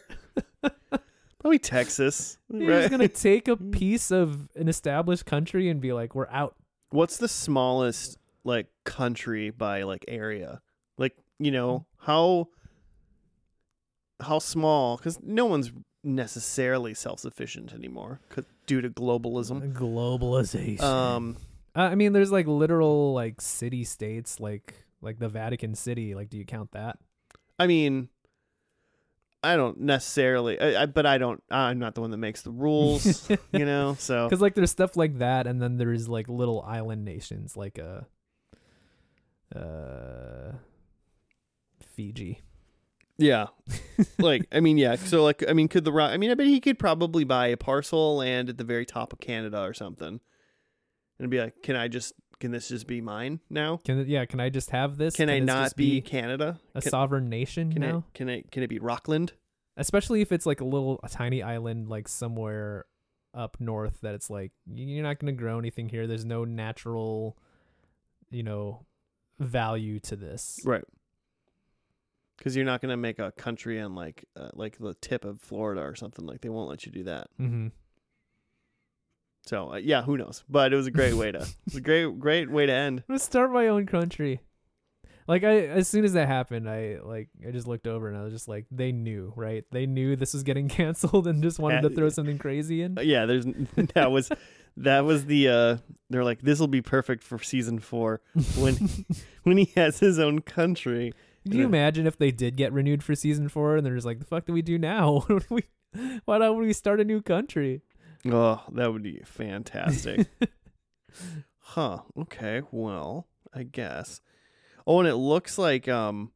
[1.39, 2.37] Probably Texas.
[2.51, 2.79] You're right?
[2.79, 6.55] just gonna take a piece of an established country and be like, we're out.
[6.89, 10.61] What's the smallest like country by like area?
[10.97, 12.49] Like you know how
[14.21, 14.97] how small?
[14.97, 15.71] Because no one's
[16.03, 18.19] necessarily self sufficient anymore
[18.65, 19.73] due to globalism.
[19.73, 20.81] Globalization.
[20.81, 21.37] Um,
[21.75, 26.15] I mean, there's like literal like city states, like like the Vatican City.
[26.15, 26.97] Like, do you count that?
[27.57, 28.09] I mean,
[29.43, 31.41] I don't necessarily, I, I, but I don't.
[31.49, 33.95] I'm not the one that makes the rules, you know.
[33.99, 37.79] So Because like there's stuff like that, and then there's like little island nations, like
[37.79, 38.01] uh,
[39.57, 40.53] uh,
[41.95, 42.41] Fiji.
[43.19, 43.47] Yeah.
[44.17, 44.95] like, I mean, yeah.
[44.95, 47.47] So, like, I mean, could the Rock, I mean, I bet he could probably buy
[47.47, 50.19] a parcel land at the very top of Canada or something
[51.19, 53.77] and be like, can I just, can this just be mine now?
[53.83, 54.25] Can it, yeah?
[54.25, 55.15] Can I just have this?
[55.15, 56.59] Can I this not just be, Canada?
[56.73, 57.71] a Can, sovereign nation?
[57.73, 59.33] can you I, can I, can it be Rockland?
[59.79, 62.85] especially if it's like a little a tiny island, like somewhere
[63.33, 64.01] up north.
[64.01, 66.05] That it's like you're not gonna grow anything here.
[66.05, 67.37] There's no natural,
[68.29, 68.85] you know,
[69.39, 70.59] value to this.
[70.65, 70.83] Right.
[72.39, 75.39] Because you're not going to make a country on like, uh, like the tip of
[75.39, 76.25] Florida or something.
[76.25, 77.27] Like, they won't let you do that.
[77.39, 77.67] Mm-hmm.
[79.45, 80.43] So, uh, yeah, who knows?
[80.49, 82.99] But it was a great way to, it was a great, great way to end.
[82.99, 84.41] I'm gonna start my own country.
[85.27, 88.23] Like I, as soon as that happened, I like I just looked over and I
[88.23, 89.63] was just like, they knew, right?
[89.71, 92.97] They knew this was getting canceled and just wanted to throw something crazy in.
[92.97, 93.45] Uh, yeah there's
[93.93, 94.31] that was
[94.77, 95.77] that was the uh
[96.09, 98.21] they're like this will be perfect for season four
[98.57, 98.89] when
[99.43, 101.13] when he has his own country
[101.45, 104.19] Can you imagine if they did get renewed for season four and they're just like,
[104.19, 105.23] the fuck do we do now?
[105.29, 105.63] What do we,
[106.25, 107.81] why don't we start a new country?
[108.25, 110.27] oh that would be fantastic
[111.59, 114.19] huh okay well i guess
[114.85, 116.31] oh and it looks like um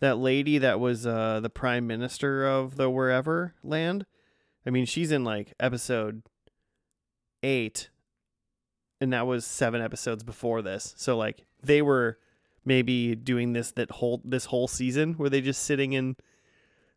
[0.00, 4.04] that lady that was uh the prime minister of the wherever land
[4.66, 6.22] i mean she's in like episode
[7.42, 7.88] eight
[9.00, 12.18] and that was seven episodes before this so like they were
[12.64, 16.16] maybe doing this that whole this whole season where they just sitting in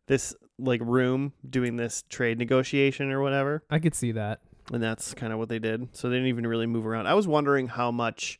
[0.06, 4.40] this like room doing this trade negotiation or whatever I could see that.
[4.72, 5.88] and that's kind of what they did.
[5.96, 7.06] So they didn't even really move around.
[7.06, 8.38] I was wondering how much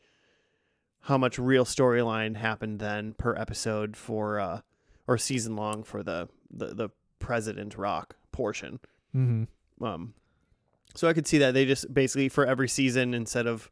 [1.02, 4.60] how much real storyline happened then per episode for uh
[5.06, 6.88] or season long for the the, the
[7.18, 8.80] President Rock portion.
[9.14, 9.84] Mm-hmm.
[9.84, 10.14] Um
[10.94, 13.70] so I could see that they just basically for every season instead of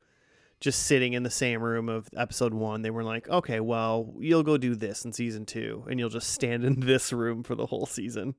[0.64, 4.42] just sitting in the same room of episode 1, they were like, "Okay, well, you'll
[4.42, 7.66] go do this in season 2 and you'll just stand in this room for the
[7.66, 8.34] whole season."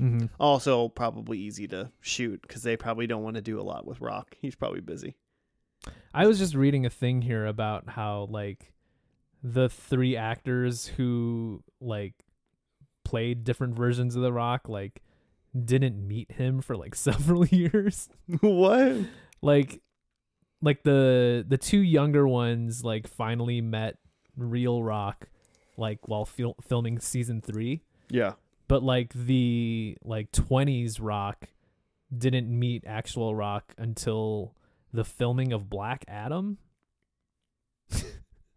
[0.00, 0.26] Mm-hmm.
[0.40, 4.00] Also, probably easy to shoot because they probably don't want to do a lot with
[4.00, 4.36] Rock.
[4.40, 5.16] He's probably busy.
[6.14, 8.72] I was just reading a thing here about how like
[9.42, 12.14] the three actors who like
[13.04, 15.02] played different versions of The Rock like
[15.54, 18.08] didn't meet him for like several years.
[18.40, 18.96] what?
[19.42, 19.82] like
[20.62, 23.96] like the the two younger ones like finally met
[24.36, 25.28] real rock
[25.76, 28.32] like while fil- filming season 3 Yeah.
[28.68, 31.48] but like the like 20s rock
[32.16, 34.54] didn't meet actual rock until
[34.92, 36.58] the filming of black adam.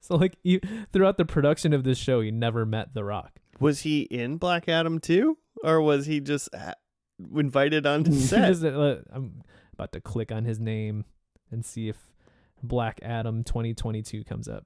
[0.01, 0.59] So like you,
[0.91, 3.34] throughout the production of this show he never met the rock.
[3.59, 6.73] Was he in Black Adam too, or was he just ha-
[7.35, 8.63] invited onto He set?
[8.63, 9.43] uh, i'm
[9.73, 11.05] about to click on his name
[11.51, 11.97] and see if
[12.61, 14.65] black adam 2022 comes up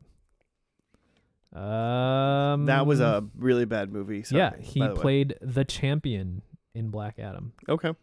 [1.58, 4.24] um that was a really bad movie.
[4.24, 4.96] Sorry, yeah he the way.
[5.02, 6.42] played the champion
[6.74, 7.94] in black adam Okay.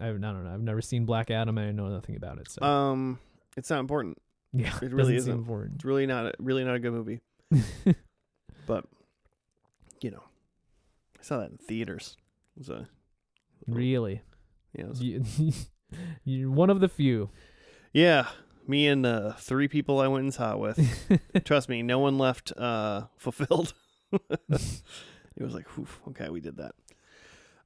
[0.00, 2.64] I, I don't know i've never seen black adam i know nothing about it so
[2.64, 3.18] Um,
[3.56, 4.18] it's not important.
[4.52, 5.32] yeah it really isn't.
[5.32, 6.34] important It's really not.
[6.38, 7.20] Really not a good movie.
[8.66, 8.84] But
[10.02, 10.22] you know,
[11.18, 12.16] I saw that in theaters.
[12.56, 12.88] It was a
[13.68, 14.22] really
[14.76, 14.84] yeah.
[14.84, 15.22] It was, you,
[16.24, 17.30] you're one of the few
[17.96, 18.28] yeah.
[18.68, 20.78] Me and uh, three people I went and saw with.
[21.44, 23.72] Trust me, no one left uh, fulfilled.
[24.12, 24.20] it
[25.40, 26.74] was like, whew, okay, we did that.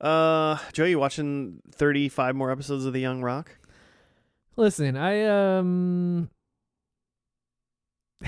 [0.01, 3.59] Uh, Joe, you watching 35 more episodes of The Young Rock?
[4.57, 5.25] Listen, I
[5.59, 6.31] um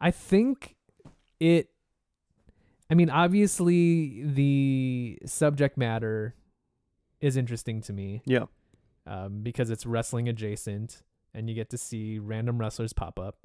[0.00, 0.76] I think
[1.38, 1.70] it
[2.90, 6.34] I mean, obviously the subject matter
[7.20, 8.46] is interesting to me Yeah.
[9.10, 11.02] Um, because it's wrestling adjacent
[11.34, 13.36] and you get to see random wrestlers pop up.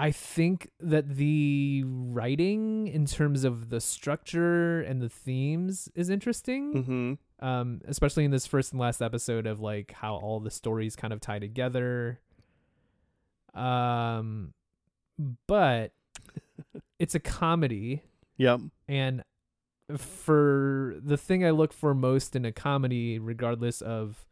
[0.00, 7.18] I think that the writing in terms of the structure and the themes is interesting
[7.40, 7.44] Mm-hmm.
[7.44, 11.12] um, especially in this first and last episode of like how all the stories kind
[11.12, 12.20] of tie together.
[13.54, 14.52] Um,
[15.48, 15.92] but
[17.00, 18.02] it's a comedy,
[18.36, 18.60] Yep.
[18.86, 19.24] and
[19.96, 24.26] for the thing I look for most in a comedy, regardless of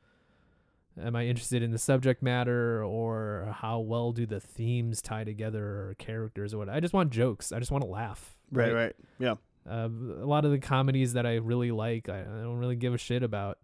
[1.01, 5.65] am I interested in the subject matter or how well do the themes tie together
[5.65, 7.53] or characters or what, I just want jokes.
[7.53, 8.37] I just want to laugh.
[8.51, 8.73] Right.
[8.73, 8.97] Right.
[9.19, 9.35] Yeah.
[9.69, 12.95] Uh, a lot of the comedies that I really like, I, I don't really give
[12.95, 13.59] a shit about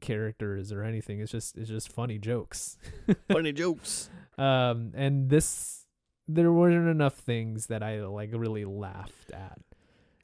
[0.00, 1.20] characters or anything.
[1.20, 2.78] It's just it's just funny jokes.
[3.30, 4.08] Funny jokes.
[4.38, 5.84] Um, and this
[6.26, 9.58] there weren't enough things that I like really laughed at.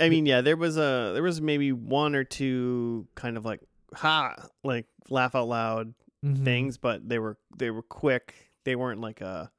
[0.00, 3.60] I mean, yeah, there was a there was maybe one or two kind of like
[3.94, 5.94] ha like laugh out loud
[6.24, 6.44] Mhm.
[6.44, 8.34] things, but they were they were quick.
[8.64, 9.50] They weren't like a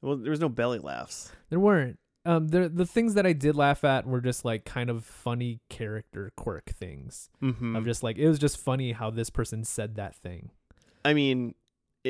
[0.00, 1.32] well, there was no belly laughs.
[1.50, 1.98] There weren't.
[2.24, 5.60] Um, the the things that I did laugh at were just like kind of funny
[5.70, 7.30] character quirk things.
[7.42, 7.74] Mm-hmm.
[7.76, 10.50] Of just like it was just funny how this person said that thing.
[11.04, 11.54] I mean,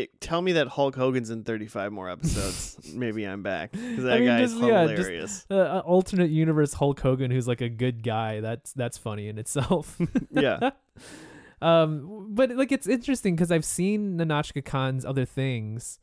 [0.03, 2.79] it, tell me that Hulk Hogan's in 35 more episodes.
[2.95, 5.47] Maybe I'm back because that I mean, guy is just- yeah, just- hilarious.
[5.51, 8.41] Uh, uh, alternate universe Hulk Hogan, who's like a good guy.
[8.41, 10.01] That's that's funny in itself.
[10.31, 10.71] yeah,
[11.63, 15.99] um, but like it's interesting because I've seen Nahnatchka Khan's other things.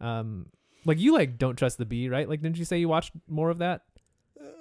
[0.00, 0.46] Um,
[0.84, 2.28] like you like Don't Trust the Bee, right?
[2.28, 3.82] Like, didn't you say you watched more of that?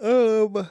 [0.02, 0.70] um,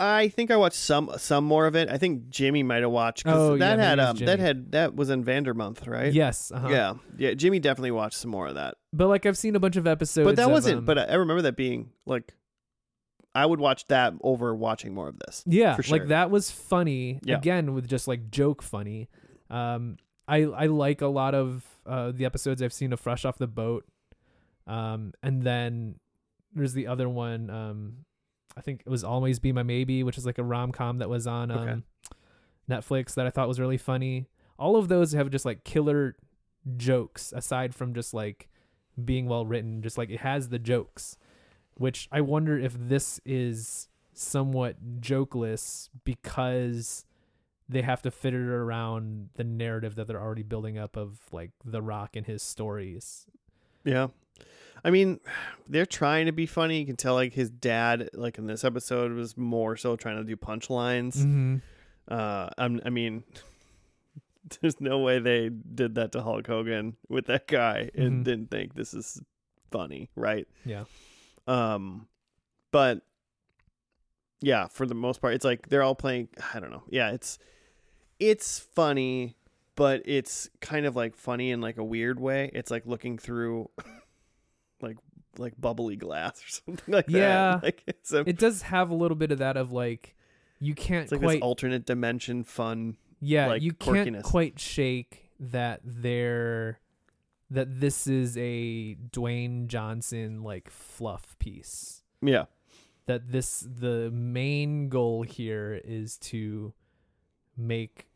[0.00, 1.90] I think I watched some some more of it.
[1.90, 3.24] I think Jimmy might have watched.
[3.26, 6.10] Oh, yeah, that maybe had um that had that was in Vandermonth, right?
[6.12, 6.50] Yes.
[6.50, 6.68] Uh-huh.
[6.68, 7.34] Yeah, yeah.
[7.34, 8.76] Jimmy definitely watched some more of that.
[8.94, 10.24] But like I've seen a bunch of episodes.
[10.24, 10.78] but that of, wasn't.
[10.78, 12.32] um, but I remember that being like,
[13.34, 15.44] I would watch that over watching more of this.
[15.46, 17.20] Yeah, for like that was funny.
[17.22, 17.36] Yeah.
[17.36, 19.10] Again, with just like joke funny.
[19.50, 23.36] Um, I I like a lot of uh the episodes I've seen of Fresh Off
[23.36, 23.84] the Boat.
[24.66, 25.96] Um, and then
[26.54, 27.50] there's the other one.
[27.50, 28.04] Um,
[28.56, 31.08] I think it was Always Be My Maybe, which is like a rom com that
[31.08, 31.80] was on um Okay.
[32.68, 34.26] Netflix that I thought was really funny.
[34.58, 36.16] All of those have just like killer
[36.76, 38.48] jokes aside from just like
[39.02, 39.82] being well written.
[39.82, 41.16] Just like it has the jokes,
[41.74, 47.06] which I wonder if this is somewhat jokeless because
[47.68, 51.50] they have to fit it around the narrative that they're already building up of like
[51.64, 53.26] The Rock and his stories.
[53.84, 54.08] Yeah.
[54.84, 55.20] I mean,
[55.68, 56.78] they're trying to be funny.
[56.80, 60.24] You can tell like his dad, like in this episode, was more so trying to
[60.24, 61.16] do punchlines.
[61.18, 61.56] Mm-hmm.
[62.08, 63.24] Uh, I'm, I mean,
[64.60, 68.24] there's no way they did that to Hulk Hogan with that guy and Mhm.
[68.24, 69.20] didn't think this is
[69.70, 70.48] funny, right?
[70.64, 70.84] Yeah.
[71.46, 72.08] Um,
[72.70, 73.02] but
[74.40, 76.28] yeah, for the most part, it's like they're all playing.
[76.54, 76.84] I don't know.
[76.88, 77.38] Yeah, it's
[78.18, 79.36] it's funny,
[79.76, 82.50] but it's kind of like funny in like a weird way.
[82.54, 83.70] It's like looking through
[84.82, 84.96] like
[85.38, 87.58] like bubbly glass or something like Yeah.
[87.60, 87.62] that.
[87.62, 87.82] Like
[88.12, 90.16] a It does have a little bit of that of like
[90.58, 92.96] you can't it's like quite this alternate dimension fun.
[93.20, 94.22] yeah like, you can't quirkiness.
[94.22, 96.80] quite shake that they're
[97.50, 102.02] that this is a Dwayne Johnson like fluff piece.
[102.22, 102.44] Yeah.
[103.06, 106.72] That this the main goal here is to
[107.56, 108.06] make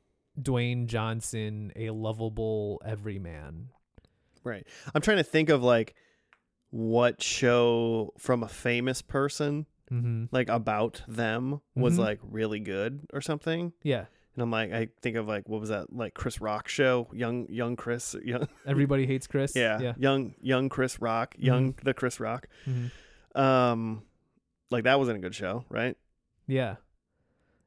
[0.40, 3.70] Dwayne Johnson a lovable everyman.
[4.44, 4.66] Right.
[4.94, 5.94] I'm trying to think of like
[6.76, 10.24] what show from a famous person Mm-hmm.
[10.32, 11.98] like about them was Mhm.
[11.98, 13.72] like really good or something.
[13.82, 17.06] Yeah, And I'm like, I think of like what was that like Chris Rock show?
[17.12, 19.52] Young young Chris, young everybody hates Chris.
[19.54, 19.92] yeah, yeah.
[19.98, 22.48] young young Chris Rock, young the Chris Rock.
[22.66, 22.90] Mhm.
[23.40, 24.02] Um,
[24.70, 25.96] like that wasn't a good show, right?
[26.48, 26.76] Yeah.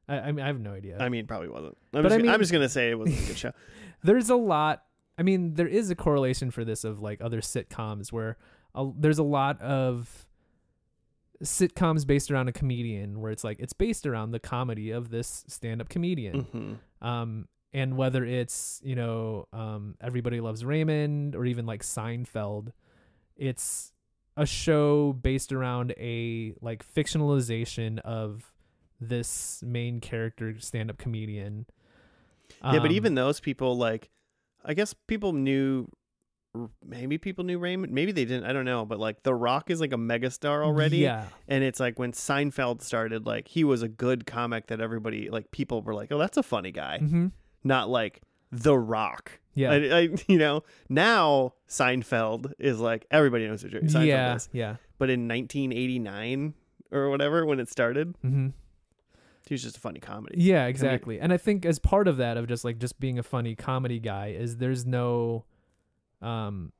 [0.08, 0.98] I, I mean, I have no idea.
[0.98, 1.78] I mean, probably wasn't.
[1.94, 3.52] I'm, But just, I mean- I'm just gonna say it wasn't a good show.
[4.02, 4.82] there's a lot.
[5.16, 8.36] I mean, there is a correlation for this of like other sitcoms where
[8.78, 10.26] a, there's a lot of
[11.42, 15.44] sitcoms based around a comedian where it's like it's based around the comedy of this
[15.48, 16.40] stand-up comedian.
[16.52, 22.72] hmm Um, and whether it's you know um, Everybody Loves Raymond or even like Seinfeld,
[23.36, 23.92] it's
[24.36, 28.52] a show based around a like fictionalization of
[29.00, 31.66] this main character stand-up comedian.
[32.64, 34.10] yeah, but Um, even those people, like,
[34.64, 35.86] I guess people knew.
[36.84, 37.92] Maybe people knew Raymond.
[37.92, 38.44] Maybe they didn't.
[38.48, 38.84] I don't know.
[38.84, 40.98] But like, The Rock is like a megastar already.
[40.98, 45.30] yeah, And it's like when Seinfeld started, like he was a good comic that everybody,
[45.30, 46.98] like people were like, oh, that's a funny guy.
[46.98, 47.26] hmm
[47.64, 49.38] Not like The Rock.
[49.54, 49.70] yeah.
[49.72, 54.48] I, I, you know, now Seinfeld is like everybody knows who Seinfeld yeah, is.
[54.52, 54.76] yeah.
[54.98, 56.54] But in 1989
[56.90, 58.48] or whatever, when it started, hmm
[59.46, 60.34] he was just a funny comedy.
[60.42, 61.18] Yeah, exactly.
[61.18, 63.98] And I think as part of that of just like just being a funny comedy
[63.98, 65.46] guy is there's no
[66.22, 66.72] um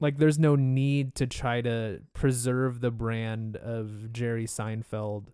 [0.00, 5.26] like there's no need to try to preserve the brand of Jerry Seinfeld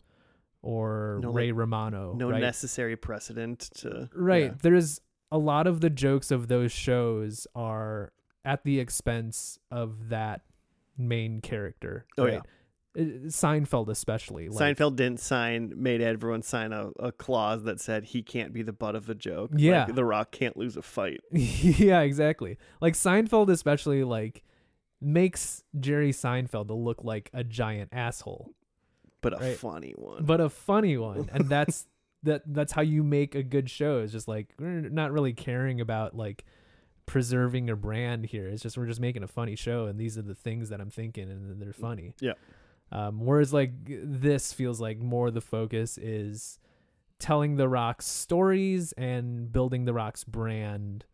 [0.61, 2.13] or No, Ray Romano.
[2.15, 2.41] No right?
[2.41, 4.43] necessary precedent to right.
[4.45, 4.55] yeah.
[4.61, 5.01] There's
[5.33, 8.13] a lot of the jokes of those shows are
[8.45, 10.43] at the expense of that
[10.97, 12.07] main character.
[12.19, 12.39] Oh, right?
[12.39, 12.43] Uh,
[12.99, 14.49] Seinfeld especially.
[14.49, 18.63] Like, Seinfeld didn't sign, made everyone sign a, a clause that said he can't be
[18.63, 19.51] the butt of the joke.
[19.57, 19.85] Yeah.
[19.85, 21.21] Like, the Rock can't lose a fight.
[21.33, 22.59] yeah, exactly.
[22.81, 24.43] Like Seinfeld especially like
[25.01, 28.53] makes Jerry Seinfeld to look like a giant asshole,
[29.21, 29.57] But a Right.
[29.57, 30.25] funny one.
[30.25, 31.29] but a funny one.
[31.33, 31.87] And that's
[32.25, 33.99] that that's how you make a good show.
[34.01, 36.45] Is just like we're not really caring about like
[37.07, 38.49] preserving a brand here.
[38.49, 40.91] It's just we're just making a funny show and these are the things that I'm
[40.91, 42.15] thinking and they're funny.
[42.21, 42.33] Yeah.
[42.91, 46.59] Um, whereas like this feels like more the focus is
[47.19, 51.05] telling the Rock's stories and building the Rock's brand,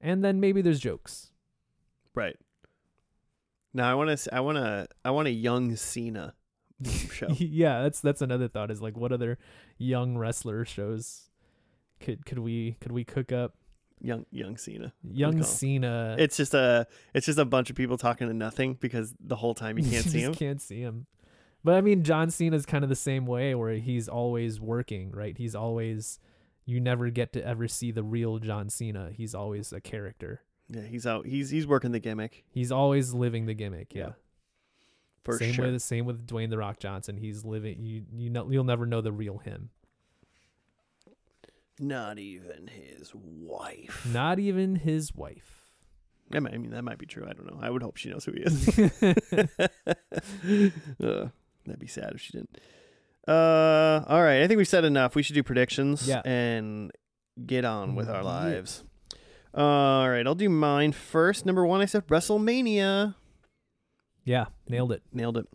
[0.00, 1.30] and then maybe there's jokes.
[2.14, 2.36] right.
[3.72, 4.34] Now I want to.
[4.34, 4.88] I want to.
[5.04, 6.34] I want a young Cena
[7.12, 7.28] show.
[7.30, 8.70] yeah, that's that's another thought.
[8.72, 9.38] Is like, what other
[9.78, 11.30] young wrestler shows
[12.00, 13.54] could could we could we cook up?
[14.00, 14.92] young young Cena.
[15.02, 15.42] Young.
[15.42, 16.16] Cena.
[16.18, 16.86] It's just a.
[17.14, 20.04] It's just a bunch of people talking to nothing because the whole time you can't
[20.04, 20.34] see just him.
[20.34, 21.06] Can't see him.
[21.62, 25.10] But I mean, John Cena is kind of the same way, where he's always working,
[25.12, 25.36] right?
[25.36, 26.18] He's always.
[26.66, 29.10] You never get to ever see the real John Cena.
[29.12, 30.42] He's always a character.
[30.68, 31.26] Yeah, he's out.
[31.26, 33.94] He's he's working the gimmick He's always living the gimmick.
[33.94, 34.00] Yeah.
[34.00, 34.12] Yeah,
[35.24, 35.64] for same sure.
[35.64, 37.16] way the same with Dwayne the Rock Johnson.
[37.16, 37.82] He's living.
[37.82, 39.70] You you know you'll never know the real him.
[41.80, 44.06] Not even his wife.
[44.12, 45.60] Not even his wife.
[46.32, 47.26] I I mean, that might be true.
[47.28, 47.58] I don't know.
[47.60, 48.68] I would hope she knows who he is.
[51.02, 51.28] uh,
[51.66, 52.58] that'd be sad if she didn't.
[53.28, 54.42] Uh, all right.
[54.42, 55.14] I think we've said enough.
[55.14, 56.22] We should do predictions Yeah.
[56.24, 56.90] and
[57.46, 58.84] get on with our lives.
[59.54, 60.26] all right.
[60.26, 61.44] I'll do mine first.
[61.46, 63.14] Number one, I said WrestleMania.
[64.24, 65.02] yeah, nailed it.
[65.12, 65.46] Nailed it.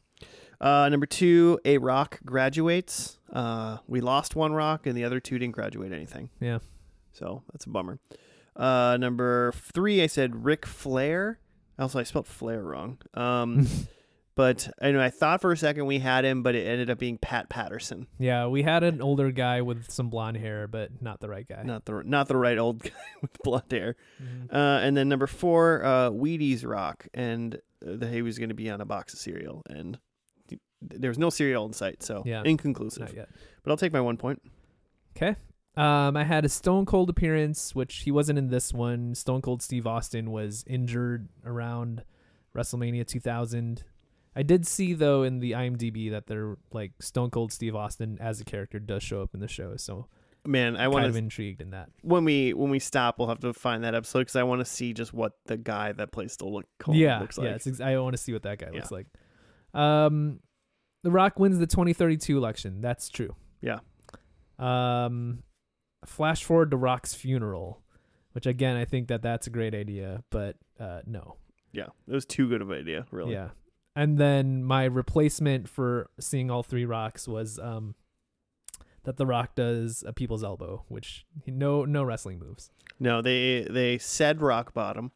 [0.62, 3.20] Uh, number two, a rock graduates.
[3.32, 6.30] Uh, we lost one rock, and the other two didn't graduate anything.
[6.40, 6.60] Yeah.
[7.12, 8.00] So that's a bummer.
[8.56, 11.40] Uh, number three, I said Ric Flair.
[11.78, 13.00] Also, I spelled Flair wrong.
[13.14, 13.68] Um,
[14.36, 17.00] but I know I thought for a second we had him, but it ended up
[17.00, 21.20] being Pat Patterson, Yeah, we had an older guy with some blonde hair, but not
[21.22, 21.64] the right guy.
[21.64, 22.92] not the not the right old guy
[23.22, 23.96] with blonde hair.
[24.22, 24.54] Mhm.
[24.54, 28.56] Uh, and then number four, uh, Wheaties Rock, and uh, that he was going to
[28.56, 29.98] be on a box of cereal, and
[30.50, 32.42] th- there was no cereal in sight, so Yeah.
[32.46, 33.02] inconclusive.
[33.04, 33.30] Not yet.
[33.64, 34.42] But I'll take my one point.
[35.16, 35.36] Okay.
[35.78, 39.14] Um, I had a Stone Cold appearance, which he wasn't in this one.
[39.16, 42.04] Stone Cold Steve Austin was injured around
[42.56, 43.84] WrestleMania 2000.
[44.36, 48.42] I did see though in the IMDb that they're like Stone Cold Steve Austin as
[48.42, 50.08] a character does show up in the show, so
[50.48, 51.90] Man, I kind want of to intrigued in that.
[52.04, 54.66] when we when we stop, we'll have to find that episode because I want to
[54.66, 57.48] see just what the guy that plays Stone look Cold yeah, looks like.
[57.48, 57.58] yeah.
[57.72, 58.76] Ex- I want to see what that guy Yeah.
[58.80, 59.08] looks like.
[59.74, 60.40] Um,
[61.04, 62.80] The Rock wins the 2032 election.
[62.82, 63.36] That's true.
[63.62, 63.80] Yeah.
[64.60, 65.44] Um,
[66.06, 67.82] flash forward to Rock's funeral,
[68.34, 71.38] which again I think that that's a great idea, but uh, no.
[71.74, 73.34] yeah, it was too good of an idea, really.
[73.34, 73.50] Yeah.
[73.96, 77.96] And then my replacement for seeing all three rocks was um
[79.04, 82.72] that the rock does a people's elbow, which no no wrestling moves.
[83.00, 85.12] No, they they said rock bottom.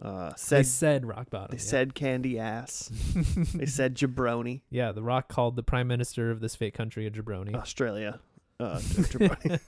[0.00, 1.48] Uh, They said said rock bottom.
[1.50, 1.68] they yeah.
[1.68, 2.90] said candy ass.
[3.54, 4.62] they said jabroni.
[4.70, 7.54] Yeah, the rock called the prime minister of this fake country a jabroni.
[7.54, 8.18] Australia.
[8.58, 9.60] Uh, jabroni.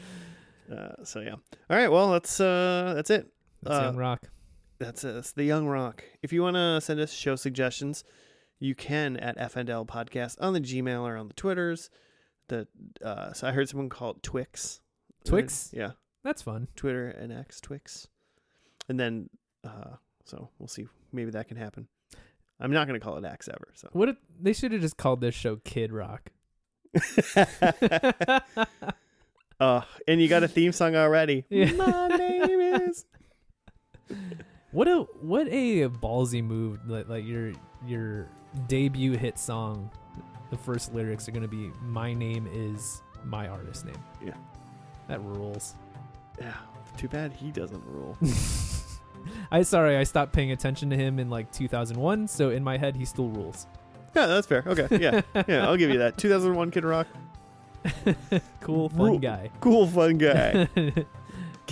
[0.72, 1.36] uh, so yeah.
[1.70, 1.90] All right.
[1.90, 3.28] Well, that's uh, that's it.
[3.62, 4.28] That's uh, young rock.
[4.82, 6.02] That's, that's the Young Rock.
[6.22, 8.02] If you want to send us show suggestions,
[8.58, 11.88] you can at FNL Podcast on the Gmail or on the Twitters.
[12.48, 12.66] The
[13.04, 14.80] uh, so I heard someone call it Twix.
[15.24, 15.70] Twix?
[15.72, 15.92] Yeah,
[16.24, 16.66] That's fun.
[16.74, 18.08] Twitter and X Twix,
[18.88, 19.30] and then
[19.64, 20.88] uh, so we'll see.
[21.12, 21.86] Maybe that can happen.
[22.60, 23.68] I'm not going to call it X ever.
[23.74, 26.30] So What if, they should have just called this show Kid Rock.
[29.60, 31.44] uh, and you got a theme song already.
[31.50, 31.72] Yeah.
[31.72, 33.04] My name is.
[34.72, 36.80] What a what a ballsy move!
[36.86, 37.52] Like, like your
[37.86, 38.26] your
[38.68, 39.90] debut hit song,
[40.50, 44.34] the first lyrics are gonna be "My name is my artist name." Yeah.
[45.08, 45.74] that rules.
[46.40, 46.54] Yeah.
[46.96, 48.16] Too bad he doesn't rule.
[49.52, 52.96] I sorry, I stopped paying attention to him in like 2001, so in my head
[52.96, 53.66] he still rules.
[54.16, 54.62] Yeah, that's fair.
[54.66, 54.88] Okay.
[55.00, 55.20] Yeah.
[55.46, 56.18] Yeah, I'll give you that.
[56.18, 57.06] 2001 Kid Rock.
[58.60, 59.50] cool, fun Rule- guy.
[59.60, 60.68] Cool, fun guy.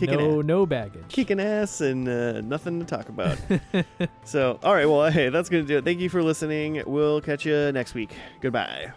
[0.00, 0.46] Kicking no, ass.
[0.46, 1.08] no baggage.
[1.08, 3.36] Kicking ass and uh, nothing to talk about.
[4.24, 4.86] so, all right.
[4.86, 5.84] Well, hey, that's going to do it.
[5.84, 6.82] Thank you for listening.
[6.86, 8.14] We'll catch you next week.
[8.40, 8.92] Goodbye.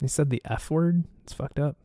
[0.00, 1.04] He said the F word.
[1.22, 1.76] It's fucked up.